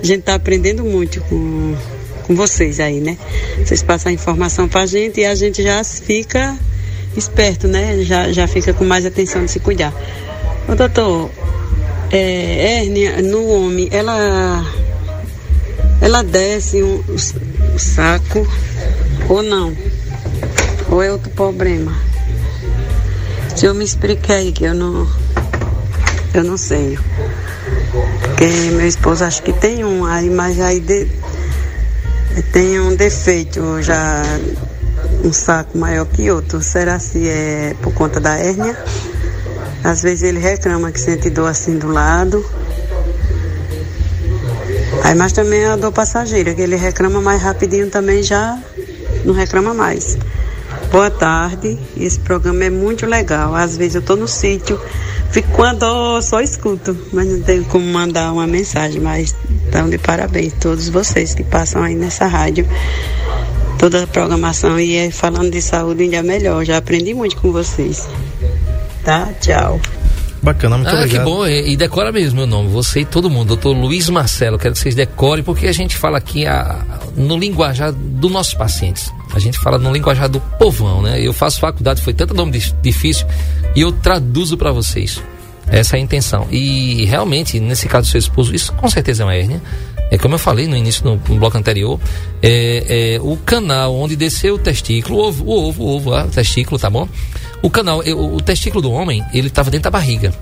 A 0.00 0.06
gente 0.06 0.20
está 0.20 0.34
aprendendo 0.34 0.84
muito 0.84 1.20
com, 1.22 1.74
com 2.22 2.34
vocês 2.36 2.78
aí, 2.78 3.00
né? 3.00 3.18
Vocês 3.58 3.82
passam 3.82 4.10
a 4.10 4.12
informação 4.12 4.68
para 4.68 4.84
a 4.84 4.86
gente 4.86 5.20
e 5.20 5.24
a 5.24 5.34
gente 5.34 5.62
já 5.62 5.82
fica 5.82 6.56
esperto, 7.16 7.66
né? 7.66 8.02
Já, 8.02 8.30
já 8.30 8.46
fica 8.46 8.72
com 8.72 8.84
mais 8.84 9.04
atenção 9.04 9.44
de 9.44 9.50
se 9.50 9.58
cuidar. 9.58 9.92
Ô, 10.68 10.74
doutor, 10.74 11.30
é, 12.12 12.78
hérnia 12.78 13.20
no 13.20 13.46
homem, 13.48 13.88
ela 13.90 14.64
ela 16.00 16.22
desce 16.22 16.82
um, 16.82 17.02
o 17.74 17.78
saco 17.78 18.46
ou 19.28 19.42
não? 19.42 19.76
Ou 20.90 21.02
é 21.02 21.10
outro 21.10 21.30
problema? 21.30 21.92
Se 23.56 23.66
eu 23.66 23.74
me 23.74 23.84
explicar 23.84 24.34
aí 24.34 24.52
que 24.52 24.64
eu 24.64 24.74
não. 24.74 25.08
Eu 26.34 26.44
não 26.44 26.56
sei. 26.56 26.98
Porque 28.20 28.44
meu 28.72 28.86
esposo 28.86 29.24
acho 29.24 29.42
que 29.42 29.52
tem 29.52 29.84
um 29.84 30.04
aí, 30.04 30.28
mas 30.28 30.60
aí 30.60 30.78
de, 30.78 31.08
tem 32.52 32.78
um 32.78 32.94
defeito 32.94 33.82
já 33.82 34.22
um 35.24 35.32
saco 35.32 35.78
maior 35.78 36.04
que 36.06 36.30
outro. 36.30 36.62
Será 36.62 36.98
se 36.98 37.28
é 37.28 37.74
por 37.82 37.94
conta 37.94 38.20
da 38.20 38.34
hérnia? 38.36 38.76
Às 39.82 40.02
vezes 40.02 40.22
ele 40.22 40.38
reclama 40.38 40.92
que 40.92 41.00
sente 41.00 41.30
dor 41.30 41.48
assim 41.48 41.78
do 41.78 41.88
lado. 41.88 42.44
Aí, 45.02 45.14
mas 45.14 45.32
também 45.32 45.64
a 45.64 45.76
dor 45.76 45.92
passageira, 45.92 46.54
que 46.54 46.60
ele 46.60 46.76
reclama 46.76 47.20
mais 47.20 47.40
rapidinho 47.40 47.88
também 47.88 48.22
já 48.22 48.58
não 49.26 49.34
reclama 49.34 49.74
mais. 49.74 50.16
Boa 50.90 51.10
tarde, 51.10 51.78
esse 51.96 52.18
programa 52.20 52.64
é 52.64 52.70
muito 52.70 53.04
legal. 53.06 53.54
Às 53.54 53.76
vezes 53.76 53.96
eu 53.96 54.02
tô 54.02 54.16
no 54.16 54.28
sítio, 54.28 54.80
fico 55.30 55.62
a 55.62 55.72
dor, 55.72 56.22
só 56.22 56.40
escuto, 56.40 56.96
mas 57.12 57.26
não 57.26 57.40
tenho 57.42 57.64
como 57.64 57.84
mandar 57.86 58.32
uma 58.32 58.46
mensagem, 58.46 59.00
mas 59.00 59.34
estão 59.64 59.90
de 59.90 59.98
parabéns 59.98 60.54
todos 60.60 60.88
vocês 60.88 61.34
que 61.34 61.42
passam 61.42 61.82
aí 61.82 61.94
nessa 61.94 62.26
rádio. 62.26 62.66
Toda 63.78 64.04
a 64.04 64.06
programação 64.06 64.80
e 64.80 64.96
é 64.96 65.10
falando 65.10 65.50
de 65.50 65.60
saúde 65.60 66.04
ainda 66.04 66.22
melhor. 66.22 66.64
Já 66.64 66.78
aprendi 66.78 67.12
muito 67.12 67.36
com 67.36 67.52
vocês. 67.52 68.08
Tá? 69.04 69.28
Tchau. 69.40 69.78
Bacana, 70.46 70.76
muito 70.76 70.88
ah, 70.88 70.98
obrigado. 71.00 71.24
que 71.24 71.28
bom. 71.28 71.44
E, 71.44 71.72
e 71.72 71.76
decora 71.76 72.12
mesmo 72.12 72.36
meu 72.36 72.46
nome. 72.46 72.68
Você 72.68 73.00
e 73.00 73.04
todo 73.04 73.28
mundo. 73.28 73.48
Doutor 73.48 73.72
Luiz 73.72 74.08
Marcelo. 74.08 74.56
Quero 74.56 74.74
que 74.74 74.80
vocês 74.80 74.94
decorem, 74.94 75.42
porque 75.42 75.66
a 75.66 75.72
gente 75.72 75.96
fala 75.96 76.18
aqui 76.18 76.46
a, 76.46 76.84
no 77.16 77.36
linguajar 77.36 77.92
dos 77.92 78.30
nossos 78.30 78.54
pacientes. 78.54 79.12
A 79.34 79.40
gente 79.40 79.58
fala 79.58 79.76
no 79.76 79.92
linguajar 79.92 80.28
do 80.28 80.40
povão, 80.40 81.02
né? 81.02 81.20
Eu 81.20 81.32
faço 81.32 81.58
faculdade, 81.58 82.00
foi 82.00 82.14
tanto 82.14 82.32
nome 82.32 82.62
difícil, 82.80 83.26
e 83.74 83.80
eu 83.80 83.90
traduzo 83.90 84.56
para 84.56 84.70
vocês. 84.70 85.20
Essa 85.66 85.96
é 85.96 85.98
a 85.98 86.00
intenção. 86.00 86.46
E 86.48 87.04
realmente, 87.06 87.58
nesse 87.58 87.88
caso 87.88 88.06
do 88.06 88.10
seu 88.12 88.20
esposo, 88.20 88.54
isso 88.54 88.72
com 88.74 88.88
certeza 88.88 89.24
é 89.24 89.26
uma 89.26 89.34
hérnia. 89.34 89.60
É 90.12 90.16
como 90.16 90.36
eu 90.36 90.38
falei 90.38 90.68
no 90.68 90.76
início, 90.76 91.04
no, 91.04 91.20
no 91.28 91.40
bloco 91.40 91.58
anterior, 91.58 91.98
é, 92.40 93.16
é, 93.16 93.20
o 93.20 93.36
canal 93.36 93.96
onde 93.96 94.14
desceu 94.14 94.54
o 94.54 94.58
testículo, 94.58 95.18
o 95.18 95.26
ovo, 95.26 95.44
o 95.44 95.68
ovo, 95.68 95.82
o 95.82 95.96
ovo, 95.96 96.16
o 96.16 96.28
testículo, 96.28 96.78
tá 96.78 96.88
bom? 96.88 97.08
O 97.62 97.70
canal, 97.70 98.00
o, 98.00 98.36
o 98.36 98.40
testículo 98.40 98.82
do 98.82 98.92
homem, 98.92 99.24
ele 99.32 99.48
estava 99.48 99.70
dentro 99.70 99.84
da 99.84 99.90
barriga. 99.90 100.32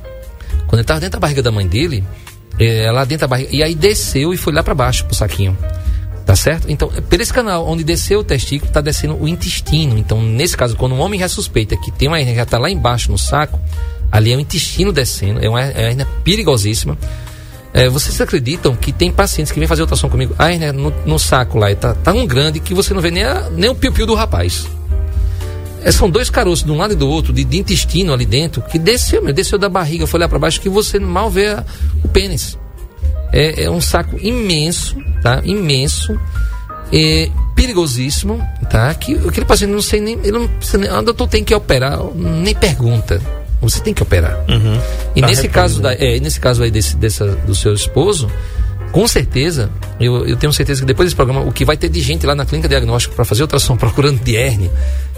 Quando 0.66 0.74
ele 0.74 0.83
estava 0.83 1.00
dentro 1.00 1.18
da 1.18 1.20
barriga 1.20 1.42
da 1.42 1.50
mãe 1.50 1.66
dele, 1.66 2.05
é, 2.59 2.90
lá 2.90 3.05
dentro 3.05 3.22
da 3.22 3.29
barriga, 3.29 3.55
e 3.55 3.62
aí 3.62 3.74
desceu 3.74 4.33
e 4.33 4.37
foi 4.37 4.53
lá 4.53 4.62
para 4.62 4.74
baixo 4.74 5.05
pro 5.05 5.14
saquinho. 5.14 5.57
Tá 6.24 6.35
certo? 6.35 6.70
Então, 6.70 6.88
por 6.88 7.20
esse 7.20 7.33
canal 7.33 7.66
onde 7.66 7.85
desceu 7.85 8.20
o 8.20 8.24
testículo, 8.24 8.70
está 8.70 8.81
descendo 8.81 9.14
o 9.22 9.29
intestino. 9.29 9.98
Então, 9.98 10.22
nesse 10.22 10.57
caso, 10.57 10.74
quando 10.74 10.94
um 10.94 11.00
homem 11.00 11.20
já 11.20 11.29
suspeita 11.29 11.77
que 11.77 11.90
tem 11.90 12.09
uma 12.09 12.18
hernia 12.18 12.37
já 12.37 12.42
está 12.44 12.57
lá 12.57 12.70
embaixo 12.70 13.11
no 13.11 13.18
saco, 13.18 13.61
ali 14.11 14.33
é 14.33 14.37
o 14.37 14.40
intestino 14.40 14.90
descendo, 14.90 15.44
é 15.44 15.48
uma 15.48 15.61
hernia 15.61 16.07
perigosíssima. 16.24 16.96
É, 17.74 17.90
vocês 17.90 18.18
acreditam 18.20 18.74
que 18.74 18.90
tem 18.90 19.11
pacientes 19.12 19.53
que 19.53 19.59
vêm 19.59 19.68
fazer 19.68 19.83
ultrassom 19.83 20.09
comigo, 20.09 20.35
a 20.38 20.50
hernia 20.50 20.72
no, 20.72 20.90
no 21.05 21.18
saco 21.18 21.59
lá 21.59 21.70
está 21.70 21.92
tão 21.92 22.27
grande 22.27 22.59
que 22.59 22.72
você 22.72 22.94
não 22.94 23.03
vê 23.03 23.11
nem, 23.11 23.24
a, 23.24 23.50
nem 23.50 23.68
o 23.68 23.74
piu-piu 23.74 24.07
do 24.07 24.14
rapaz. 24.14 24.66
É, 25.85 25.92
são 25.92 26.09
dois 26.09 26.31
caroços 26.31 26.64
de 26.64 26.73
um 26.73 26.79
lado 26.79 26.94
e 26.94 26.97
do 26.97 27.09
outro, 27.09 27.33
de, 27.33 27.44
de 27.44 27.59
intestino 27.59 28.12
ali 28.12 28.25
dentro, 28.25 28.62
que 28.62 28.79
desceu, 28.79 29.23
meu, 29.23 29.35
desceu 29.35 29.59
da 29.59 29.68
barriga, 29.68 30.07
foi 30.07 30.18
lá 30.18 30.27
para 30.27 30.38
baixo, 30.38 30.61
que 30.61 30.68
você 30.68 30.99
mal 30.99 31.31
vê 31.31 31.49
a, 31.49 31.64
o 32.03 32.09
pênis. 32.09 32.59
É, 33.33 33.64
é, 33.64 33.70
um 33.70 33.81
saco 33.81 34.16
imenso, 34.18 34.97
tá? 35.23 35.42
Imenso, 35.44 36.18
é, 36.92 37.29
perigosíssimo, 37.55 38.40
tá? 38.70 38.94
Que 38.94 39.14
aquele 39.29 39.44
paciente 39.44 39.73
não 39.73 39.83
sei 39.83 40.01
nem, 40.01 40.14
ele 40.23 40.33
não 40.33 40.49
precisa 40.49 40.79
nem, 40.79 40.88
ah, 40.88 41.03
doutor 41.03 41.29
tem 41.29 41.44
que 41.44 41.55
operar, 41.55 41.99
nem 42.14 42.55
pergunta. 42.55 43.20
Você 43.61 43.81
tem 43.81 43.94
que 43.94 44.03
operar. 44.03 44.38
Uhum. 44.49 44.79
E 45.16 45.20
Tá 45.20 45.27
nesse 45.27 45.49
caso, 45.49 45.81
da, 45.81 45.90
repreendido. 45.90 46.16
é, 46.16 46.25
nesse 46.25 46.40
caso 46.40 46.62
aí 46.62 46.70
desse, 46.70 46.97
dessa, 46.97 47.27
do 47.47 47.55
seu 47.55 47.75
esposo, 47.75 48.31
com 48.94 49.09
certeza, 49.09 49.70
eu, 49.98 50.24
eu 50.24 50.37
tenho 50.37 50.52
certeza 50.52 50.80
que 50.83 50.87
depois 50.87 51.07
desse 51.09 51.16
programa, 51.16 51.40
o 51.40 51.50
que 51.50 51.64
vai 51.64 51.76
ter 51.76 51.88
de 51.88 52.00
gente 52.00 52.24
lá 52.24 52.33
na 52.33 52.46
clínica 52.46 52.68
diagnóstica 52.68 53.12
para 53.12 53.24
fazer 53.24 53.42
ultrassom 53.42 53.74
procurando 53.76 54.22
de 54.22 54.37
hérnia, 54.37 54.70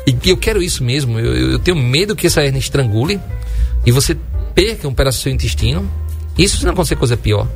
e 0.07 0.17
eu 0.31 0.37
quero 0.39 0.63
isso 0.63 0.83
mesmo, 0.83 1.21
eu, 1.21 1.53
eu- 1.53 1.59
tenho 1.59 1.77
medo 1.77 2.17
que 2.17 2.27
essa 2.27 2.41
hérnia 2.41 2.59
estrangule 2.59 3.21
e 3.85 3.93
você 3.93 4.17
perca 4.55 4.89
um 4.89 4.95
pedaço 4.95 5.19
do 5.19 5.23
seu 5.25 5.33
intestino. 5.33 5.87
Isso 6.39 6.65
não 6.65 6.73
acontecer 6.73 6.97
coisa 6.97 7.19
pior. 7.19 7.47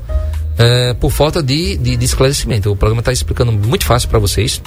É, 0.58 0.92
por 0.92 1.10
falta 1.10 1.42
de, 1.42 1.78
de, 1.78 1.96
de 1.96 2.04
esclarecimento. 2.04 2.70
O 2.70 2.76
programa 2.76 3.00
está 3.00 3.12
explicando 3.12 3.50
muito 3.50 3.86
fácil 3.86 4.10
para 4.10 4.18
vocês 4.18 4.60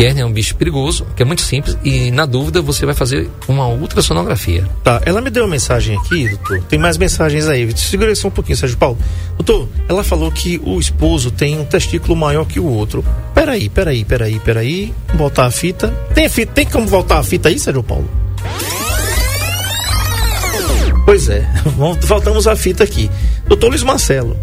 que 0.00 0.06
hérnia 0.06 0.22
é 0.22 0.24
um 0.24 0.32
bicho 0.32 0.56
perigoso, 0.56 1.06
que 1.14 1.22
é 1.22 1.26
muito 1.26 1.42
simples, 1.42 1.76
e 1.84 2.10
na 2.10 2.24
dúvida 2.24 2.62
você 2.62 2.86
vai 2.86 2.94
fazer 2.94 3.28
uma 3.46 3.68
ultrassonografia. 3.68 4.66
Tá, 4.82 5.02
ela 5.04 5.20
me 5.20 5.28
deu 5.28 5.44
uma 5.44 5.50
mensagem 5.50 5.94
aqui, 5.94 6.26
doutor. 6.26 6.62
Tem 6.62 6.78
mais 6.78 6.96
mensagens 6.96 7.46
aí. 7.46 7.70
Segura 7.76 8.14
só 8.14 8.28
um 8.28 8.30
pouquinho, 8.30 8.56
Sérgio 8.56 8.78
Paulo. 8.78 8.96
Doutor, 9.36 9.68
ela 9.86 10.02
falou 10.02 10.32
que 10.32 10.58
o 10.64 10.80
esposo 10.80 11.30
tem 11.30 11.58
um 11.58 11.66
testículo 11.66 12.16
maior 12.16 12.46
que 12.46 12.58
o 12.58 12.64
outro. 12.64 13.04
Peraí, 13.34 13.68
peraí, 13.68 14.02
peraí, 14.02 14.40
peraí. 14.40 14.94
Voltar 15.12 15.44
a 15.44 15.50
fita. 15.50 15.88
Tem, 16.14 16.24
a 16.24 16.30
fita, 16.30 16.50
tem 16.50 16.64
como 16.64 16.86
voltar 16.86 17.18
a 17.18 17.22
fita 17.22 17.50
aí, 17.50 17.58
Sérgio 17.58 17.82
Paulo? 17.82 18.10
Pois 21.04 21.28
é, 21.28 21.46
voltamos 22.00 22.46
à 22.46 22.56
fita 22.56 22.84
aqui. 22.84 23.10
Doutor 23.46 23.68
Luiz 23.68 23.82
Marcelo, 23.82 24.34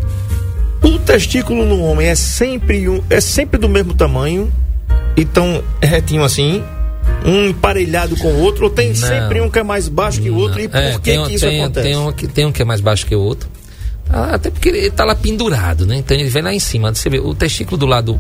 o 0.84 1.00
testículo 1.00 1.66
no 1.66 1.82
homem 1.82 2.10
é 2.10 2.14
sempre, 2.14 2.88
um, 2.88 3.02
é 3.10 3.20
sempre 3.20 3.60
do 3.60 3.68
mesmo 3.68 3.96
tamanho? 3.96 4.54
Então, 5.18 5.64
é 5.82 5.88
retinho 5.88 6.24
assim? 6.24 6.64
Um 7.26 7.48
emparelhado 7.50 8.16
com 8.18 8.28
o 8.28 8.40
outro? 8.42 8.66
Ou 8.66 8.70
tem 8.70 8.90
Não. 8.90 8.96
sempre 8.96 9.42
um 9.42 9.50
que 9.50 9.58
é 9.60 9.64
mais 9.64 9.88
baixo 9.90 10.22
que 10.22 10.30
o 10.30 10.36
outro? 10.36 10.62
E 10.62 10.68
por 10.68 10.78
É, 10.78 10.92
que, 10.94 11.00
tem, 11.00 11.26
que 11.26 11.34
isso 11.34 11.46
tem, 11.46 11.62
acontece? 11.64 11.88
Tem 11.88 11.98
um, 11.98 12.12
que, 12.12 12.28
tem 12.28 12.46
um 12.46 12.52
que 12.52 12.62
é 12.62 12.66
mais 12.66 12.80
baixo 12.80 13.06
que 13.06 13.16
o 13.16 13.20
outro. 13.20 13.50
Ah, 14.10 14.36
Até 14.36 14.50
porque 14.50 14.70
ele 14.70 14.90
tá 14.92 15.04
lá 15.04 15.16
pendurado, 15.16 15.86
né? 15.86 15.98
Então 15.98 16.16
ele 16.16 16.30
vem 16.30 16.44
lá 16.44 16.54
em 16.54 16.60
cima. 16.60 16.94
Você 16.94 17.10
vê, 17.10 17.20
o 17.20 17.34
testículo 17.34 17.78
do 17.78 17.86
lado. 17.86 18.20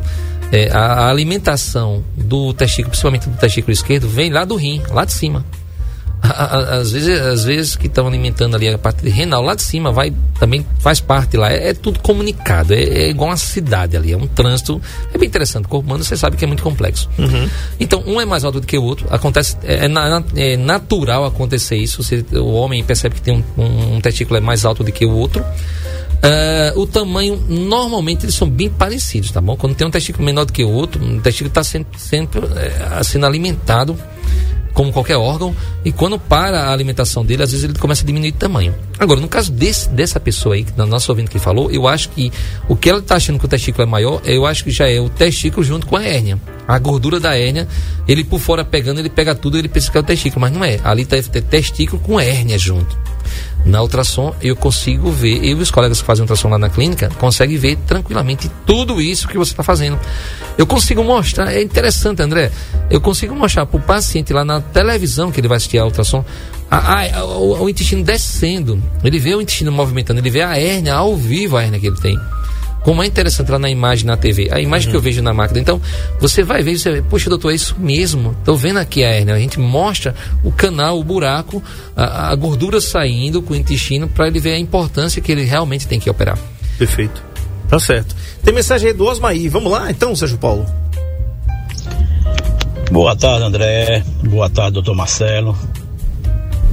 é, 0.51 0.69
a, 0.71 0.79
a 0.79 1.09
alimentação 1.09 2.03
do 2.17 2.53
testículo, 2.53 2.89
principalmente 2.89 3.29
do 3.29 3.37
testículo 3.37 3.71
esquerdo, 3.71 4.07
vem 4.09 4.31
lá 4.31 4.43
do 4.43 4.55
rim, 4.55 4.81
lá 4.89 5.05
de 5.05 5.13
cima. 5.13 5.45
Às 6.29 6.91
vezes, 6.91 7.19
às 7.19 7.43
vezes 7.43 7.75
que 7.75 7.87
estão 7.87 8.07
alimentando 8.07 8.55
ali 8.55 8.67
a 8.67 8.77
parte 8.77 9.07
renal 9.09 9.41
lá 9.41 9.55
de 9.55 9.61
cima, 9.63 9.91
vai 9.91 10.13
também 10.39 10.65
faz 10.79 10.99
parte 10.99 11.37
lá. 11.37 11.51
É, 11.51 11.69
é 11.69 11.73
tudo 11.73 11.99
comunicado, 11.99 12.73
é, 12.73 12.81
é 12.81 13.09
igual 13.09 13.29
uma 13.29 13.37
cidade 13.37 13.95
ali, 13.97 14.11
é 14.13 14.17
um 14.17 14.27
trânsito. 14.27 14.81
É 15.13 15.17
bem 15.17 15.27
interessante. 15.27 15.65
O 15.65 15.69
corpo 15.69 15.87
humano 15.87 16.03
você 16.03 16.15
sabe 16.17 16.37
que 16.37 16.43
é 16.43 16.47
muito 16.47 16.63
complexo. 16.63 17.09
Então, 17.79 18.03
um 18.05 18.19
é 18.19 18.25
mais 18.25 18.43
alto 18.43 18.59
do 18.59 18.67
que 18.67 18.77
o 18.77 18.83
outro. 18.83 19.07
Acontece, 19.09 19.57
é, 19.63 19.85
é 19.85 20.53
é 20.53 20.57
natural 20.57 21.25
acontecer 21.25 21.77
isso. 21.77 22.03
Você- 22.03 22.25
o 22.33 22.53
homem 22.53 22.83
percebe 22.83 23.15
que 23.15 23.21
tem 23.21 23.33
um, 23.33 23.61
um, 23.61 23.95
um 23.95 24.01
testículo 24.01 24.37
é 24.37 24.41
mais 24.41 24.65
alto 24.65 24.83
do 24.83 24.91
que 24.91 25.05
o 25.05 25.11
outro. 25.11 25.43
Ah, 26.21 26.73
o 26.75 26.85
tamanho, 26.87 27.41
normalmente 27.47 28.25
eles 28.25 28.35
são 28.35 28.49
bem 28.49 28.69
parecidos, 28.69 29.31
tá 29.31 29.39
bom? 29.39 29.55
Quando 29.55 29.75
tem 29.75 29.87
um 29.87 29.91
testículo 29.91 30.25
menor 30.25 30.45
do 30.45 30.53
que 30.53 30.63
o 30.63 30.69
outro, 30.69 31.03
o 31.03 31.21
testículo 31.21 31.49
está 31.49 31.63
sempre, 31.63 31.99
sempre 31.99 32.39
é, 32.39 33.03
sendo 33.03 33.25
alimentado 33.25 33.97
como 34.77 34.93
qualquer 34.93 35.17
órgão, 35.17 35.55
e 35.83 35.91
quando 35.91 36.19
para 36.19 36.65
a 36.65 36.71
alimentação 36.71 37.25
dele, 37.25 37.41
às 37.41 37.49
vezes 37.49 37.63
ele 37.63 37.73
começa 37.79 38.03
a 38.03 38.05
diminuir 38.05 38.31
de 38.31 38.37
tamanho. 38.37 38.75
Agora, 38.99 39.19
no 39.19 39.27
caso 39.27 39.51
desse, 39.51 39.89
dessa 39.89 40.19
pessoa 40.19 40.53
aí, 40.53 40.63
da 40.63 40.85
nossa 40.85 41.11
ouvinte 41.11 41.31
que 41.31 41.39
falou, 41.39 41.71
eu 41.71 41.87
acho 41.87 42.09
que 42.09 42.31
o 42.69 42.75
que 42.75 42.87
ela 42.87 42.99
está 42.99 43.15
achando 43.15 43.39
que 43.39 43.45
o 43.45 43.47
testículo 43.47 43.87
é 43.87 43.89
maior, 43.89 44.21
eu 44.23 44.45
acho 44.45 44.63
que 44.63 44.69
já 44.69 44.87
é 44.87 44.99
o 44.99 45.09
testículo 45.09 45.63
junto 45.63 45.87
com 45.87 45.95
a 45.95 46.03
hérnia. 46.03 46.39
A 46.67 46.77
gordura 46.77 47.19
da 47.19 47.35
hérnia, 47.35 47.67
ele 48.07 48.23
por 48.23 48.39
fora 48.39 48.63
pegando, 48.63 48.99
ele 48.99 49.09
pega 49.09 49.33
tudo, 49.33 49.57
ele 49.57 49.67
pensa 49.67 49.89
que 49.89 49.97
é 49.97 49.99
o 49.99 50.03
testículo, 50.03 50.41
mas 50.41 50.53
não 50.53 50.63
é. 50.63 50.79
Ali 50.83 51.05
deve 51.05 51.27
ter 51.27 51.41
testículo 51.41 51.99
com 51.99 52.19
hérnia 52.19 52.59
junto. 52.59 52.95
Na 53.65 53.81
ultrassom, 53.81 54.33
eu 54.41 54.55
consigo 54.55 55.11
ver, 55.11 55.43
eu 55.43 55.57
e 55.57 55.61
os 55.61 55.69
colegas 55.69 55.99
que 55.99 56.05
fazem 56.05 56.23
ultrassom 56.23 56.47
lá 56.49 56.57
na 56.57 56.69
clínica, 56.69 57.09
conseguem 57.19 57.57
ver 57.57 57.75
tranquilamente 57.85 58.49
tudo 58.65 59.01
isso 59.01 59.27
que 59.27 59.37
você 59.37 59.51
está 59.51 59.61
fazendo. 59.63 59.99
Eu 60.57 60.65
consigo 60.65 61.03
mostrar, 61.03 61.51
é 61.53 61.61
interessante, 61.61 62.21
André, 62.21 62.49
eu 62.89 63.01
consigo 63.01 63.35
mostrar 63.35 63.65
para 63.65 63.77
o 63.77 63.81
paciente 63.81 64.31
lá 64.31 64.45
na 64.45 64.61
televisão 64.61 65.31
que 65.31 65.41
ele 65.41 65.49
vai 65.49 65.57
assistir 65.57 65.79
a 65.79 65.85
ultrassom, 65.85 66.23
a- 66.71 67.01
a- 67.17 67.25
o, 67.25 67.63
o 67.63 67.69
intestino 67.69 68.03
descendo, 68.03 68.81
ele 69.03 69.19
vê 69.19 69.35
o 69.35 69.41
intestino 69.41 69.71
movimentando, 69.71 70.19
ele 70.21 70.29
vê 70.29 70.41
a 70.43 70.57
hérnia 70.57 70.93
ao 70.95 71.15
vivo, 71.17 71.57
a 71.57 71.63
hérnia 71.63 71.79
que 71.79 71.87
ele 71.87 71.97
tem. 71.99 72.17
Como 72.83 73.03
é 73.03 73.05
interessante 73.05 73.51
lá 73.51 73.59
na 73.59 73.69
imagem 73.69 74.05
na 74.05 74.15
TV, 74.15 74.49
a 74.51 74.59
imagem 74.61 74.89
que 74.89 74.95
eu 74.95 75.01
vejo 75.01 75.21
na 75.21 75.33
máquina. 75.33 75.59
Então, 75.59 75.81
você 76.19 76.41
vai 76.41 76.63
ver, 76.63 76.77
você 76.77 76.91
vê, 76.91 77.01
poxa, 77.01 77.29
doutor, 77.29 77.51
é 77.51 77.55
isso 77.55 77.75
mesmo. 77.77 78.35
Estou 78.39 78.55
vendo 78.55 78.77
aqui 78.77 79.03
a 79.03 79.09
hérnia. 79.09 79.35
A 79.35 79.39
gente 79.39 79.59
mostra 79.59 80.15
o 80.43 80.51
canal, 80.51 80.97
o 80.97 81.03
buraco, 81.03 81.61
a, 81.95 82.29
a 82.31 82.35
gordura 82.35 82.79
saindo 82.79 83.41
com 83.41 83.53
o 83.53 83.57
intestino 83.57 84.07
para 84.07 84.27
ele 84.27 84.39
ver 84.39 84.53
a 84.53 84.59
importância 84.59 85.21
que 85.21 85.31
ele 85.31 85.43
realmente 85.43 85.87
tem 85.87 85.99
que 85.99 86.09
operar. 86.09 86.37
Perfeito. 86.77 87.21
Tá 87.67 87.79
certo. 87.79 88.15
Tem 88.43 88.53
mensagem 88.53 88.89
aí 88.89 88.93
do 88.93 89.05
Osmaí. 89.05 89.49
Vamos 89.49 89.71
lá 89.71 89.91
então, 89.91 90.15
Sérgio 90.15 90.37
Paulo? 90.37 90.65
Boa 92.91 93.15
tarde, 93.15 93.43
André. 93.43 94.01
Boa 94.23 94.49
tarde, 94.49 94.73
doutor 94.73 94.95
Marcelo. 94.95 95.57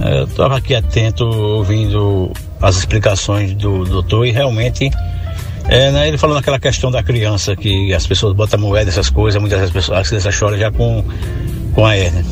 É, 0.01 0.21
Eu 0.21 0.25
estava 0.25 0.57
aqui 0.57 0.75
atento, 0.75 1.25
ouvindo 1.25 2.31
as 2.61 2.77
explicações 2.77 3.53
do 3.55 3.85
doutor 3.85 4.27
e 4.27 4.31
realmente, 4.31 4.91
é, 5.69 5.91
né, 5.91 6.09
ele 6.09 6.19
falou 6.19 6.35
naquela 6.37 6.59
questão 6.59 6.91
da 6.91 7.03
criança, 7.03 7.57
que 7.57 7.93
as 7.93 8.07
pessoas 8.07 8.35
botam 8.35 8.61
moeda, 8.61 8.89
essas 8.91 9.09
coisas, 9.11 9.41
muitas 9.41 9.59
vezes 9.61 9.71
as 9.75 9.83
pessoas, 9.83 9.99
as 10.01 10.09
crianças 10.09 10.35
choram 10.35 10.59
já 10.59 10.71
com, 10.71 11.05
com 11.75 11.85
a 11.87 11.97
hérnia. 11.97 12.25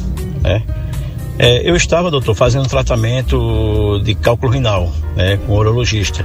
né? 0.43 0.63
É, 1.39 1.69
eu 1.69 1.75
estava, 1.75 2.11
doutor, 2.11 2.35
fazendo 2.35 2.65
um 2.65 2.69
tratamento 2.69 4.01
de 4.05 4.15
cálculo 4.15 4.53
renal, 4.53 4.93
né, 5.17 5.39
com 5.47 5.53
o 5.55 5.57
urologista. 5.57 6.25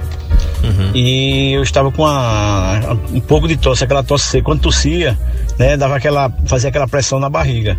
E 0.93 1.53
eu 1.53 1.63
estava 1.63 1.91
com 1.91 2.03
uma- 2.03 2.97
um 3.13 3.19
pouco 3.21 3.47
de 3.47 3.55
tosse, 3.55 3.83
aquela 3.83 4.03
tosse 4.03 4.27
seca. 4.27 4.43
Quando 4.43 4.61
tossia, 4.61 5.17
né, 5.57 5.77
dava 5.77 5.95
aquela, 5.95 6.31
fazia 6.45 6.69
aquela 6.69 6.87
pressão 6.87 7.19
na 7.19 7.29
barriga. 7.29 7.77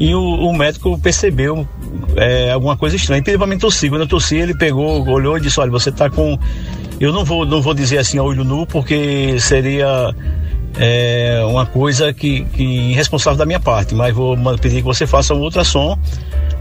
E 0.00 0.14
o, 0.14 0.22
o 0.22 0.56
médico 0.56 0.98
percebeu 0.98 1.68
é, 2.16 2.50
alguma 2.52 2.74
coisa 2.74 2.96
estranha. 2.96 3.20
E 3.20 3.22
pediu 3.22 3.38
pra 3.38 3.46
mim 3.46 3.58
tossir. 3.58 3.90
Quando 3.90 4.00
eu 4.00 4.08
tossi, 4.08 4.36
ele 4.36 4.54
pegou, 4.54 5.06
olhou 5.06 5.36
e 5.36 5.40
disse: 5.42 5.60
Olha, 5.60 5.70
você 5.70 5.90
está 5.90 6.08
com 6.08 6.38
Eu 6.98 7.12
não 7.12 7.22
vou, 7.22 7.44
não 7.44 7.60
vou 7.60 7.74
dizer 7.74 7.98
assim 7.98 8.16
a 8.16 8.22
olho 8.22 8.42
nu, 8.42 8.66
porque 8.66 9.38
seria 9.38 10.14
é, 10.78 11.42
uma 11.46 11.66
coisa 11.66 12.14
que, 12.14 12.44
que 12.46 12.62
irresponsável 12.62 13.36
da 13.36 13.44
minha 13.44 13.60
parte, 13.60 13.94
mas 13.94 14.14
vou 14.14 14.36
pedir 14.58 14.76
que 14.76 14.82
você 14.82 15.06
faça 15.06 15.34
um 15.34 15.40
ultrassom 15.40 15.98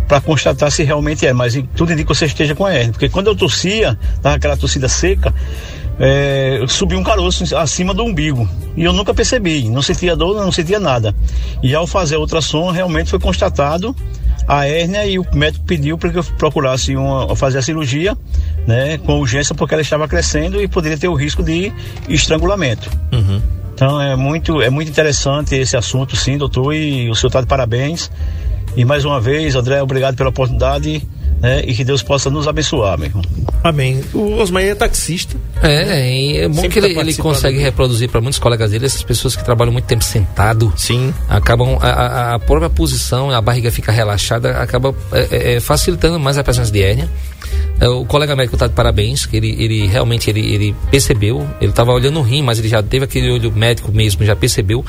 para 0.06 0.20
constatar 0.20 0.72
se 0.72 0.84
realmente 0.84 1.26
é, 1.26 1.32
mas 1.32 1.54
tudo 1.76 1.94
indica 1.94 2.12
que 2.12 2.18
você 2.18 2.26
esteja 2.26 2.56
com 2.56 2.66
a 2.66 2.74
hernia, 2.74 2.92
porque 2.92 3.08
quando 3.08 3.28
eu 3.28 3.36
tossia, 3.36 3.98
tava 4.22 4.36
aquela 4.36 4.58
tossida 4.58 4.90
seca, 4.90 5.34
é, 6.00 6.64
subiu 6.68 6.98
um 6.98 7.04
caroço 7.04 7.56
acima 7.58 7.94
do 7.94 8.04
umbigo 8.04 8.48
e 8.76 8.84
eu 8.86 8.94
nunca 8.94 9.14
percebi, 9.14 9.68
não 9.70 9.82
sentia 9.82 10.16
dor, 10.16 10.36
não 10.36 10.52
sentia 10.52 10.80
nada. 10.80 11.14
E 11.62 11.76
ao 11.76 11.86
fazer 11.86 12.16
a 12.16 12.20
ultrassom, 12.20 12.72
realmente 12.72 13.10
foi 13.10 13.20
constatado 13.20 13.96
a 14.48 14.66
hérnia 14.66 15.06
e 15.06 15.20
o 15.20 15.26
médico 15.34 15.66
pediu 15.66 15.98
para 15.98 16.10
que 16.10 16.18
eu 16.18 16.24
procurasse 16.24 16.96
uma, 16.96 17.36
fazer 17.36 17.60
a 17.60 17.62
cirurgia, 17.62 18.18
né, 18.66 18.98
com 18.98 19.20
urgência, 19.20 19.54
porque 19.54 19.76
ela 19.76 19.82
estava 19.82 20.08
crescendo 20.08 20.62
e 20.62 20.68
poderia 20.68 20.98
ter 20.98 21.08
o 21.08 21.14
risco 21.14 21.44
de 21.44 21.72
estrangulamento. 22.08 22.90
Uhum. 23.12 23.42
Então 23.76 24.02
é 24.02 24.16
muito, 24.16 24.62
é 24.62 24.70
muito 24.70 24.90
interessante 24.90 25.56
esse 25.56 25.78
assunto, 25.78 26.16
sim, 26.16 26.38
doutor, 26.38 26.74
e 26.74 27.10
o 27.10 27.16
senhor 27.16 27.28
está 27.28 27.42
de 27.42 27.48
parabéns. 27.48 28.10
E 28.76 28.84
mais 28.86 29.06
uma 29.06 29.20
vez, 29.20 29.56
André, 29.56 29.82
obrigado 29.82 30.16
pela 30.16 30.30
oportunidade. 30.30 31.08
Né, 31.42 31.64
e 31.66 31.74
que 31.74 31.86
Deus 31.86 32.04
possa 32.04 32.30
nos 32.30 32.48
abençoar, 32.48 32.98
meu 32.98 33.08
irmão. 33.08 33.24
Amém. 33.64 34.04
O 34.14 34.34
Osmar 34.42 34.64
é 34.64 34.76
taxista. 34.76 35.38
É, 35.64 36.44
é 36.44 36.48
bom 36.48 36.56
Sempre 36.56 36.70
que 36.70 36.80
ele, 36.80 36.94
tá 36.96 37.02
ele 37.02 37.14
consegue 37.16 37.60
reproduzir 37.60 38.10
para 38.10 38.20
muitos 38.20 38.40
colegas 38.40 38.72
dele, 38.72 38.86
essas 38.86 39.04
pessoas 39.04 39.36
que 39.36 39.44
trabalham 39.44 39.72
muito 39.72 39.86
tempo 39.86 40.04
sentado. 40.04 40.74
Sim. 40.76 41.14
Acabam, 41.30 41.78
a, 41.82 42.36
a 42.36 42.40
própria 42.40 42.70
posição, 42.70 43.32
a 43.32 43.42
barriga 43.42 43.72
fica 43.72 43.92
relaxada, 43.92 44.52
acaba 44.58 44.94
é, 45.14 45.28
é, 45.32 45.54
é 45.56 45.60
facilitando 45.60 46.20
mais 46.20 46.38
a 46.38 46.44
presença 46.44 46.72
de 46.72 46.82
hérnia. 46.82 47.10
É, 47.80 47.88
o 47.88 48.06
colega 48.06 48.36
médico 48.36 48.56
está 48.56 48.68
de 48.68 48.74
parabéns, 48.74 49.26
que 49.26 49.38
ele, 49.38 49.56
ele 49.58 49.88
realmente 49.88 50.30
ele, 50.30 50.42
ele 50.42 50.76
percebeu, 50.92 51.48
ele 51.62 51.72
estava 51.72 51.92
olhando 51.92 52.20
o 52.20 52.22
rim, 52.22 52.42
mas 52.42 52.60
ele 52.60 52.68
já 52.68 52.84
teve 52.84 53.06
aquele 53.06 53.32
olho 53.32 53.52
médico 53.52 53.92
mesmo, 53.92 54.26
já 54.26 54.36
percebeu. 54.36 54.84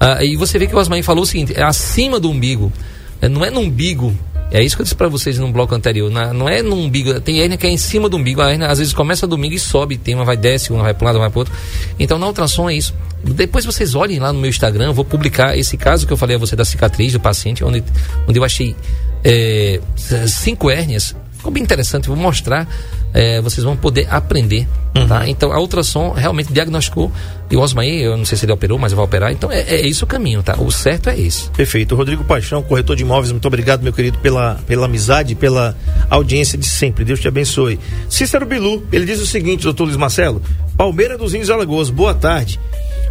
Ah, 0.00 0.24
e 0.24 0.36
você 0.36 0.58
vê 0.58 0.66
que 0.66 0.74
o 0.74 0.78
Osmar 0.78 1.00
falou 1.04 1.22
o 1.22 1.26
seguinte: 1.26 1.52
é 1.56 1.62
acima 1.62 2.18
do 2.18 2.28
umbigo, 2.28 2.72
é, 3.20 3.28
não 3.28 3.44
é 3.44 3.50
no 3.50 3.60
umbigo. 3.60 4.12
É 4.52 4.62
isso 4.62 4.76
que 4.76 4.82
eu 4.82 4.84
disse 4.84 4.94
para 4.94 5.08
vocês 5.08 5.38
no 5.38 5.50
bloco 5.50 5.74
anterior. 5.74 6.10
Na, 6.10 6.34
não 6.34 6.46
é 6.46 6.60
no 6.60 6.76
umbigo, 6.76 7.18
tem 7.20 7.40
hérnia 7.40 7.56
que 7.56 7.66
é 7.66 7.70
em 7.70 7.78
cima 7.78 8.08
do 8.08 8.18
umbigo. 8.18 8.42
A 8.42 8.50
hérnia 8.52 8.68
às 8.68 8.78
vezes 8.78 8.92
começa 8.92 9.26
do 9.26 9.42
e 9.42 9.58
sobe, 9.58 9.96
tem 9.96 10.14
uma 10.14 10.24
vai 10.24 10.36
desce, 10.36 10.72
uma 10.72 10.82
vai 10.82 10.92
para 10.92 11.04
um 11.04 11.06
lado, 11.06 11.18
vai 11.18 11.30
para 11.30 11.38
outro. 11.38 11.54
Então 11.98 12.18
na 12.18 12.26
ultrassom 12.26 12.68
é 12.68 12.74
isso. 12.74 12.94
Depois 13.24 13.64
vocês 13.64 13.94
olhem 13.94 14.18
lá 14.18 14.32
no 14.32 14.38
meu 14.38 14.50
Instagram, 14.50 14.86
eu 14.86 14.94
vou 14.94 15.04
publicar 15.04 15.56
esse 15.56 15.76
caso 15.76 16.06
que 16.06 16.12
eu 16.12 16.16
falei 16.16 16.36
a 16.36 16.38
você 16.38 16.54
da 16.54 16.64
cicatriz 16.64 17.12
do 17.12 17.20
paciente, 17.20 17.64
onde, 17.64 17.82
onde 18.28 18.38
eu 18.38 18.44
achei 18.44 18.76
é, 19.24 19.80
cinco 20.26 20.70
hérnias 20.70 21.14
Ficou 21.42 21.52
bem 21.52 21.64
interessante, 21.64 22.06
vou 22.06 22.16
mostrar, 22.16 22.68
é, 23.12 23.40
vocês 23.40 23.64
vão 23.64 23.76
poder 23.76 24.06
aprender, 24.08 24.64
uhum. 24.96 25.08
tá? 25.08 25.28
Então, 25.28 25.52
a 25.52 25.58
ultrassom 25.58 26.12
realmente 26.12 26.52
diagnosticou, 26.52 27.10
e 27.50 27.56
o 27.56 27.60
Osmaí, 27.60 28.00
eu 28.00 28.16
não 28.16 28.24
sei 28.24 28.38
se 28.38 28.44
ele 28.44 28.52
operou, 28.52 28.78
mas 28.78 28.92
vai 28.92 29.04
operar, 29.04 29.32
então 29.32 29.50
é, 29.50 29.62
é 29.62 29.84
isso 29.84 30.04
o 30.04 30.06
caminho, 30.06 30.40
tá? 30.40 30.54
O 30.60 30.70
certo 30.70 31.10
é 31.10 31.18
esse. 31.18 31.50
Perfeito. 31.50 31.96
Rodrigo 31.96 32.22
Paixão, 32.22 32.62
corretor 32.62 32.94
de 32.94 33.02
imóveis, 33.02 33.32
muito 33.32 33.44
obrigado, 33.48 33.82
meu 33.82 33.92
querido, 33.92 34.18
pela, 34.18 34.60
pela 34.68 34.86
amizade, 34.86 35.34
pela 35.34 35.76
audiência 36.08 36.56
de 36.56 36.64
sempre. 36.64 37.04
Deus 37.04 37.18
te 37.18 37.26
abençoe. 37.26 37.80
Cícero 38.08 38.46
Bilu, 38.46 38.86
ele 38.92 39.04
diz 39.04 39.20
o 39.20 39.26
seguinte, 39.26 39.64
doutor 39.64 39.86
Luiz 39.86 39.96
Marcelo, 39.96 40.40
Palmeira 40.76 41.18
dos 41.18 41.34
Índios 41.34 41.50
Alagoas, 41.50 41.90
boa 41.90 42.14
tarde. 42.14 42.60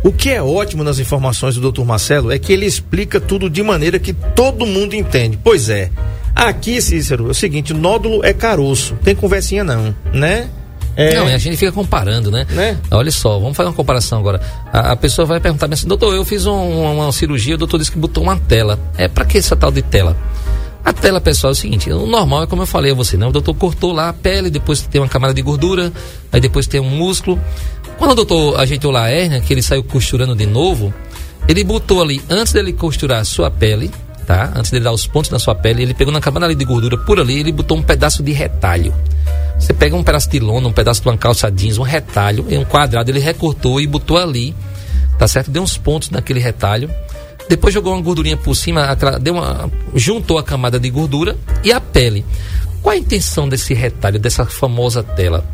O 0.06 0.14
que 0.14 0.30
é 0.30 0.42
ótimo 0.42 0.86
nas 0.86 1.00
informações 1.00 1.56
do 1.56 1.62
doutor 1.62 1.86
Marcelo 1.86 2.32
é 2.32 2.40
que 2.40 2.54
ele 2.54 2.66
explica 2.66 3.20
tudo 3.20 3.50
de 3.50 3.62
maneira 3.62 4.00
que 4.00 4.14
todo 4.14 4.66
mundo 4.66 4.96
entende. 4.96 5.38
Pois 5.44 5.68
é. 5.68 5.92
Aqui, 6.42 6.82
Cícero, 6.82 7.28
é 7.28 7.32
o 7.32 7.34
seguinte, 7.36 7.72
nódulo 7.72 8.26
é 8.26 8.34
caroço, 8.34 8.96
tem 9.04 9.16
conversinha 9.16 9.64
não, 9.64 9.94
né? 10.12 10.50
É... 10.96 11.14
Não, 11.14 11.28
a 11.28 11.38
gente 11.38 11.56
fica 11.56 11.72
comparando, 11.72 12.32
né? 12.32 12.48
né? 12.50 12.80
Olha 12.90 13.12
só, 13.12 13.38
vamos 13.38 13.56
fazer 13.56 13.70
uma 13.70 13.76
comparação 13.76 14.18
agora. 14.18 14.42
A, 14.74 14.94
a 14.94 14.96
pessoa 14.96 15.24
vai 15.24 15.40
perguntar 15.40 15.72
assim, 15.72 15.88
doutor, 15.88 16.16
eu 16.16 16.26
fiz 16.26 16.48
um, 16.48 16.52
uma, 16.52 17.04
uma, 17.06 17.12
cirurgia, 17.12 17.54
o 17.54 17.58
doutor 17.60 17.78
disse 17.78 17.92
que 17.92 18.00
botou 18.00 18.24
uma 18.24 18.38
tela. 18.38 18.80
É 18.98 19.08
para 19.08 19.24
que 19.24 19.38
essa 19.38 19.56
tal 19.56 19.72
de 19.72 19.84
tela? 19.84 20.18
A 20.84 20.92
tela, 20.92 21.22
pessoal, 21.22 21.52
é 21.52 21.54
o 21.54 21.56
seguinte, 21.56 21.92
o 21.92 22.08
normal 22.08 22.44
é 22.44 22.48
como 22.48 22.64
eu 22.64 22.68
falei 22.68 22.92
a 22.92 22.96
você, 22.96 23.18
né? 23.18 23.28
O 23.28 23.32
doutor 23.32 23.54
cortou 23.54 23.94
lá 23.94 24.10
a 24.10 24.14
pele, 24.14 24.50
depois 24.50 24.82
tem 24.82 25.00
uma 25.00 25.08
camada 25.08 25.36
de 25.36 25.44
gordura, 25.44 25.94
aí 26.32 26.42
depois 26.42 26.66
tem 26.66 26.82
um 26.82 26.90
músculo. 26.90 27.40
Quando 28.00 28.14
o 28.14 28.16
doutor 28.16 28.60
ajeitou 28.60 28.90
lá 28.90 29.04
a 29.04 29.10
hérnia, 29.12 29.42
que 29.42 29.54
ele 29.54 29.62
saiu 29.62 29.84
costurando 29.84 30.36
de 30.36 30.48
novo, 30.48 30.92
ele 31.48 31.64
botou 31.64 32.02
ali, 32.02 32.20
antes 32.28 32.52
dele 32.52 32.74
costurar 32.74 33.20
a 33.20 33.26
sua 33.26 33.52
pele, 33.52 33.92
tá? 34.26 34.52
Antes 34.56 34.72
dele 34.72 34.84
dar 34.84 34.92
os 34.92 35.06
pontos 35.08 35.30
na 35.32 35.40
sua 35.40 35.56
pele, 35.56 35.84
ele 35.84 35.94
pegou 35.94 36.14
na 36.14 36.22
camada 36.22 36.46
ali 36.46 36.56
de 36.56 36.66
gordura 36.66 36.98
por 36.98 37.20
ali, 37.20 37.40
ele 37.40 37.52
botou 37.52 37.78
um 37.78 37.82
pedaço 37.82 38.24
de 38.24 38.32
retalho. 38.32 38.94
Você 39.60 39.74
pega 39.74 39.96
um 39.96 40.04
pedaço 40.04 40.30
de 40.30 40.40
lona, 40.40 40.68
um 40.68 40.74
pedaço 40.74 41.02
de 41.02 41.08
uma 41.08 41.18
calça 41.18 41.52
jeans, 41.52 41.78
um 41.78 41.84
retalho, 41.84 42.46
um 42.50 42.66
quadrado, 42.66 43.12
ele 43.12 43.20
recortou 43.20 43.80
e 43.80 43.86
botou 43.86 44.18
ali, 44.18 44.56
tá 45.20 45.28
certo? 45.28 45.52
Deu 45.52 45.62
uns 45.62 45.78
pontos 45.78 46.10
naquele 46.10 46.40
retalho. 46.40 46.90
Depois 47.48 47.74
jogou 47.74 47.94
uma 47.94 48.02
gordurinha 48.02 48.38
por 48.38 48.56
cima, 48.56 48.96
deu 49.22 49.36
uma, 49.36 49.70
juntou 49.94 50.38
a 50.38 50.44
camada 50.44 50.80
de 50.80 50.90
gordura 50.90 51.38
e 51.64 51.72
a 51.72 51.80
pele. 51.80 52.26
Qual 52.82 52.94
a 52.94 52.98
intenção 52.98 53.48
desse 53.48 53.74
retalho, 53.74 54.20
dessa 54.20 54.46
famosa 54.46 55.04
tela? 55.04 55.46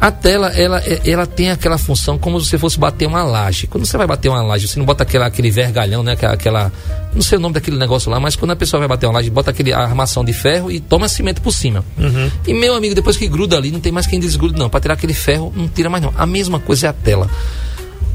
A 0.00 0.10
tela, 0.10 0.48
ela, 0.48 0.82
ela 1.04 1.26
tem 1.26 1.50
aquela 1.50 1.78
função 1.78 2.18
como 2.18 2.40
se 2.40 2.50
você 2.50 2.58
fosse 2.58 2.78
bater 2.78 3.06
uma 3.06 3.22
laje. 3.22 3.66
Quando 3.66 3.86
você 3.86 3.96
vai 3.96 4.06
bater 4.06 4.28
uma 4.28 4.42
laje, 4.42 4.68
você 4.68 4.78
não 4.78 4.84
bota 4.84 5.02
aquela, 5.02 5.26
aquele 5.26 5.50
vergalhão, 5.50 6.02
né? 6.02 6.16
Aquela, 6.20 6.70
não 7.14 7.22
sei 7.22 7.38
o 7.38 7.40
nome 7.40 7.54
daquele 7.54 7.78
negócio 7.78 8.10
lá, 8.10 8.20
mas 8.20 8.36
quando 8.36 8.50
a 8.50 8.56
pessoa 8.56 8.80
vai 8.80 8.88
bater 8.88 9.06
uma 9.06 9.14
laje, 9.14 9.30
bota 9.30 9.50
aquele 9.50 9.72
armação 9.72 10.24
de 10.24 10.32
ferro 10.32 10.70
e 10.70 10.80
toma 10.80 11.08
cimento 11.08 11.40
por 11.40 11.52
cima. 11.52 11.84
Uhum. 11.96 12.30
E 12.46 12.52
meu 12.52 12.74
amigo, 12.74 12.94
depois 12.94 13.16
que 13.16 13.26
gruda 13.28 13.56
ali, 13.56 13.70
não 13.70 13.80
tem 13.80 13.92
mais 13.92 14.06
quem 14.06 14.20
desgrude, 14.20 14.58
não. 14.58 14.68
Para 14.68 14.80
tirar 14.80 14.94
aquele 14.94 15.14
ferro, 15.14 15.52
não 15.56 15.68
tira 15.68 15.88
mais 15.88 16.02
não. 16.02 16.12
A 16.16 16.26
mesma 16.26 16.58
coisa 16.58 16.88
é 16.88 16.90
a 16.90 16.92
tela. 16.92 17.30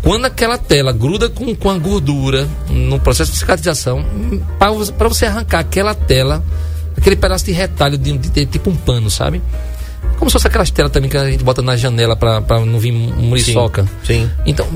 Quando 0.02 0.26
aquela 0.26 0.58
tela 0.58 0.92
gruda 0.92 1.30
com, 1.30 1.54
com 1.56 1.70
a 1.70 1.78
gordura 1.78 2.48
no 2.70 3.00
processo 3.00 3.32
de 3.32 3.38
cicatrização, 3.38 4.06
para 4.58 5.08
você 5.08 5.26
arrancar 5.26 5.60
aquela 5.60 5.94
tela, 5.94 6.44
aquele 6.96 7.16
pedaço 7.16 7.46
de 7.46 7.52
retalho 7.52 7.98
de, 7.98 8.18
de, 8.18 8.30
de 8.30 8.46
tipo 8.46 8.70
um 8.70 8.76
pano, 8.76 9.10
sabe? 9.10 9.42
Como 10.20 10.30
se 10.30 10.34
fosse 10.34 10.48
aquelas 10.48 10.70
telas 10.70 10.92
também 10.92 11.10
que 11.10 11.18
a 11.18 11.32
gente 11.32 11.46
bota 11.46 11.62
na 11.62 11.78
janela 11.78 12.14
para 12.14 12.60
não 12.66 12.78
vir 12.78 12.92
muriçoca. 12.92 13.84
Sim, 14.04 14.26
sim. 14.26 14.32
Então, 14.46 14.68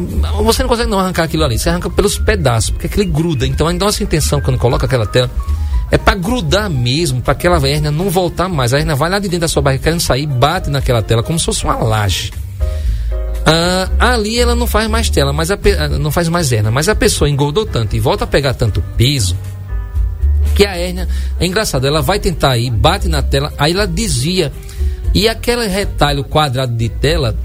você 0.42 0.64
não 0.64 0.70
consegue 0.70 0.90
não 0.90 0.98
arrancar 0.98 1.24
aquilo 1.24 1.44
ali. 1.44 1.60
Você 1.60 1.70
arranca 1.70 1.90
pelos 1.90 2.18
pedaços, 2.18 2.70
porque 2.70 2.88
aquele 2.88 3.06
gruda. 3.06 3.46
Então, 3.46 3.68
a 3.68 3.74
nossa 3.74 4.02
intenção 4.02 4.40
quando 4.40 4.58
coloca 4.58 4.86
aquela 4.86 5.06
tela 5.06 5.30
é 5.92 5.98
para 5.98 6.16
grudar 6.16 6.70
mesmo, 6.70 7.22
para 7.22 7.34
aquela 7.34 7.58
hérnia 7.68 7.92
não 7.92 8.10
voltar 8.10 8.48
mais. 8.48 8.74
A 8.74 8.80
hérnia 8.80 8.96
vai 8.96 9.10
lá 9.10 9.20
de 9.20 9.28
dentro 9.28 9.42
da 9.42 9.48
sua 9.50 9.62
barriga 9.62 9.84
querendo 9.84 10.00
sair, 10.00 10.26
bate 10.26 10.70
naquela 10.70 11.02
tela 11.02 11.22
como 11.22 11.38
se 11.38 11.46
fosse 11.46 11.66
uma 11.66 11.76
laje. 11.76 12.32
Ah, 13.46 13.90
ali 14.00 14.40
ela 14.40 14.56
não 14.56 14.66
faz 14.66 14.90
mais 14.90 15.10
tela, 15.10 15.34
mas 15.34 15.52
a, 15.52 15.56
ah, 15.56 15.90
não 15.90 16.10
faz 16.10 16.30
mais 16.30 16.54
hérnia. 16.54 16.72
Mas 16.72 16.88
a 16.88 16.96
pessoa 16.96 17.30
engordou 17.30 17.66
tanto 17.66 17.98
e 17.98 18.00
volta 18.00 18.24
a 18.24 18.28
pegar 18.28 18.54
tanto 18.54 18.82
peso 18.96 19.36
que 20.56 20.66
a 20.66 20.78
hérnia 20.78 21.08
é 21.40 21.46
engraçado. 21.46 21.86
Ela 21.86 22.02
vai 22.02 22.18
tentar 22.18 22.58
ir, 22.58 22.72
bate 22.72 23.08
na 23.08 23.22
tela, 23.22 23.54
aí 23.58 23.74
ela 23.74 23.86
desvia 23.86 24.52
e 25.14 25.28
aquele 25.28 25.68
retalho 25.68 26.24
quadrado 26.24 26.74
de 26.76 26.90
tela, 26.90 27.38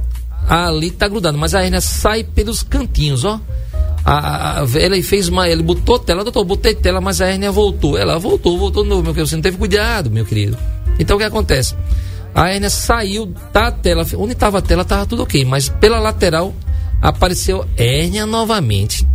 ali 0.48 0.90
tá 0.90 1.06
grudado, 1.06 1.36
mas 1.36 1.54
a 1.54 1.62
hérnia 1.62 1.80
sai 1.80 2.24
pelos 2.24 2.62
cantinhos, 2.62 3.24
ó. 3.24 3.40
A, 4.04 4.62
a, 4.62 4.66
fez 5.02 5.28
uma. 5.28 5.48
Ele 5.48 5.62
botou 5.62 5.98
tela, 5.98 6.24
doutor, 6.24 6.44
botei 6.44 6.74
tela, 6.74 7.00
mas 7.00 7.20
a 7.20 7.26
hérnia 7.26 7.52
voltou. 7.52 7.98
Ela 7.98 8.18
voltou, 8.18 8.58
voltou 8.58 8.82
de 8.82 8.88
novo, 8.88 9.02
meu 9.02 9.12
querido. 9.12 9.28
Você 9.28 9.36
não 9.36 9.42
teve 9.42 9.58
cuidado, 9.58 10.10
meu 10.10 10.24
querido. 10.24 10.56
Então 10.98 11.16
o 11.16 11.18
que 11.18 11.26
acontece? 11.26 11.74
A 12.34 12.48
hérnia 12.48 12.70
saiu 12.70 13.34
da 13.52 13.70
tela. 13.70 14.06
Onde 14.16 14.32
estava 14.32 14.58
a 14.58 14.62
tela, 14.62 14.82
estava 14.82 15.04
tudo 15.04 15.24
ok. 15.24 15.44
Mas 15.44 15.68
pela 15.68 15.98
lateral 15.98 16.54
apareceu 17.02 17.66
hérnia 17.76 18.24
novamente. 18.24 19.06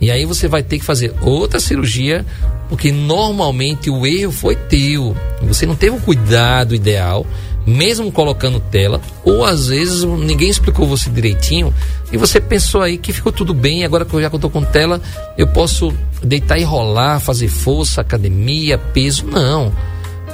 E 0.00 0.10
aí 0.10 0.24
você 0.24 0.48
vai 0.48 0.62
ter 0.62 0.78
que 0.78 0.84
fazer 0.84 1.14
outra 1.20 1.60
cirurgia, 1.60 2.24
porque 2.68 2.90
normalmente 2.90 3.90
o 3.90 4.06
erro 4.06 4.32
foi 4.32 4.56
teu. 4.56 5.14
Você 5.42 5.66
não 5.66 5.76
teve 5.76 5.96
o 5.96 6.00
cuidado 6.00 6.74
ideal 6.74 7.26
mesmo 7.70 8.10
colocando 8.10 8.60
tela, 8.60 9.00
ou 9.24 9.44
às 9.44 9.68
vezes 9.68 10.04
ninguém 10.04 10.48
explicou 10.48 10.86
você 10.86 11.08
direitinho 11.08 11.72
e 12.12 12.16
você 12.16 12.40
pensou 12.40 12.82
aí 12.82 12.98
que 12.98 13.12
ficou 13.12 13.32
tudo 13.32 13.54
bem, 13.54 13.84
agora 13.84 14.04
que 14.04 14.12
eu 14.12 14.20
já 14.20 14.26
estou 14.26 14.50
com 14.50 14.62
tela, 14.62 15.00
eu 15.38 15.46
posso 15.46 15.92
deitar 16.22 16.58
e 16.58 16.64
rolar, 16.64 17.20
fazer 17.20 17.48
força, 17.48 18.00
academia, 18.00 18.76
peso. 18.76 19.26
Não. 19.26 19.72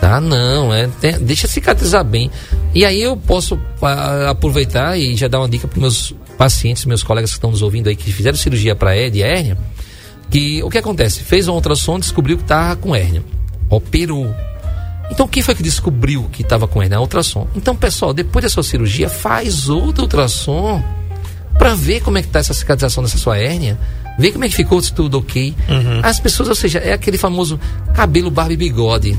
Tá, 0.00 0.20
não, 0.20 0.74
é, 0.74 0.88
tem, 1.00 1.18
deixa 1.20 1.48
cicatrizar 1.48 2.04
bem. 2.04 2.30
E 2.74 2.84
aí 2.84 3.00
eu 3.00 3.16
posso 3.16 3.58
a, 3.80 4.30
aproveitar 4.30 4.98
e 4.98 5.16
já 5.16 5.26
dar 5.26 5.38
uma 5.38 5.48
dica 5.48 5.66
para 5.66 5.80
meus 5.80 6.14
pacientes, 6.36 6.84
meus 6.84 7.02
colegas 7.02 7.30
que 7.30 7.38
estão 7.38 7.50
nos 7.50 7.62
ouvindo 7.62 7.88
aí, 7.88 7.96
que 7.96 8.12
fizeram 8.12 8.36
cirurgia 8.36 8.74
para 8.74 9.08
de 9.08 9.22
hérnia, 9.22 9.56
que 10.30 10.62
o 10.62 10.68
que 10.68 10.78
acontece? 10.78 11.20
Fez 11.20 11.48
um 11.48 11.54
ultrassom, 11.54 11.98
descobriu 11.98 12.36
que 12.36 12.42
estava 12.42 12.76
com 12.76 12.94
hérnia. 12.94 13.22
Operou 13.70 14.34
então, 15.10 15.28
quem 15.28 15.42
foi 15.42 15.54
que 15.54 15.62
descobriu 15.62 16.24
que 16.32 16.42
estava 16.42 16.66
com 16.66 16.82
hernia? 16.82 17.00
Ultrassom. 17.00 17.46
Então, 17.54 17.76
pessoal, 17.76 18.12
depois 18.12 18.42
da 18.42 18.48
sua 18.48 18.62
cirurgia, 18.62 19.08
faz 19.08 19.68
outro 19.68 20.02
ultrassom 20.02 20.82
para 21.58 21.74
ver 21.74 22.00
como 22.02 22.18
é 22.18 22.22
que 22.22 22.28
está 22.28 22.40
essa 22.40 22.52
cicatrização 22.52 23.02
dessa 23.02 23.16
sua 23.16 23.38
hérnia, 23.38 23.78
ver 24.18 24.32
como 24.32 24.44
é 24.44 24.48
que 24.48 24.54
ficou, 24.54 24.80
se 24.82 24.92
tudo 24.92 25.18
ok. 25.18 25.54
Uhum. 25.68 26.00
As 26.02 26.20
pessoas, 26.20 26.48
ou 26.48 26.54
seja, 26.54 26.78
é 26.78 26.92
aquele 26.92 27.16
famoso 27.16 27.58
cabelo, 27.94 28.30
barba 28.30 28.52
e 28.52 28.56
bigode. 28.56 29.18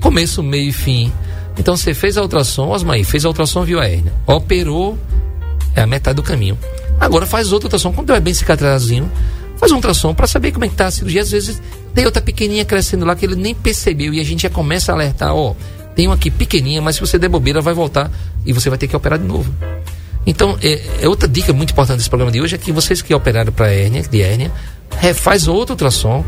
Começo, 0.00 0.42
meio 0.42 0.70
e 0.70 0.72
fim. 0.72 1.12
Então, 1.58 1.76
você 1.76 1.92
fez 1.92 2.16
a 2.16 2.22
ultrassom, 2.22 2.70
Osmaí, 2.70 3.04
fez 3.04 3.24
a 3.24 3.28
ultrassom, 3.28 3.62
viu 3.62 3.78
a 3.78 3.86
hérnia. 3.86 4.12
Operou, 4.26 4.98
É 5.74 5.82
a 5.82 5.86
metade 5.86 6.16
do 6.16 6.22
caminho. 6.22 6.58
Agora 6.98 7.26
faz 7.26 7.52
outra 7.52 7.66
ultrassom, 7.66 7.92
quando 7.92 8.12
é 8.12 8.20
bem 8.20 8.34
cicatrizadinho, 8.34 9.10
faz 9.60 9.70
um 9.70 9.76
ultrassom 9.76 10.14
para 10.14 10.26
saber 10.26 10.52
como 10.52 10.64
é 10.64 10.68
que 10.68 10.74
tá 10.74 10.86
a 10.86 10.90
cirurgia. 10.90 11.20
Às 11.20 11.30
vezes 11.30 11.62
tem 11.94 12.06
outra 12.06 12.22
pequenininha 12.22 12.64
crescendo 12.64 13.04
lá 13.04 13.14
que 13.14 13.26
ele 13.26 13.36
nem 13.36 13.54
percebeu 13.54 14.14
e 14.14 14.18
a 14.18 14.24
gente 14.24 14.42
já 14.42 14.50
começa 14.50 14.90
a 14.90 14.94
alertar, 14.94 15.34
ó, 15.34 15.54
tem 15.94 16.08
uma 16.08 16.14
aqui 16.14 16.30
pequenininha, 16.30 16.80
mas 16.80 16.96
se 16.96 17.00
você 17.00 17.18
der 17.18 17.28
bobeira 17.28 17.60
vai 17.60 17.74
voltar 17.74 18.10
e 18.46 18.54
você 18.54 18.70
vai 18.70 18.78
ter 18.78 18.88
que 18.88 18.96
operar 18.96 19.18
de 19.18 19.26
novo. 19.26 19.54
Então, 20.26 20.58
é, 20.62 20.80
é 21.02 21.08
outra 21.08 21.28
dica 21.28 21.52
muito 21.52 21.72
importante 21.72 21.98
desse 21.98 22.08
programa 22.08 22.32
de 22.32 22.40
hoje 22.40 22.54
é 22.54 22.58
que 22.58 22.72
vocês 22.72 23.02
que 23.02 23.12
operaram 23.12 23.52
para 23.52 23.68
hérnia, 23.68 24.02
de 24.02 24.22
hérnia, 24.22 24.50
refaz 24.98 25.46
outro 25.46 25.74
ultrassom 25.74 26.24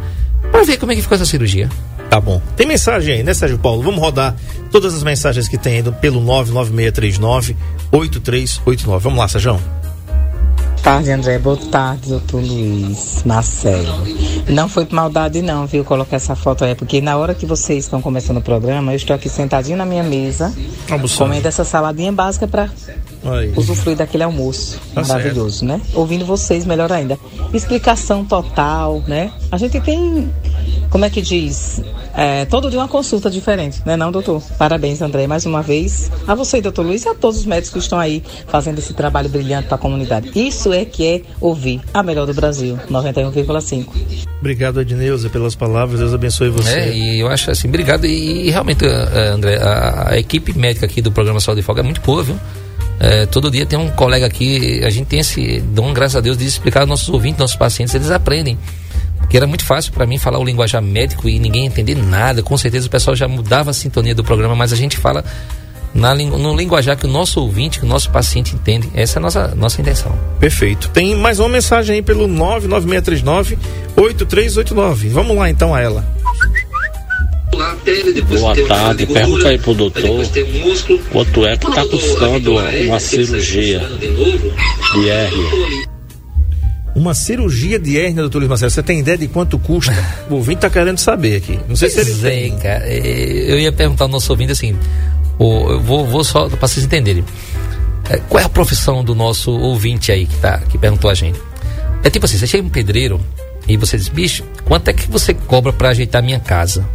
para 0.50 0.64
ver 0.64 0.76
como 0.76 0.92
é 0.92 0.94
que 0.94 1.02
ficou 1.02 1.14
essa 1.14 1.24
cirurgia. 1.24 1.70
Tá 2.10 2.20
bom. 2.20 2.42
Tem 2.56 2.66
mensagem 2.66 3.14
aí, 3.14 3.22
né, 3.22 3.32
Sérgio 3.32 3.58
Paulo? 3.58 3.82
Vamos 3.82 3.98
rodar 3.98 4.36
todas 4.70 4.92
as 4.94 5.02
mensagens 5.02 5.48
que 5.48 5.56
tem 5.56 5.78
indo 5.78 5.92
pelo 5.94 6.20
99639 6.20 7.56
8389. 7.90 9.02
Vamos 9.02 9.18
lá, 9.18 9.28
Sérgio. 9.28 9.81
Tarde, 10.82 11.10
André. 11.12 11.38
Boa 11.38 11.56
tarde, 11.56 12.08
doutor 12.08 12.42
Luiz 12.42 13.22
Marcelo. 13.24 14.04
Não 14.48 14.68
foi 14.68 14.84
por 14.84 14.96
maldade, 14.96 15.40
não, 15.40 15.66
viu? 15.66 15.84
Colocar 15.84 16.16
essa 16.16 16.34
foto 16.34 16.64
aí, 16.64 16.74
porque 16.74 17.00
na 17.00 17.16
hora 17.16 17.34
que 17.34 17.46
vocês 17.46 17.84
estão 17.84 18.02
começando 18.02 18.38
o 18.38 18.42
programa, 18.42 18.92
eu 18.92 18.96
estou 18.96 19.14
aqui 19.14 19.28
sentadinho 19.28 19.76
na 19.76 19.86
minha 19.86 20.02
mesa, 20.02 20.52
Almoçando. 20.90 21.18
comendo 21.30 21.46
essa 21.46 21.64
saladinha 21.64 22.12
básica 22.12 22.48
para 22.48 22.68
usufruir 23.56 23.96
daquele 23.96 24.24
almoço 24.24 24.80
Tá 24.92 25.02
maravilhoso, 25.02 25.64
né? 25.64 25.80
Ouvindo 25.94 26.26
vocês, 26.26 26.66
melhor 26.66 26.90
ainda. 26.90 27.16
Explicação 27.54 28.24
total, 28.24 29.02
né? 29.06 29.30
A 29.50 29.56
gente 29.56 29.80
tem, 29.80 30.28
como 30.92 31.06
é 31.06 31.10
que 31.10 31.22
diz? 31.22 31.80
É, 32.14 32.44
todo 32.44 32.68
dia 32.68 32.78
uma 32.78 32.86
consulta 32.86 33.30
diferente, 33.30 33.80
né 33.86 33.96
não, 33.96 34.12
doutor? 34.12 34.42
Parabéns, 34.58 35.00
André, 35.00 35.26
mais 35.26 35.46
uma 35.46 35.62
vez. 35.62 36.10
A 36.28 36.34
você, 36.34 36.60
doutor 36.60 36.84
Luiz, 36.84 37.04
e 37.06 37.08
a 37.08 37.14
todos 37.14 37.38
os 37.38 37.46
médicos 37.46 37.72
que 37.72 37.78
estão 37.78 37.98
aí 37.98 38.22
fazendo 38.46 38.78
esse 38.78 38.92
trabalho 38.92 39.30
brilhante 39.30 39.68
para 39.68 39.76
a 39.76 39.78
comunidade. 39.78 40.30
Isso 40.34 40.70
é 40.70 40.84
que 40.84 41.06
é 41.06 41.22
ouvir 41.40 41.80
a 41.94 42.02
melhor 42.02 42.26
do 42.26 42.34
Brasil, 42.34 42.78
91,5. 42.90 43.86
Obrigado, 44.38 44.80
Adneuza, 44.80 45.30
pelas 45.30 45.54
palavras. 45.54 45.98
Deus 45.98 46.12
abençoe 46.12 46.50
você. 46.50 46.78
É, 46.78 46.94
e 46.94 47.20
eu 47.20 47.28
acho 47.28 47.50
assim, 47.50 47.68
obrigado. 47.68 48.04
E, 48.04 48.48
e 48.48 48.50
realmente, 48.50 48.84
eh, 48.84 49.28
André, 49.28 49.56
a, 49.56 50.10
a 50.10 50.18
equipe 50.18 50.52
médica 50.58 50.84
aqui 50.84 51.00
do 51.00 51.10
programa 51.10 51.40
Saúde 51.40 51.62
de 51.62 51.66
Fogo 51.66 51.80
é 51.80 51.82
muito 51.82 52.02
boa, 52.02 52.22
viu? 52.22 52.38
É, 53.00 53.24
todo 53.24 53.50
dia 53.50 53.64
tem 53.64 53.78
um 53.78 53.88
colega 53.88 54.26
aqui, 54.26 54.84
a 54.84 54.90
gente 54.90 55.06
tem 55.06 55.20
esse 55.20 55.60
dom, 55.60 55.92
graças 55.94 56.16
a 56.16 56.20
Deus, 56.20 56.36
de 56.36 56.44
explicar 56.44 56.80
aos 56.80 56.88
nossos 56.88 57.08
ouvintes, 57.08 57.40
nossos 57.40 57.56
pacientes, 57.56 57.94
eles 57.94 58.10
aprendem. 58.10 58.58
Porque 59.22 59.36
era 59.36 59.46
muito 59.46 59.64
fácil 59.64 59.92
para 59.92 60.06
mim 60.06 60.18
falar 60.18 60.38
o 60.38 60.44
linguajar 60.44 60.82
médico 60.82 61.28
e 61.28 61.38
ninguém 61.38 61.64
entender 61.64 61.94
nada. 61.94 62.42
Com 62.42 62.56
certeza 62.58 62.86
o 62.86 62.90
pessoal 62.90 63.16
já 63.16 63.26
mudava 63.26 63.70
a 63.70 63.72
sintonia 63.72 64.14
do 64.14 64.22
programa, 64.22 64.54
mas 64.54 64.72
a 64.72 64.76
gente 64.76 64.98
fala 64.98 65.24
na, 65.94 66.14
no 66.14 66.56
linguajar 66.56 66.96
que 66.96 67.06
o 67.06 67.08
nosso 67.08 67.40
ouvinte, 67.40 67.78
que 67.78 67.84
o 67.84 67.88
nosso 67.88 68.10
paciente 68.10 68.54
entende. 68.54 68.90
Essa 68.94 69.18
é 69.18 69.20
a 69.20 69.22
nossa, 69.22 69.54
nossa 69.54 69.80
intenção. 69.80 70.18
Perfeito. 70.38 70.88
Tem 70.90 71.14
mais 71.14 71.38
uma 71.38 71.48
mensagem 71.48 71.96
aí 71.96 72.02
pelo 72.02 72.26
99639 72.26 73.58
8389. 73.96 75.08
Vamos 75.08 75.36
lá 75.36 75.50
então 75.50 75.74
a 75.74 75.80
ela. 75.80 76.04
Boa 77.52 78.56
tarde, 78.66 79.06
pergunta 79.06 79.48
aí 79.48 79.58
pro 79.58 79.74
doutor 79.74 80.26
quanto 81.12 81.46
é 81.46 81.56
que 81.56 81.70
tá 81.70 81.84
custando 81.86 82.56
uma 82.56 82.98
cirurgia 82.98 83.80
de 84.94 85.08
hérnia. 85.08 85.91
Uma 87.02 87.14
cirurgia 87.14 87.80
de 87.80 87.98
hérnia, 87.98 88.22
doutor 88.22 88.38
Luiz 88.38 88.48
Marcelo, 88.48 88.70
você 88.70 88.80
tem 88.80 89.00
ideia 89.00 89.18
de 89.18 89.26
quanto 89.26 89.58
custa? 89.58 89.92
O 90.30 90.34
ouvinte 90.34 90.60
tá 90.60 90.70
querendo 90.70 90.98
saber 90.98 91.34
aqui. 91.34 91.58
Não 91.68 91.74
sei 91.74 91.90
se 91.90 91.98
ele 91.98 92.12
Pois 92.12 92.24
é, 92.24 92.50
cara. 92.50 92.84
É, 92.86 93.52
Eu 93.52 93.58
ia 93.58 93.72
perguntar 93.72 94.04
ao 94.04 94.08
nosso 94.08 94.30
ouvinte 94.30 94.52
assim, 94.52 94.78
eu 95.40 95.80
vou, 95.80 96.06
vou 96.06 96.22
só 96.22 96.48
para 96.48 96.68
vocês 96.68 96.86
entenderem. 96.86 97.24
É, 98.08 98.18
Qual 98.28 98.40
é 98.40 98.44
a 98.44 98.48
profissão 98.48 99.02
do 99.02 99.16
nosso 99.16 99.50
ouvinte 99.50 100.12
aí 100.12 100.26
que, 100.26 100.36
tá, 100.36 100.58
que 100.58 100.78
perguntou 100.78 101.10
a 101.10 101.14
gente? 101.14 101.40
É 102.04 102.08
tipo 102.08 102.24
assim, 102.24 102.38
você 102.38 102.46
chega 102.46 102.64
um 102.64 102.70
pedreiro 102.70 103.20
e 103.66 103.76
você 103.76 103.96
diz, 103.96 104.08
bicho, 104.08 104.44
quanto 104.64 104.86
é 104.86 104.92
que 104.92 105.10
você 105.10 105.34
cobra 105.34 105.72
para 105.72 105.88
ajeitar 105.88 106.22
minha 106.22 106.38
casa? 106.38 106.88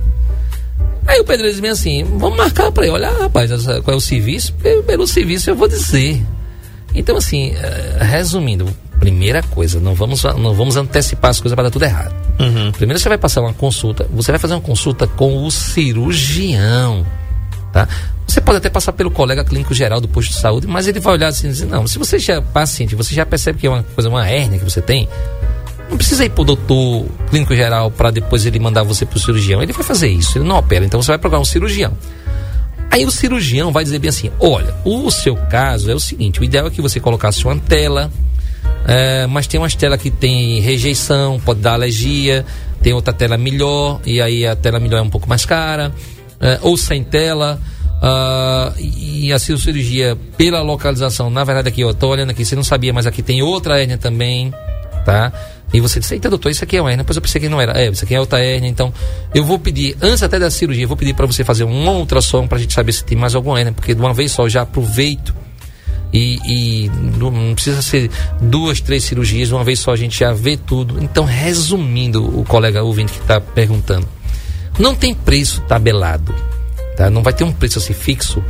Aí 1.05 1.19
o 1.19 1.25
pedreiro 1.25 1.51
diz 1.51 1.59
bem 1.59 1.71
assim, 1.71 2.05
vamos 2.17 2.37
marcar 2.37 2.71
para 2.71 2.85
ele, 2.85 2.93
olha, 2.93 3.11
rapaz, 3.11 3.51
qual 3.83 3.93
é 3.93 3.97
o 3.97 3.99
serviço? 3.99 4.53
Pelo, 4.53 4.83
pelo 4.83 5.05
serviço 5.05 5.49
eu 5.49 5.55
vou 5.57 5.67
dizer. 5.67 6.23
Então, 6.95 7.17
assim, 7.17 7.51
eh, 7.55 7.97
resumindo, 7.99 8.73
primeira 8.99 9.41
coisa, 9.43 9.79
não 9.79 9.93
vamos, 9.93 10.23
não 10.23 10.53
vamos 10.53 10.75
antecipar 10.75 11.31
as 11.31 11.39
coisas 11.39 11.55
para 11.55 11.65
dar 11.65 11.71
tudo 11.71 11.85
errado. 11.85 12.13
Primeiro 12.73 12.99
você 12.99 13.09
vai 13.09 13.17
passar 13.17 13.41
uma 13.41 13.53
consulta, 13.53 14.07
você 14.11 14.31
vai 14.31 14.39
fazer 14.39 14.53
uma 14.53 14.61
consulta 14.61 15.07
com 15.07 15.45
o 15.45 15.51
cirurgião, 15.51 17.05
tá? 17.71 17.87
Você 18.27 18.41
pode 18.41 18.57
até 18.57 18.69
passar 18.69 18.91
pelo 18.91 19.09
colega 19.09 19.43
clínico 19.43 19.73
geral 19.73 20.01
do 20.01 20.07
posto 20.07 20.31
de 20.31 20.37
saúde, 20.37 20.67
mas 20.67 20.87
ele 20.87 20.99
vai 20.99 21.13
olhar 21.13 21.27
assim 21.27 21.47
e 21.47 21.51
dizer, 21.51 21.65
não, 21.65 21.87
se 21.87 21.97
você 21.97 22.19
já 22.19 22.35
é 22.35 22.41
paciente, 22.41 22.95
você 22.95 23.15
já 23.15 23.25
percebe 23.25 23.59
que 23.59 23.67
é 23.67 23.69
uma 23.69 23.83
coisa, 23.83 24.09
uma 24.09 24.27
hérnia 24.27 24.59
que 24.59 24.65
você 24.65 24.81
tem, 24.81 25.07
não 25.89 25.97
precisa 25.97 26.25
ir 26.25 26.29
pro 26.29 26.43
doutor 26.43 27.05
clínico 27.29 27.55
geral 27.55 27.89
para 27.89 28.11
depois 28.11 28.45
ele 28.45 28.59
mandar 28.59 28.83
você 28.83 29.05
pro 29.05 29.19
cirurgião. 29.19 29.63
Ele 29.63 29.71
vai 29.71 29.83
fazer 29.83 30.09
isso, 30.09 30.37
ele 30.37 30.45
não 30.45 30.57
opera. 30.57 30.85
Então 30.85 31.01
você 31.01 31.11
vai 31.11 31.17
procurar 31.17 31.41
um 31.41 31.45
cirurgião. 31.45 31.93
Aí 32.91 33.05
o 33.05 33.11
cirurgião 33.11 33.71
vai 33.71 33.83
dizer 33.83 33.99
bem 33.99 34.09
assim: 34.09 34.31
olha, 34.39 34.73
o 34.83 35.09
seu 35.11 35.35
caso 35.35 35.89
é 35.89 35.95
o 35.95 35.99
seguinte: 35.99 36.41
o 36.41 36.43
ideal 36.43 36.67
é 36.67 36.69
que 36.69 36.81
você 36.81 36.99
colocasse 36.99 37.43
uma 37.45 37.57
tela, 37.57 38.11
é, 38.87 39.27
mas 39.27 39.47
tem 39.47 39.59
umas 39.59 39.75
telas 39.75 40.01
que 40.01 40.09
tem 40.09 40.61
rejeição, 40.61 41.41
pode 41.43 41.59
dar 41.59 41.73
alergia, 41.73 42.45
tem 42.81 42.93
outra 42.93 43.11
tela 43.11 43.37
melhor, 43.37 43.99
e 44.05 44.21
aí 44.21 44.47
a 44.47 44.55
tela 44.55 44.79
melhor 44.79 44.99
é 44.99 45.01
um 45.01 45.09
pouco 45.09 45.27
mais 45.27 45.45
cara, 45.45 45.93
é, 46.39 46.57
ou 46.61 46.77
sem 46.77 47.03
tela. 47.03 47.59
ah, 48.01 48.73
e 48.77 49.33
a 49.33 49.39
cirurgia 49.39 50.17
pela 50.37 50.61
localização, 50.61 51.29
na 51.29 51.43
verdade 51.43 51.67
aqui, 51.67 51.81
eu 51.81 51.93
tô 51.93 52.07
olhando 52.07 52.29
aqui, 52.29 52.45
você 52.45 52.55
não 52.55 52.63
sabia, 52.63 52.93
mas 52.93 53.05
aqui 53.05 53.21
tem 53.21 53.41
outra 53.41 53.77
hérnia 53.77 53.97
também, 53.97 54.53
tá? 55.03 55.33
E 55.73 55.81
você 55.81 55.99
disse, 55.99 56.13
eita 56.13 56.29
doutor, 56.29 56.49
isso 56.49 56.63
aqui 56.63 56.77
é 56.77 56.81
uma 56.81 56.89
hérnia, 56.89 57.03
depois 57.03 57.17
eu 57.17 57.21
pensei 57.21 57.41
que 57.41 57.49
não 57.49 57.59
era, 57.59 57.77
é, 57.77 57.89
isso 57.89 58.05
aqui 58.05 58.15
é 58.15 58.19
outra 58.21 58.39
hérnia, 58.39 58.69
então 58.69 58.93
eu 59.35 59.43
vou 59.43 59.59
pedir, 59.59 59.97
antes 60.01 60.23
até 60.23 60.39
da 60.39 60.49
cirurgia, 60.49 60.85
eu 60.85 60.87
vou 60.87 60.95
pedir 60.95 61.13
para 61.13 61.25
você 61.25 61.43
fazer 61.43 61.65
um 61.65 61.89
ultrassom 61.89 62.47
pra 62.47 62.57
gente 62.57 62.73
saber 62.73 62.93
se 62.93 63.03
tem 63.03 63.17
mais 63.17 63.35
alguma 63.35 63.59
hérnia, 63.59 63.73
porque 63.73 63.93
de 63.93 63.99
uma 63.99 64.13
vez 64.13 64.31
só 64.31 64.43
eu 64.43 64.49
já 64.49 64.61
aproveito 64.61 65.33
e, 66.13 66.39
e 66.45 66.89
não 67.17 67.53
precisa 67.53 67.81
ser 67.81 68.09
duas, 68.41 68.79
três 68.79 69.03
cirurgias, 69.03 69.51
uma 69.51 69.63
vez 69.63 69.79
só 69.79 69.91
a 69.91 69.95
gente 69.95 70.19
já 70.19 70.31
vê 70.31 70.57
tudo. 70.57 71.03
Então, 71.03 71.25
resumindo, 71.25 72.23
o 72.39 72.43
colega 72.43 72.83
ouvinte 72.83 73.13
que 73.13 73.19
está 73.19 73.41
perguntando, 73.41 74.07
não 74.79 74.95
tem 74.95 75.13
preço 75.13 75.61
tabelado, 75.61 76.33
tá? 76.95 77.09
Não 77.09 77.23
vai 77.23 77.33
ter 77.33 77.43
um 77.43 77.51
preço 77.51 77.79
assim 77.79 77.93
fixo. 77.93 78.43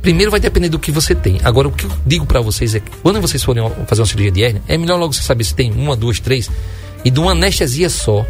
Primeiro 0.00 0.30
vai 0.30 0.40
depender 0.40 0.68
do 0.68 0.78
que 0.78 0.90
você 0.90 1.14
tem. 1.14 1.38
Agora, 1.44 1.68
o 1.68 1.72
que 1.72 1.84
eu 1.84 1.90
digo 2.04 2.26
para 2.26 2.40
vocês 2.40 2.74
é 2.74 2.80
que 2.80 2.90
quando 3.02 3.20
vocês 3.20 3.42
forem 3.42 3.62
fazer 3.86 4.00
uma 4.00 4.06
cirurgia 4.06 4.32
de 4.32 4.42
hérnia, 4.42 4.62
é 4.66 4.76
melhor 4.76 4.98
logo 4.98 5.12
você 5.12 5.22
saber 5.22 5.44
se 5.44 5.54
tem 5.54 5.70
uma, 5.70 5.94
duas, 5.94 6.18
três, 6.18 6.50
e 7.04 7.10
de 7.10 7.20
uma 7.20 7.32
anestesia 7.32 7.88
só, 7.88 8.26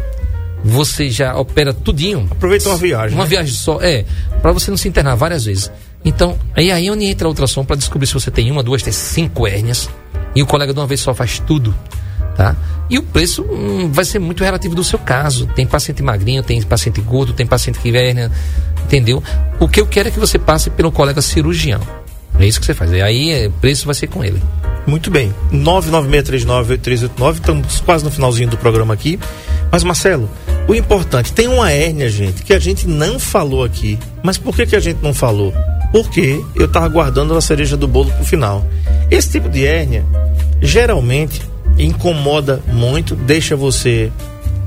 você 0.63 1.09
já 1.09 1.35
opera 1.35 1.73
tudinho. 1.73 2.27
Aproveita 2.31 2.69
uma 2.69 2.77
viagem. 2.77 3.17
Uma 3.17 3.23
né? 3.23 3.29
viagem 3.29 3.53
só, 3.53 3.79
é, 3.81 4.05
para 4.41 4.51
você 4.51 4.69
não 4.69 4.77
se 4.77 4.87
internar 4.87 5.15
várias 5.15 5.45
vezes. 5.45 5.71
Então, 6.05 6.37
aí 6.55 6.71
aí 6.71 6.87
é 6.87 6.91
onde 6.91 7.05
entra 7.05 7.27
a 7.27 7.29
ultrassom 7.29 7.63
para 7.63 7.75
descobrir 7.75 8.07
se 8.07 8.13
você 8.13 8.29
tem 8.29 8.51
uma, 8.51 8.61
duas, 8.61 8.81
três, 8.81 8.95
cinco 8.95 9.47
hérnias. 9.47 9.89
E 10.35 10.41
o 10.41 10.45
colega 10.45 10.73
de 10.73 10.79
uma 10.79 10.87
vez 10.87 10.99
só 10.99 11.13
faz 11.13 11.39
tudo, 11.39 11.73
tá? 12.35 12.55
E 12.89 12.97
o 12.97 13.03
preço 13.03 13.43
hum, 13.43 13.89
vai 13.91 14.03
ser 14.03 14.19
muito 14.19 14.43
relativo 14.43 14.75
do 14.75 14.83
seu 14.83 14.99
caso. 14.99 15.47
Tem 15.47 15.65
paciente 15.65 16.03
magrinho, 16.03 16.43
tem 16.43 16.61
paciente 16.61 16.99
gordo, 17.01 17.33
tem 17.33 17.45
paciente 17.45 17.79
que 17.79 17.95
hérnia, 17.95 18.31
entendeu? 18.83 19.23
O 19.59 19.67
que 19.67 19.79
eu 19.79 19.87
quero 19.87 20.09
é 20.09 20.11
que 20.11 20.19
você 20.19 20.37
passe 20.37 20.69
pelo 20.69 20.91
colega 20.91 21.21
cirurgião. 21.21 21.81
É 22.39 22.45
isso 22.45 22.59
que 22.59 22.65
você 22.65 22.73
faz. 22.73 22.91
E 22.91 23.01
aí, 23.01 23.31
é, 23.31 23.47
o 23.47 23.51
preço 23.51 23.85
vai 23.85 23.95
ser 23.95 24.07
com 24.07 24.23
ele. 24.23 24.41
Muito 24.85 25.09
bem. 25.09 25.33
996398389. 25.51 27.33
Estamos 27.35 27.79
quase 27.81 28.03
no 28.03 28.11
finalzinho 28.11 28.49
do 28.49 28.57
programa 28.57 28.93
aqui. 28.93 29.19
Mas, 29.71 29.83
Marcelo, 29.83 30.29
o 30.67 30.75
importante, 30.75 31.31
tem 31.31 31.47
uma 31.47 31.71
hérnia, 31.71 32.09
gente, 32.09 32.43
que 32.43 32.53
a 32.53 32.59
gente 32.59 32.87
não 32.87 33.19
falou 33.19 33.63
aqui. 33.63 33.97
Mas 34.21 34.37
por 34.37 34.55
que, 34.55 34.65
que 34.65 34.75
a 34.75 34.79
gente 34.79 35.01
não 35.01 35.13
falou? 35.13 35.53
Porque 35.93 36.43
eu 36.55 36.65
estava 36.65 36.89
guardando 36.89 37.37
a 37.37 37.41
cereja 37.41 37.77
do 37.77 37.87
bolo 37.87 38.11
pro 38.11 38.25
final. 38.25 38.65
Esse 39.11 39.29
tipo 39.29 39.47
de 39.47 39.63
hérnia, 39.63 40.03
geralmente, 40.59 41.41
incomoda 41.77 42.61
muito, 42.67 43.15
deixa 43.15 43.55
você 43.55 44.11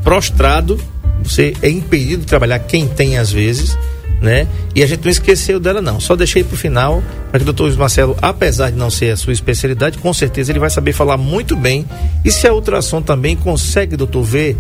prostrado, 0.05 0.81
você 1.23 1.53
é 1.61 1.69
impedido 1.69 2.21
de 2.21 2.29
trabalhar, 2.29 2.61
quem 2.61 2.87
tem 2.87 3.19
às 3.19 3.33
vezes, 3.33 3.77
né? 4.21 4.47
E 4.73 4.83
a 4.83 4.87
gente 4.87 5.03
não 5.03 5.11
esqueceu 5.11 5.59
dela, 5.59 5.83
não. 5.83 5.99
Só 5.99 6.15
deixei 6.15 6.45
pro 6.45 6.57
final, 6.57 7.03
para 7.31 7.41
que 7.41 7.43
o 7.43 7.53
doutor 7.53 7.77
Marcelo, 7.77 8.17
apesar 8.23 8.71
de 8.71 8.77
não 8.77 8.89
ser 8.89 9.11
a 9.11 9.17
sua 9.17 9.33
especialidade, 9.33 9.99
com 9.99 10.15
certeza 10.15 10.53
ele 10.53 10.59
vai 10.59 10.71
saber 10.71 10.93
falar 10.93 11.17
muito 11.17 11.57
bem. 11.57 11.85
E 12.25 12.31
se 12.31 12.47
a 12.47 12.55
ultrassom 12.55 13.03
também 13.03 13.35
consegue, 13.35 13.97
doutor, 13.97 14.23
ver 14.23 14.57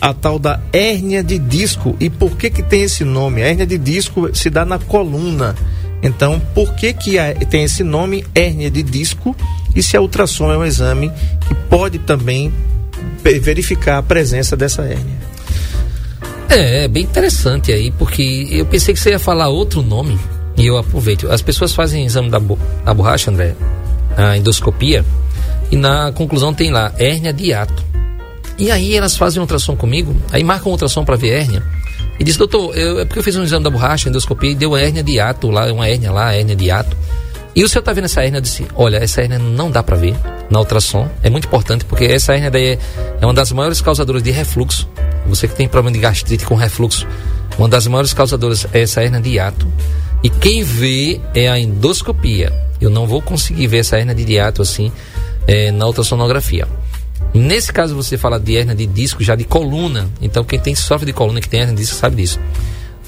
a 0.00 0.12
tal 0.12 0.38
da 0.38 0.60
hérnia 0.72 1.22
de 1.22 1.38
disco. 1.38 1.96
E 1.98 2.08
por 2.08 2.36
que 2.36 2.50
que 2.50 2.62
tem 2.62 2.82
esse 2.82 3.04
nome? 3.04 3.42
A 3.42 3.46
hérnia 3.46 3.66
de 3.66 3.78
disco 3.78 4.34
se 4.34 4.50
dá 4.50 4.64
na 4.64 4.78
coluna. 4.78 5.54
Então, 6.02 6.40
por 6.54 6.74
que 6.74 6.92
que 6.92 7.16
tem 7.50 7.64
esse 7.64 7.84
nome, 7.84 8.24
hérnia 8.34 8.70
de 8.70 8.82
disco? 8.82 9.36
E 9.74 9.82
se 9.82 9.96
a 9.96 10.00
ultrassom 10.00 10.50
é 10.52 10.58
um 10.58 10.64
exame 10.64 11.10
que 11.46 11.54
pode 11.68 11.98
também 11.98 12.52
verificar 13.22 13.98
a 13.98 14.02
presença 14.02 14.56
dessa 14.56 14.82
hérnia? 14.82 15.20
É, 16.48 16.84
é 16.84 16.88
bem 16.88 17.04
interessante 17.04 17.72
aí, 17.72 17.92
porque 17.92 18.48
eu 18.50 18.66
pensei 18.66 18.92
que 18.92 18.98
você 19.00 19.10
ia 19.10 19.18
falar 19.18 19.48
outro 19.48 19.82
nome 19.82 20.18
e 20.56 20.66
eu 20.66 20.76
aproveito. 20.76 21.30
As 21.30 21.40
pessoas 21.40 21.72
fazem 21.72 22.04
exame 22.04 22.28
da, 22.28 22.40
bo 22.40 22.58
da 22.84 22.92
borracha, 22.92 23.30
André, 23.30 23.54
a 24.16 24.36
endoscopia, 24.36 25.04
e 25.70 25.76
na 25.76 26.10
conclusão 26.12 26.52
tem 26.52 26.70
lá 26.70 26.92
hérnia 26.98 27.32
de 27.32 27.46
hiato. 27.46 27.84
E 28.58 28.70
aí 28.70 28.96
elas 28.96 29.16
fazem 29.16 29.40
ultrassom 29.40 29.76
comigo, 29.76 30.14
aí 30.32 30.42
marcam 30.42 30.72
ultrassom 30.72 31.04
para 31.04 31.16
ver 31.16 31.30
hérnia. 31.30 31.62
E 32.20 32.24
diz, 32.24 32.36
doutor, 32.36 32.76
eu, 32.76 33.00
é 33.00 33.06
porque 33.06 33.18
eu 33.18 33.22
fiz 33.22 33.34
um 33.34 33.42
exame 33.42 33.64
da 33.64 33.70
borracha, 33.70 34.10
endoscopia, 34.10 34.50
e 34.50 34.54
deu 34.54 34.76
hérnia 34.76 35.02
de 35.02 35.12
hiato 35.12 35.50
lá, 35.50 35.72
uma 35.72 35.88
hérnia 35.88 36.12
lá, 36.12 36.34
hérnia 36.34 36.54
de 36.54 36.66
hiato. 36.66 36.94
E 37.56 37.64
o 37.64 37.68
senhor 37.68 37.82
tá 37.82 37.94
vendo 37.94 38.04
essa 38.04 38.22
hérnia? 38.22 38.36
Eu 38.36 38.42
disse, 38.42 38.66
olha, 38.74 38.98
essa 38.98 39.22
hérnia 39.22 39.38
não 39.38 39.70
dá 39.70 39.82
para 39.82 39.96
ver 39.96 40.14
na 40.50 40.58
ultrassom. 40.58 41.08
É 41.22 41.30
muito 41.30 41.46
importante, 41.46 41.82
porque 41.86 42.04
essa 42.04 42.34
hérnia 42.34 42.50
daí 42.50 42.74
é, 42.74 42.78
é 43.22 43.24
uma 43.24 43.32
das 43.32 43.50
maiores 43.52 43.80
causadoras 43.80 44.22
de 44.22 44.30
refluxo. 44.30 44.86
Você 45.28 45.48
que 45.48 45.54
tem 45.54 45.66
problema 45.66 45.94
de 45.94 45.98
gastrite 45.98 46.44
com 46.44 46.54
refluxo, 46.54 47.06
uma 47.56 47.70
das 47.70 47.86
maiores 47.86 48.12
causadoras 48.12 48.66
é 48.70 48.82
essa 48.82 49.02
hérnia 49.02 49.20
de 49.20 49.30
hiato. 49.30 49.66
E 50.22 50.28
quem 50.28 50.62
vê 50.62 51.22
é 51.34 51.48
a 51.48 51.58
endoscopia. 51.58 52.52
Eu 52.78 52.90
não 52.90 53.06
vou 53.06 53.22
conseguir 53.22 53.66
ver 53.66 53.78
essa 53.78 53.96
hérnia 53.96 54.14
de 54.14 54.30
hiato 54.30 54.60
assim 54.60 54.92
é, 55.46 55.72
na 55.72 55.86
ultrassonografia. 55.86 56.68
Nesse 57.32 57.72
caso 57.72 57.94
você 57.94 58.18
fala 58.18 58.38
de 58.40 58.54
hernia 58.54 58.74
de 58.74 58.86
disco, 58.86 59.22
já 59.22 59.34
de 59.34 59.44
coluna. 59.44 60.08
Então 60.20 60.44
quem 60.44 60.58
tem 60.58 60.74
sofre 60.74 61.06
de 61.06 61.12
coluna, 61.12 61.40
que 61.40 61.48
tem 61.48 61.60
hernia 61.60 61.74
de 61.74 61.82
disco, 61.82 61.96
sabe 61.96 62.16
disso. 62.16 62.40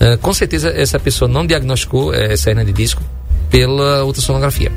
Uh, 0.01 0.19
com 0.19 0.33
certeza 0.33 0.71
essa 0.71 0.99
pessoa 0.99 1.29
não 1.29 1.47
diagnosticou 1.47 2.11
uh, 2.11 2.15
essa 2.15 2.51
hernia 2.51 2.65
de 2.65 2.73
disco 2.73 3.03
pela 3.51 4.05
ultrassonografia. 4.05 4.73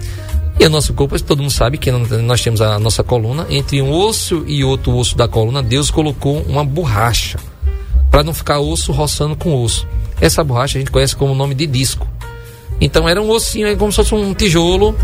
E 0.60 0.66
o 0.66 0.70
nosso 0.70 0.94
corpo, 0.94 1.22
todo 1.22 1.42
mundo 1.42 1.52
sabe 1.52 1.78
que 1.78 1.92
nós 1.92 2.42
temos 2.42 2.62
a 2.62 2.80
nossa 2.80 3.04
coluna, 3.04 3.46
entre 3.50 3.82
um 3.82 3.92
osso 3.92 4.44
e 4.48 4.64
outro 4.64 4.96
osso 4.96 5.18
da 5.18 5.28
coluna, 5.28 5.62
Deus 5.62 5.92
colocou 5.92 6.42
uma 6.44 6.64
borracha 6.64 7.38
para 8.10 8.24
não 8.24 8.34
ficar 8.34 8.60
osso 8.60 8.94
roçando 8.94 9.36
com 9.36 9.62
osso. 9.62 9.86
Essa 10.22 10.44
borracha 10.44 10.78
a 10.78 10.80
gente 10.80 10.92
conhece 10.92 11.14
como 11.14 11.36
nome 11.36 11.54
de 11.56 11.68
disco. 11.68 12.08
Então 12.80 13.08
era 13.08 13.22
um 13.22 13.30
ossinho, 13.30 13.68
é 13.68 13.76
como 13.76 13.92
se 13.92 13.98
fosse 13.98 14.16
um 14.16 14.34
tijolo 14.34 14.96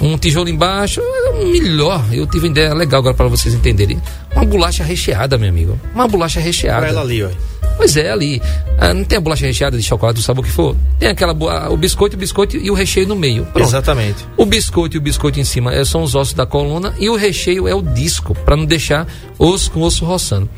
um 0.00 0.18
tijolo 0.18 0.48
embaixo, 0.48 1.00
é 1.00 1.44
melhor. 1.44 2.04
Eu 2.12 2.26
tive 2.26 2.46
uma 2.46 2.50
ideia 2.50 2.74
legal 2.74 3.00
agora 3.00 3.14
para 3.14 3.28
vocês 3.28 3.54
entenderem. 3.54 4.00
Uma 4.34 4.44
bolacha 4.44 4.82
recheada, 4.84 5.38
meu 5.38 5.48
amigo. 5.48 5.78
Uma 5.94 6.08
bolacha 6.08 6.40
recheada. 6.40 6.80
Pra 6.80 6.88
ela 6.88 7.00
ali, 7.00 7.22
ó. 7.22 7.28
Pois 7.76 7.96
é, 7.96 8.10
ali. 8.10 8.40
Ah, 8.78 8.94
não 8.94 9.04
tem 9.04 9.18
a 9.18 9.20
bolacha 9.20 9.46
recheada 9.46 9.76
de 9.76 9.82
chocolate, 9.82 10.16
do 10.20 10.22
sabor 10.22 10.44
que 10.44 10.50
for? 10.50 10.76
Tem 10.98 11.08
aquela 11.08 11.32
o 11.70 11.76
biscoito, 11.76 12.16
o 12.16 12.18
biscoito 12.18 12.56
e 12.56 12.70
o 12.70 12.74
recheio 12.74 13.06
no 13.06 13.16
meio. 13.16 13.44
Pronto. 13.46 13.68
Exatamente. 13.68 14.24
O 14.36 14.44
biscoito 14.44 14.96
e 14.96 14.98
o 14.98 15.00
biscoito 15.00 15.40
em 15.40 15.44
cima 15.44 15.74
é, 15.74 15.84
são 15.84 16.02
os 16.02 16.14
ossos 16.14 16.34
da 16.34 16.46
coluna 16.46 16.94
e 16.98 17.08
o 17.08 17.16
recheio 17.16 17.66
é 17.66 17.74
o 17.74 17.82
disco, 17.82 18.34
para 18.34 18.56
não 18.56 18.64
deixar 18.64 19.06
osso 19.38 19.70
com 19.70 19.82
osso 19.82 20.04
roçando. 20.04 20.48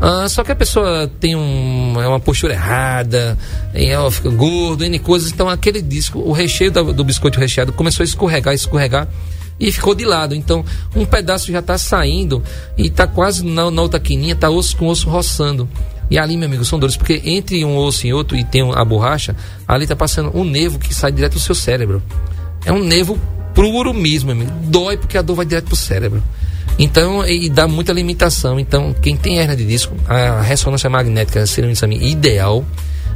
Ah, 0.00 0.28
só 0.28 0.42
que 0.42 0.50
a 0.50 0.56
pessoa 0.56 1.10
tem 1.20 1.36
um, 1.36 1.94
é 2.00 2.08
uma 2.08 2.18
postura 2.18 2.54
errada, 2.54 3.38
ela 3.72 4.10
fica 4.10 4.30
gordo, 4.30 4.84
N 4.84 4.98
coisas. 4.98 5.30
Então 5.30 5.48
aquele 5.48 5.80
disco, 5.80 6.18
o 6.18 6.32
recheio 6.32 6.72
do, 6.72 6.92
do 6.92 7.04
biscoito 7.04 7.38
recheado 7.38 7.72
começou 7.72 8.02
a 8.02 8.04
escorregar, 8.04 8.52
escorregar 8.52 9.06
e 9.60 9.70
ficou 9.70 9.94
de 9.94 10.04
lado. 10.04 10.34
Então 10.34 10.64
um 10.96 11.04
pedaço 11.04 11.52
já 11.52 11.60
está 11.60 11.78
saindo 11.78 12.42
e 12.76 12.88
está 12.88 13.06
quase 13.06 13.44
na, 13.44 13.70
na 13.70 13.82
outra 13.82 14.00
quininha, 14.00 14.34
está 14.34 14.50
osso 14.50 14.76
com 14.76 14.88
osso 14.88 15.08
roçando. 15.08 15.68
E 16.10 16.18
ali, 16.18 16.36
meu 16.36 16.46
amigo, 16.46 16.64
são 16.64 16.78
dores, 16.78 16.96
porque 16.96 17.22
entre 17.24 17.64
um 17.64 17.76
osso 17.76 18.06
e 18.06 18.12
outro 18.12 18.36
e 18.36 18.44
tem 18.44 18.70
a 18.74 18.84
borracha, 18.84 19.34
ali 19.66 19.84
está 19.84 19.96
passando 19.96 20.36
um 20.36 20.44
nervo 20.44 20.78
que 20.78 20.92
sai 20.92 21.10
direto 21.10 21.34
do 21.34 21.40
seu 21.40 21.54
cérebro. 21.54 22.02
É 22.66 22.72
um 22.72 22.84
nervo 22.84 23.18
puro 23.54 23.94
mesmo, 23.94 24.34
meu 24.34 24.44
amigo. 24.44 24.52
Dói 24.68 24.96
porque 24.96 25.16
a 25.16 25.22
dor 25.22 25.36
vai 25.36 25.46
direto 25.46 25.66
pro 25.66 25.76
cérebro. 25.76 26.22
Então, 26.78 27.24
e 27.26 27.48
dá 27.48 27.68
muita 27.68 27.92
limitação. 27.92 28.58
Então, 28.58 28.94
quem 29.00 29.16
tem 29.16 29.38
hernia 29.38 29.56
de 29.56 29.64
disco, 29.64 29.94
a 30.06 30.40
ressonância 30.40 30.88
magnética 30.88 31.46
seria 31.46 31.68
um 31.68 31.72
exame 31.72 31.96
ideal 32.10 32.64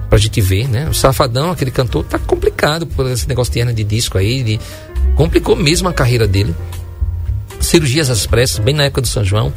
pra 0.08 0.18
gente 0.18 0.40
ver, 0.40 0.68
né? 0.68 0.88
O 0.88 0.94
Safadão, 0.94 1.50
aquele 1.50 1.70
cantor, 1.70 2.04
tá 2.04 2.18
complicado 2.18 2.86
por 2.86 3.10
esse 3.10 3.28
negócio 3.28 3.52
de 3.52 3.58
hernia 3.58 3.74
de 3.74 3.84
disco 3.84 4.18
aí, 4.18 4.42
de... 4.42 4.60
complicou 5.16 5.56
mesmo 5.56 5.88
a 5.88 5.92
carreira 5.92 6.28
dele 6.28 6.54
cirurgias 7.60 8.10
às 8.10 8.26
pressas, 8.26 8.58
bem 8.58 8.74
na 8.74 8.84
época 8.84 9.00
do 9.00 9.08
São 9.08 9.24
João. 9.24 9.52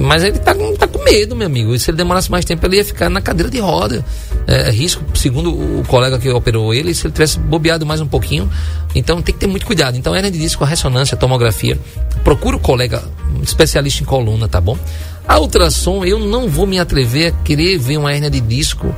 Mas 0.00 0.22
ele 0.22 0.38
tá, 0.38 0.54
tá 0.78 0.86
com 0.86 1.02
medo, 1.04 1.36
meu 1.36 1.46
amigo. 1.46 1.74
E 1.74 1.78
se 1.78 1.90
ele 1.90 1.98
demorasse 1.98 2.30
mais 2.30 2.44
tempo, 2.44 2.64
ele 2.66 2.76
ia 2.76 2.84
ficar 2.84 3.10
na 3.10 3.20
cadeira 3.20 3.50
de 3.50 3.58
roda. 3.58 4.04
É, 4.46 4.68
é, 4.68 4.70
risco, 4.70 5.02
segundo 5.14 5.50
o 5.50 5.84
colega 5.86 6.18
que 6.18 6.28
operou 6.30 6.72
ele, 6.72 6.94
se 6.94 7.06
ele 7.06 7.12
tivesse 7.12 7.38
bobeado 7.38 7.84
mais 7.84 8.00
um 8.00 8.06
pouquinho. 8.06 8.50
Então 8.94 9.20
tem 9.20 9.34
que 9.34 9.40
ter 9.40 9.46
muito 9.46 9.66
cuidado. 9.66 9.96
Então, 9.96 10.14
hernia 10.14 10.30
de 10.30 10.38
disco, 10.38 10.64
a 10.64 10.66
ressonância, 10.66 11.14
a 11.14 11.18
tomografia. 11.18 11.78
Procura 12.24 12.56
o 12.56 12.60
colega 12.60 13.02
especialista 13.42 14.02
em 14.02 14.06
coluna, 14.06 14.48
tá 14.48 14.60
bom? 14.60 14.78
A 15.26 15.38
ultrassom, 15.38 16.04
eu 16.04 16.18
não 16.18 16.48
vou 16.48 16.66
me 16.66 16.78
atrever 16.78 17.28
a 17.28 17.44
querer 17.44 17.78
ver 17.78 17.98
uma 17.98 18.12
hernia 18.12 18.30
de 18.30 18.40
disco 18.40 18.94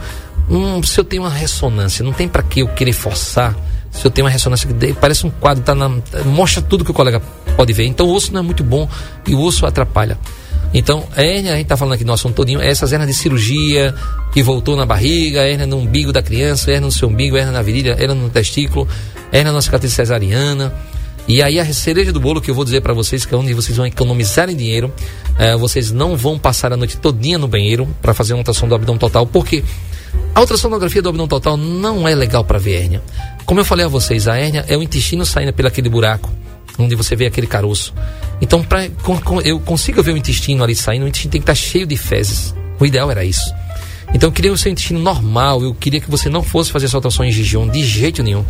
hum, 0.49 0.83
se 0.83 0.99
eu 0.99 1.05
tenho 1.05 1.23
uma 1.23 1.31
ressonância. 1.31 2.05
Não 2.05 2.13
tem 2.13 2.29
para 2.29 2.43
que 2.43 2.61
eu 2.61 2.69
querer 2.69 2.93
forçar 2.93 3.57
se 3.95 4.05
eu 4.05 4.11
tenho 4.11 4.25
uma 4.25 4.31
ressonância 4.31 4.69
que 4.69 4.93
parece 4.95 5.25
um 5.25 5.31
quadro, 5.31 5.63
tá 5.63 5.73
na, 5.73 5.89
mostra 6.27 6.61
tudo 6.61 6.85
que 6.85 6.91
o 6.91 6.95
colega 6.95 7.23
pode 7.57 7.73
ver. 7.73 7.85
Então 7.87 8.07
o 8.07 8.13
osso 8.13 8.33
não 8.33 8.41
é 8.41 8.43
muito 8.43 8.65
bom 8.65 8.89
e 9.27 9.35
o 9.35 9.41
osso 9.41 9.65
atrapalha. 9.65 10.19
Então, 10.75 11.07
a 11.15 11.23
hérnia, 11.23 11.53
a 11.53 11.55
gente 11.55 11.67
está 11.67 11.77
falando 11.77 11.95
aqui 11.95 12.05
no 12.05 12.13
assunto 12.13 12.35
todinho, 12.35 12.61
é 12.61 12.69
essas 12.69 12.93
hérnias 12.93 13.09
de 13.09 13.15
cirurgia 13.15 13.95
que 14.33 14.43
voltou 14.43 14.77
na 14.77 14.85
barriga, 14.85 15.43
hérnia 15.43 15.69
no 15.69 15.79
umbigo 15.79 16.13
da 16.13 16.21
criança, 16.21 16.69
hérnia 16.69 16.87
no 16.87 16.93
seu 16.93 17.09
umbigo, 17.09 17.37
hérnia 17.37 17.53
na 17.53 17.63
virilha, 17.63 17.93
hérnia 17.93 18.15
no 18.15 18.29
testículo, 18.29 18.89
hérnia 19.31 19.53
na 19.53 19.63
cicatriz 19.63 19.93
cesariana. 19.93 20.75
E 21.29 21.41
aí 21.41 21.61
a 21.61 21.73
cereja 21.73 22.13
do 22.13 22.19
bolo 22.19 22.41
que 22.41 22.51
eu 22.51 22.55
vou 22.55 22.65
dizer 22.65 22.81
para 22.81 22.93
vocês, 22.93 23.25
que 23.25 23.33
é 23.33 23.39
onde 23.39 23.55
vocês 23.55 23.77
vão 23.77 23.87
economizarem 23.87 24.57
dinheiro, 24.57 24.93
é, 25.39 25.57
vocês 25.57 25.93
não 25.93 26.17
vão 26.17 26.39
passar 26.39 26.73
a 26.73 26.77
noite 26.77 26.97
todinha 26.97 27.39
no 27.39 27.47
banheiro 27.47 27.89
para 28.03 28.13
fazer 28.13 28.35
uma 28.35 28.41
ultrassom 28.41 28.67
do 28.67 28.75
abdômen 28.75 28.99
total, 28.99 29.27
porque 29.27 29.63
a 30.35 30.41
ultrassonografia 30.41 31.01
do 31.01 31.09
abdômen 31.09 31.29
total 31.29 31.57
não 31.57 32.07
é 32.07 32.17
legal 32.17 32.45
para 32.45 32.59
ver 32.59 32.83
hérnia. 32.83 33.03
Como 33.47 33.61
eu 33.61 33.65
falei 33.65 33.87
a 33.87 33.89
vocês, 33.89 34.27
a 34.27 34.37
hérnia 34.37 34.65
é 34.67 34.77
o 34.77 34.83
intestino 34.83 35.25
saindo 35.25 35.53
pelo 35.53 35.69
aquele 35.69 35.89
buraco, 35.89 36.31
onde 36.79 36.97
você 36.97 37.15
vê 37.15 37.27
aquele 37.27 37.47
caroço. 37.47 37.95
Então, 38.45 38.65
eu 39.43 39.59
consiga 39.59 40.03
ver 40.03 40.13
o 40.13 40.17
intestino 40.17 40.63
ali 40.63 40.75
saindo, 40.75 41.07
o 41.07 41.09
intestino 41.09 41.33
tem 41.33 41.41
que 41.41 41.51
estar 41.51 41.53
tá 41.53 41.71
cheio 41.71 41.87
de 41.87 41.97
fezes. 41.97 42.55
O 42.79 42.85
ideal 42.85 43.11
era 43.11 43.25
isso. 43.25 43.53
Então, 44.13 44.29
eu 44.29 44.33
queria 44.33 44.53
o 44.53 44.59
seu 44.59 44.71
intestino 44.71 45.01
normal, 45.01 45.63
eu 45.63 45.75
queria 45.75 45.99
que 45.99 46.11
você 46.11 46.29
não 46.29 46.43
fosse 46.43 46.71
fazer 46.71 46.95
ultrassom 46.95 47.25
em 47.25 47.33
jejum, 47.33 47.67
de 47.67 47.83
jeito 47.83 48.23
nenhum. 48.23 48.45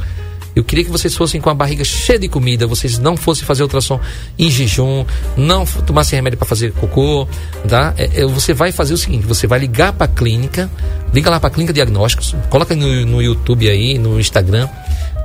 Eu 0.55 0.63
queria 0.63 0.85
que 0.85 0.91
vocês 0.91 1.15
fossem 1.15 1.41
com 1.41 1.49
a 1.51 1.55
barriga 1.55 1.85
cheia 1.85 2.19
de 2.19 2.29
comida, 2.29 2.67
vocês 2.67 2.99
não 2.99 3.17
fossem 3.17 3.45
fazer 3.45 3.63
ultrassom 3.63 4.01
em 4.39 4.51
jejum, 4.51 5.05
não 5.37 5.65
tomassem 5.65 6.17
remédio 6.17 6.39
para 6.39 6.47
fazer 6.47 6.73
cocô, 6.73 7.27
tá? 7.69 7.95
É, 7.97 8.23
é, 8.23 8.27
você 8.27 8.53
vai 8.53 8.71
fazer 8.71 8.95
o 8.95 8.97
seguinte, 8.97 9.27
você 9.27 9.47
vai 9.47 9.59
ligar 9.59 9.93
para 9.93 10.05
a 10.05 10.09
clínica, 10.09 10.71
liga 11.13 11.29
lá 11.29 11.41
para 11.41 11.49
a 11.49 11.51
clínica 11.51 11.73
diagnósticos, 11.73 12.37
coloca 12.51 12.75
no, 12.77 13.05
no 13.05 13.21
YouTube 13.21 13.69
aí, 13.69 13.99
no 13.99 14.21
Instagram, 14.21 14.69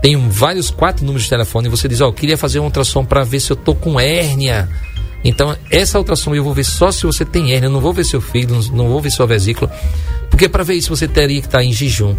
tem 0.02 0.18
vários 0.30 0.70
quatro 0.70 1.06
números 1.06 1.24
de 1.24 1.30
telefone 1.30 1.68
e 1.68 1.72
você 1.72 1.88
diz, 1.88 2.02
ó, 2.02 2.06
oh, 2.06 2.10
eu 2.10 2.14
queria 2.14 2.38
fazer 2.38 2.60
um 2.60 2.66
ultrassom 2.66 3.04
para 3.04 3.24
ver 3.24 3.40
se 3.40 3.52
eu 3.52 3.56
tô 3.56 3.76
com 3.76 4.00
hérnia. 4.00 4.70
Então, 5.24 5.56
essa 5.70 5.98
ultrassom 5.98 6.34
eu 6.34 6.44
vou 6.44 6.54
ver 6.54 6.64
só 6.64 6.92
se 6.92 7.06
você 7.06 7.26
tem 7.26 7.52
hérnia, 7.52 7.68
eu 7.68 7.72
não 7.72 7.82
vou 7.82 7.92
ver 7.92 8.06
seu 8.06 8.22
fígado, 8.22 8.56
não 8.72 8.88
vou 8.88 9.02
ver 9.02 9.12
sua 9.12 9.28
vesícula, 9.28 9.70
porque 10.30 10.48
para 10.48 10.64
ver 10.64 10.76
isso 10.76 10.96
você 10.96 11.08
teria 11.08 11.42
que 11.42 11.48
estar 11.48 11.60
tá 11.60 11.64
em 11.64 11.74
jejum. 11.74 12.16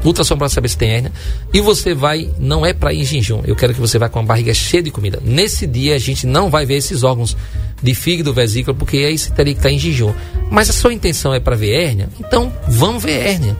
ultrassom 0.05 0.37
para 0.37 0.47
saber 0.47 0.69
se 0.69 0.77
tem 0.77 0.91
hérnia. 0.91 1.11
E 1.51 1.59
você 1.59 1.95
vai, 1.95 2.29
não 2.37 2.63
é 2.63 2.71
para 2.71 2.93
ir 2.93 3.01
em 3.01 3.03
jejum. 3.03 3.41
Eu 3.45 3.55
quero 3.55 3.73
que 3.73 3.79
você 3.79 3.97
vá 3.97 4.07
com 4.07 4.19
a 4.19 4.23
barriga 4.23 4.53
cheia 4.53 4.83
de 4.83 4.91
comida. 4.91 5.19
Nesse 5.25 5.65
dia, 5.65 5.95
a 5.95 5.99
gente 5.99 6.27
não 6.27 6.51
vai 6.51 6.67
ver 6.67 6.75
esses 6.75 7.01
órgãos 7.01 7.35
de 7.81 7.95
fígado, 7.95 8.31
vesícula, 8.31 8.77
porque 8.77 8.97
aí 8.97 9.17
você 9.17 9.31
teria 9.31 9.53
que 9.53 9.59
estar 9.59 9.71
em 9.71 9.79
jejum. 9.79 10.13
Mas 10.51 10.69
a 10.69 10.73
sua 10.73 10.93
intenção 10.93 11.33
é 11.33 11.39
para 11.39 11.55
ver 11.55 11.71
hérnia, 11.71 12.09
então 12.19 12.53
vamos 12.67 13.01
ver 13.01 13.13
hérnia. 13.13 13.57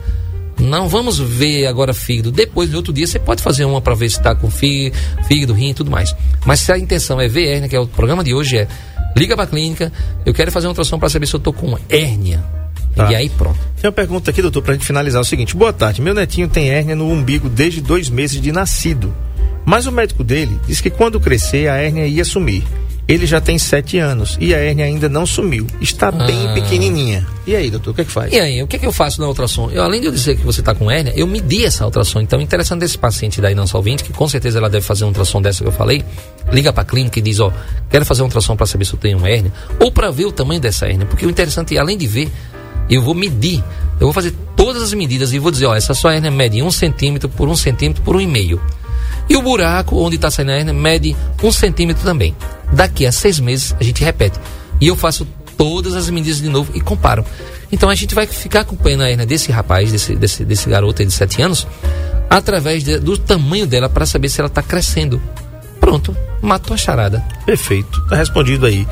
Não 0.60 0.88
vamos 0.88 1.18
ver 1.18 1.66
agora 1.66 1.92
fígado. 1.94 2.30
Depois, 2.30 2.70
no 2.70 2.76
outro 2.76 2.92
dia, 2.92 3.06
você 3.06 3.18
pode 3.18 3.42
fazer 3.42 3.64
uma 3.64 3.80
para 3.80 3.94
ver 3.94 4.08
se 4.10 4.16
está 4.16 4.34
com 4.34 4.50
fígado, 4.50 4.96
fígado, 5.26 5.52
rim 5.52 5.70
e 5.70 5.74
tudo 5.74 5.90
mais. 5.90 6.14
Mas 6.44 6.60
se 6.60 6.72
a 6.72 6.78
intenção 6.78 7.20
é 7.20 7.28
ver 7.28 7.46
hérnia, 7.46 7.68
que 7.68 7.76
é 7.76 7.80
o 7.80 7.86
programa 7.86 8.22
de 8.22 8.34
hoje, 8.34 8.58
é, 8.58 8.68
Liga 9.16 9.36
pra 9.36 9.46
clínica, 9.46 9.92
eu 10.24 10.32
quero 10.32 10.50
fazer 10.50 10.66
uma 10.66 10.70
ultrassom 10.70 10.98
para 10.98 11.08
saber 11.08 11.26
se 11.26 11.34
eu 11.34 11.40
tô 11.40 11.52
com 11.52 11.76
hérnia. 11.88 12.42
Tá. 12.94 13.10
E 13.10 13.14
aí 13.14 13.28
pronto. 13.28 13.58
Tem 13.80 13.88
uma 13.88 13.92
pergunta 13.92 14.30
aqui, 14.30 14.42
doutor, 14.42 14.62
pra 14.62 14.74
gente 14.74 14.86
finalizar 14.86 15.20
o 15.20 15.24
seguinte. 15.24 15.56
Boa 15.56 15.72
tarde, 15.72 16.00
meu 16.00 16.14
netinho 16.14 16.48
tem 16.48 16.70
hérnia 16.70 16.96
no 16.96 17.08
umbigo 17.08 17.48
desde 17.48 17.80
dois 17.80 18.08
meses 18.08 18.40
de 18.40 18.52
nascido. 18.52 19.14
Mas 19.64 19.86
o 19.86 19.92
médico 19.92 20.24
dele 20.24 20.58
disse 20.66 20.82
que 20.82 20.90
quando 20.90 21.20
crescer 21.20 21.68
a 21.68 21.76
hérnia 21.76 22.06
ia 22.06 22.24
sumir. 22.24 22.64
Ele 23.12 23.26
já 23.26 23.42
tem 23.42 23.58
sete 23.58 23.98
anos 23.98 24.38
e 24.40 24.54
a 24.54 24.58
hérnia 24.58 24.86
ainda 24.86 25.06
não 25.06 25.26
sumiu. 25.26 25.66
Está 25.82 26.10
bem 26.10 26.48
Ah. 26.48 26.54
pequenininha. 26.54 27.26
E 27.46 27.54
aí, 27.54 27.70
doutor, 27.70 27.90
o 27.90 27.94
que 27.94 28.00
é 28.00 28.04
que 28.06 28.10
faz? 28.10 28.32
E 28.32 28.40
aí, 28.40 28.62
o 28.62 28.66
que, 28.66 28.78
que 28.78 28.86
eu 28.86 28.92
faço 28.92 29.20
na 29.20 29.28
ultrassom? 29.28 29.70
Eu, 29.70 29.82
além 29.82 30.00
de 30.00 30.06
eu 30.06 30.12
dizer 30.12 30.34
que 30.38 30.42
você 30.46 30.60
está 30.60 30.74
com 30.74 30.90
hérnia, 30.90 31.12
eu 31.14 31.26
medi 31.26 31.62
essa 31.62 31.84
ultrassom. 31.84 32.22
Então, 32.22 32.40
interessante 32.40 32.80
desse 32.80 32.96
paciente 32.96 33.38
daí 33.38 33.54
não 33.54 33.66
solvente, 33.66 34.02
que 34.02 34.14
com 34.14 34.26
certeza 34.26 34.58
ela 34.58 34.70
deve 34.70 34.86
fazer 34.86 35.04
uma 35.04 35.08
ultrassom 35.08 35.42
dessa 35.42 35.62
que 35.62 35.68
eu 35.68 35.72
falei, 35.72 36.02
liga 36.50 36.72
para 36.72 36.84
a 36.84 36.86
clínica 36.86 37.18
e 37.18 37.22
diz, 37.22 37.38
ó, 37.38 37.52
quero 37.90 38.06
fazer 38.06 38.22
uma 38.22 38.28
ultrassom 38.28 38.56
para 38.56 38.64
saber 38.64 38.86
se 38.86 38.94
eu 38.94 38.98
tenho 38.98 39.18
uma 39.18 39.28
hérnia, 39.28 39.52
ou 39.78 39.92
para 39.92 40.10
ver 40.10 40.24
o 40.24 40.32
tamanho 40.32 40.60
dessa 40.62 40.86
hérnia, 40.86 41.04
porque 41.04 41.26
o 41.26 41.28
interessante 41.30 41.76
é, 41.76 41.80
além 41.80 41.98
de 41.98 42.06
ver, 42.06 42.30
eu 42.88 43.02
vou 43.02 43.14
medir, 43.14 43.62
eu 44.00 44.06
vou 44.06 44.12
fazer 44.14 44.32
todas 44.56 44.82
as 44.82 44.94
medidas 44.94 45.34
e 45.34 45.38
vou 45.38 45.50
dizer, 45.50 45.66
ó, 45.66 45.74
essa 45.74 45.92
sua 45.92 46.14
hérnia 46.14 46.30
mede 46.30 46.62
um 46.62 46.70
centímetro 46.70 47.28
por 47.28 47.46
um 47.46 47.54
centímetro 47.56 48.02
por 48.02 48.16
um 48.16 48.20
e 48.22 48.26
meio. 48.26 48.58
E 49.28 49.36
o 49.36 49.42
buraco 49.42 49.96
onde 49.96 50.16
está 50.16 50.30
saindo 50.30 50.50
a 50.50 50.54
hérnia 50.54 50.72
mede 50.74 51.16
um 51.42 51.50
centímetro 51.52 52.02
também. 52.04 52.34
Daqui 52.72 53.06
a 53.06 53.12
seis 53.12 53.38
meses 53.38 53.74
a 53.80 53.84
gente 53.84 54.02
repete. 54.04 54.38
E 54.80 54.88
eu 54.88 54.96
faço 54.96 55.26
todas 55.56 55.94
as 55.94 56.08
medidas 56.10 56.40
de 56.40 56.48
novo 56.48 56.72
e 56.74 56.80
comparo. 56.80 57.24
Então 57.70 57.88
a 57.88 57.94
gente 57.94 58.14
vai 58.14 58.26
ficar 58.26 58.60
acompanhando 58.60 59.02
a 59.02 59.10
hérnia 59.10 59.24
desse 59.26 59.50
rapaz, 59.52 59.90
desse, 59.92 60.14
desse, 60.14 60.44
desse 60.44 60.68
garoto 60.68 61.04
de 61.04 61.10
7 61.12 61.40
anos, 61.42 61.66
através 62.28 62.82
de- 62.84 62.98
do 62.98 63.16
tamanho 63.16 63.66
dela 63.66 63.88
para 63.88 64.04
saber 64.04 64.28
se 64.28 64.40
ela 64.40 64.48
está 64.48 64.62
crescendo. 64.62 65.20
Pronto, 65.80 66.14
matou 66.42 66.74
a 66.74 66.76
charada. 66.76 67.24
Perfeito. 67.46 68.00
Tá 68.08 68.16
respondido 68.16 68.66
aí. 68.66 68.86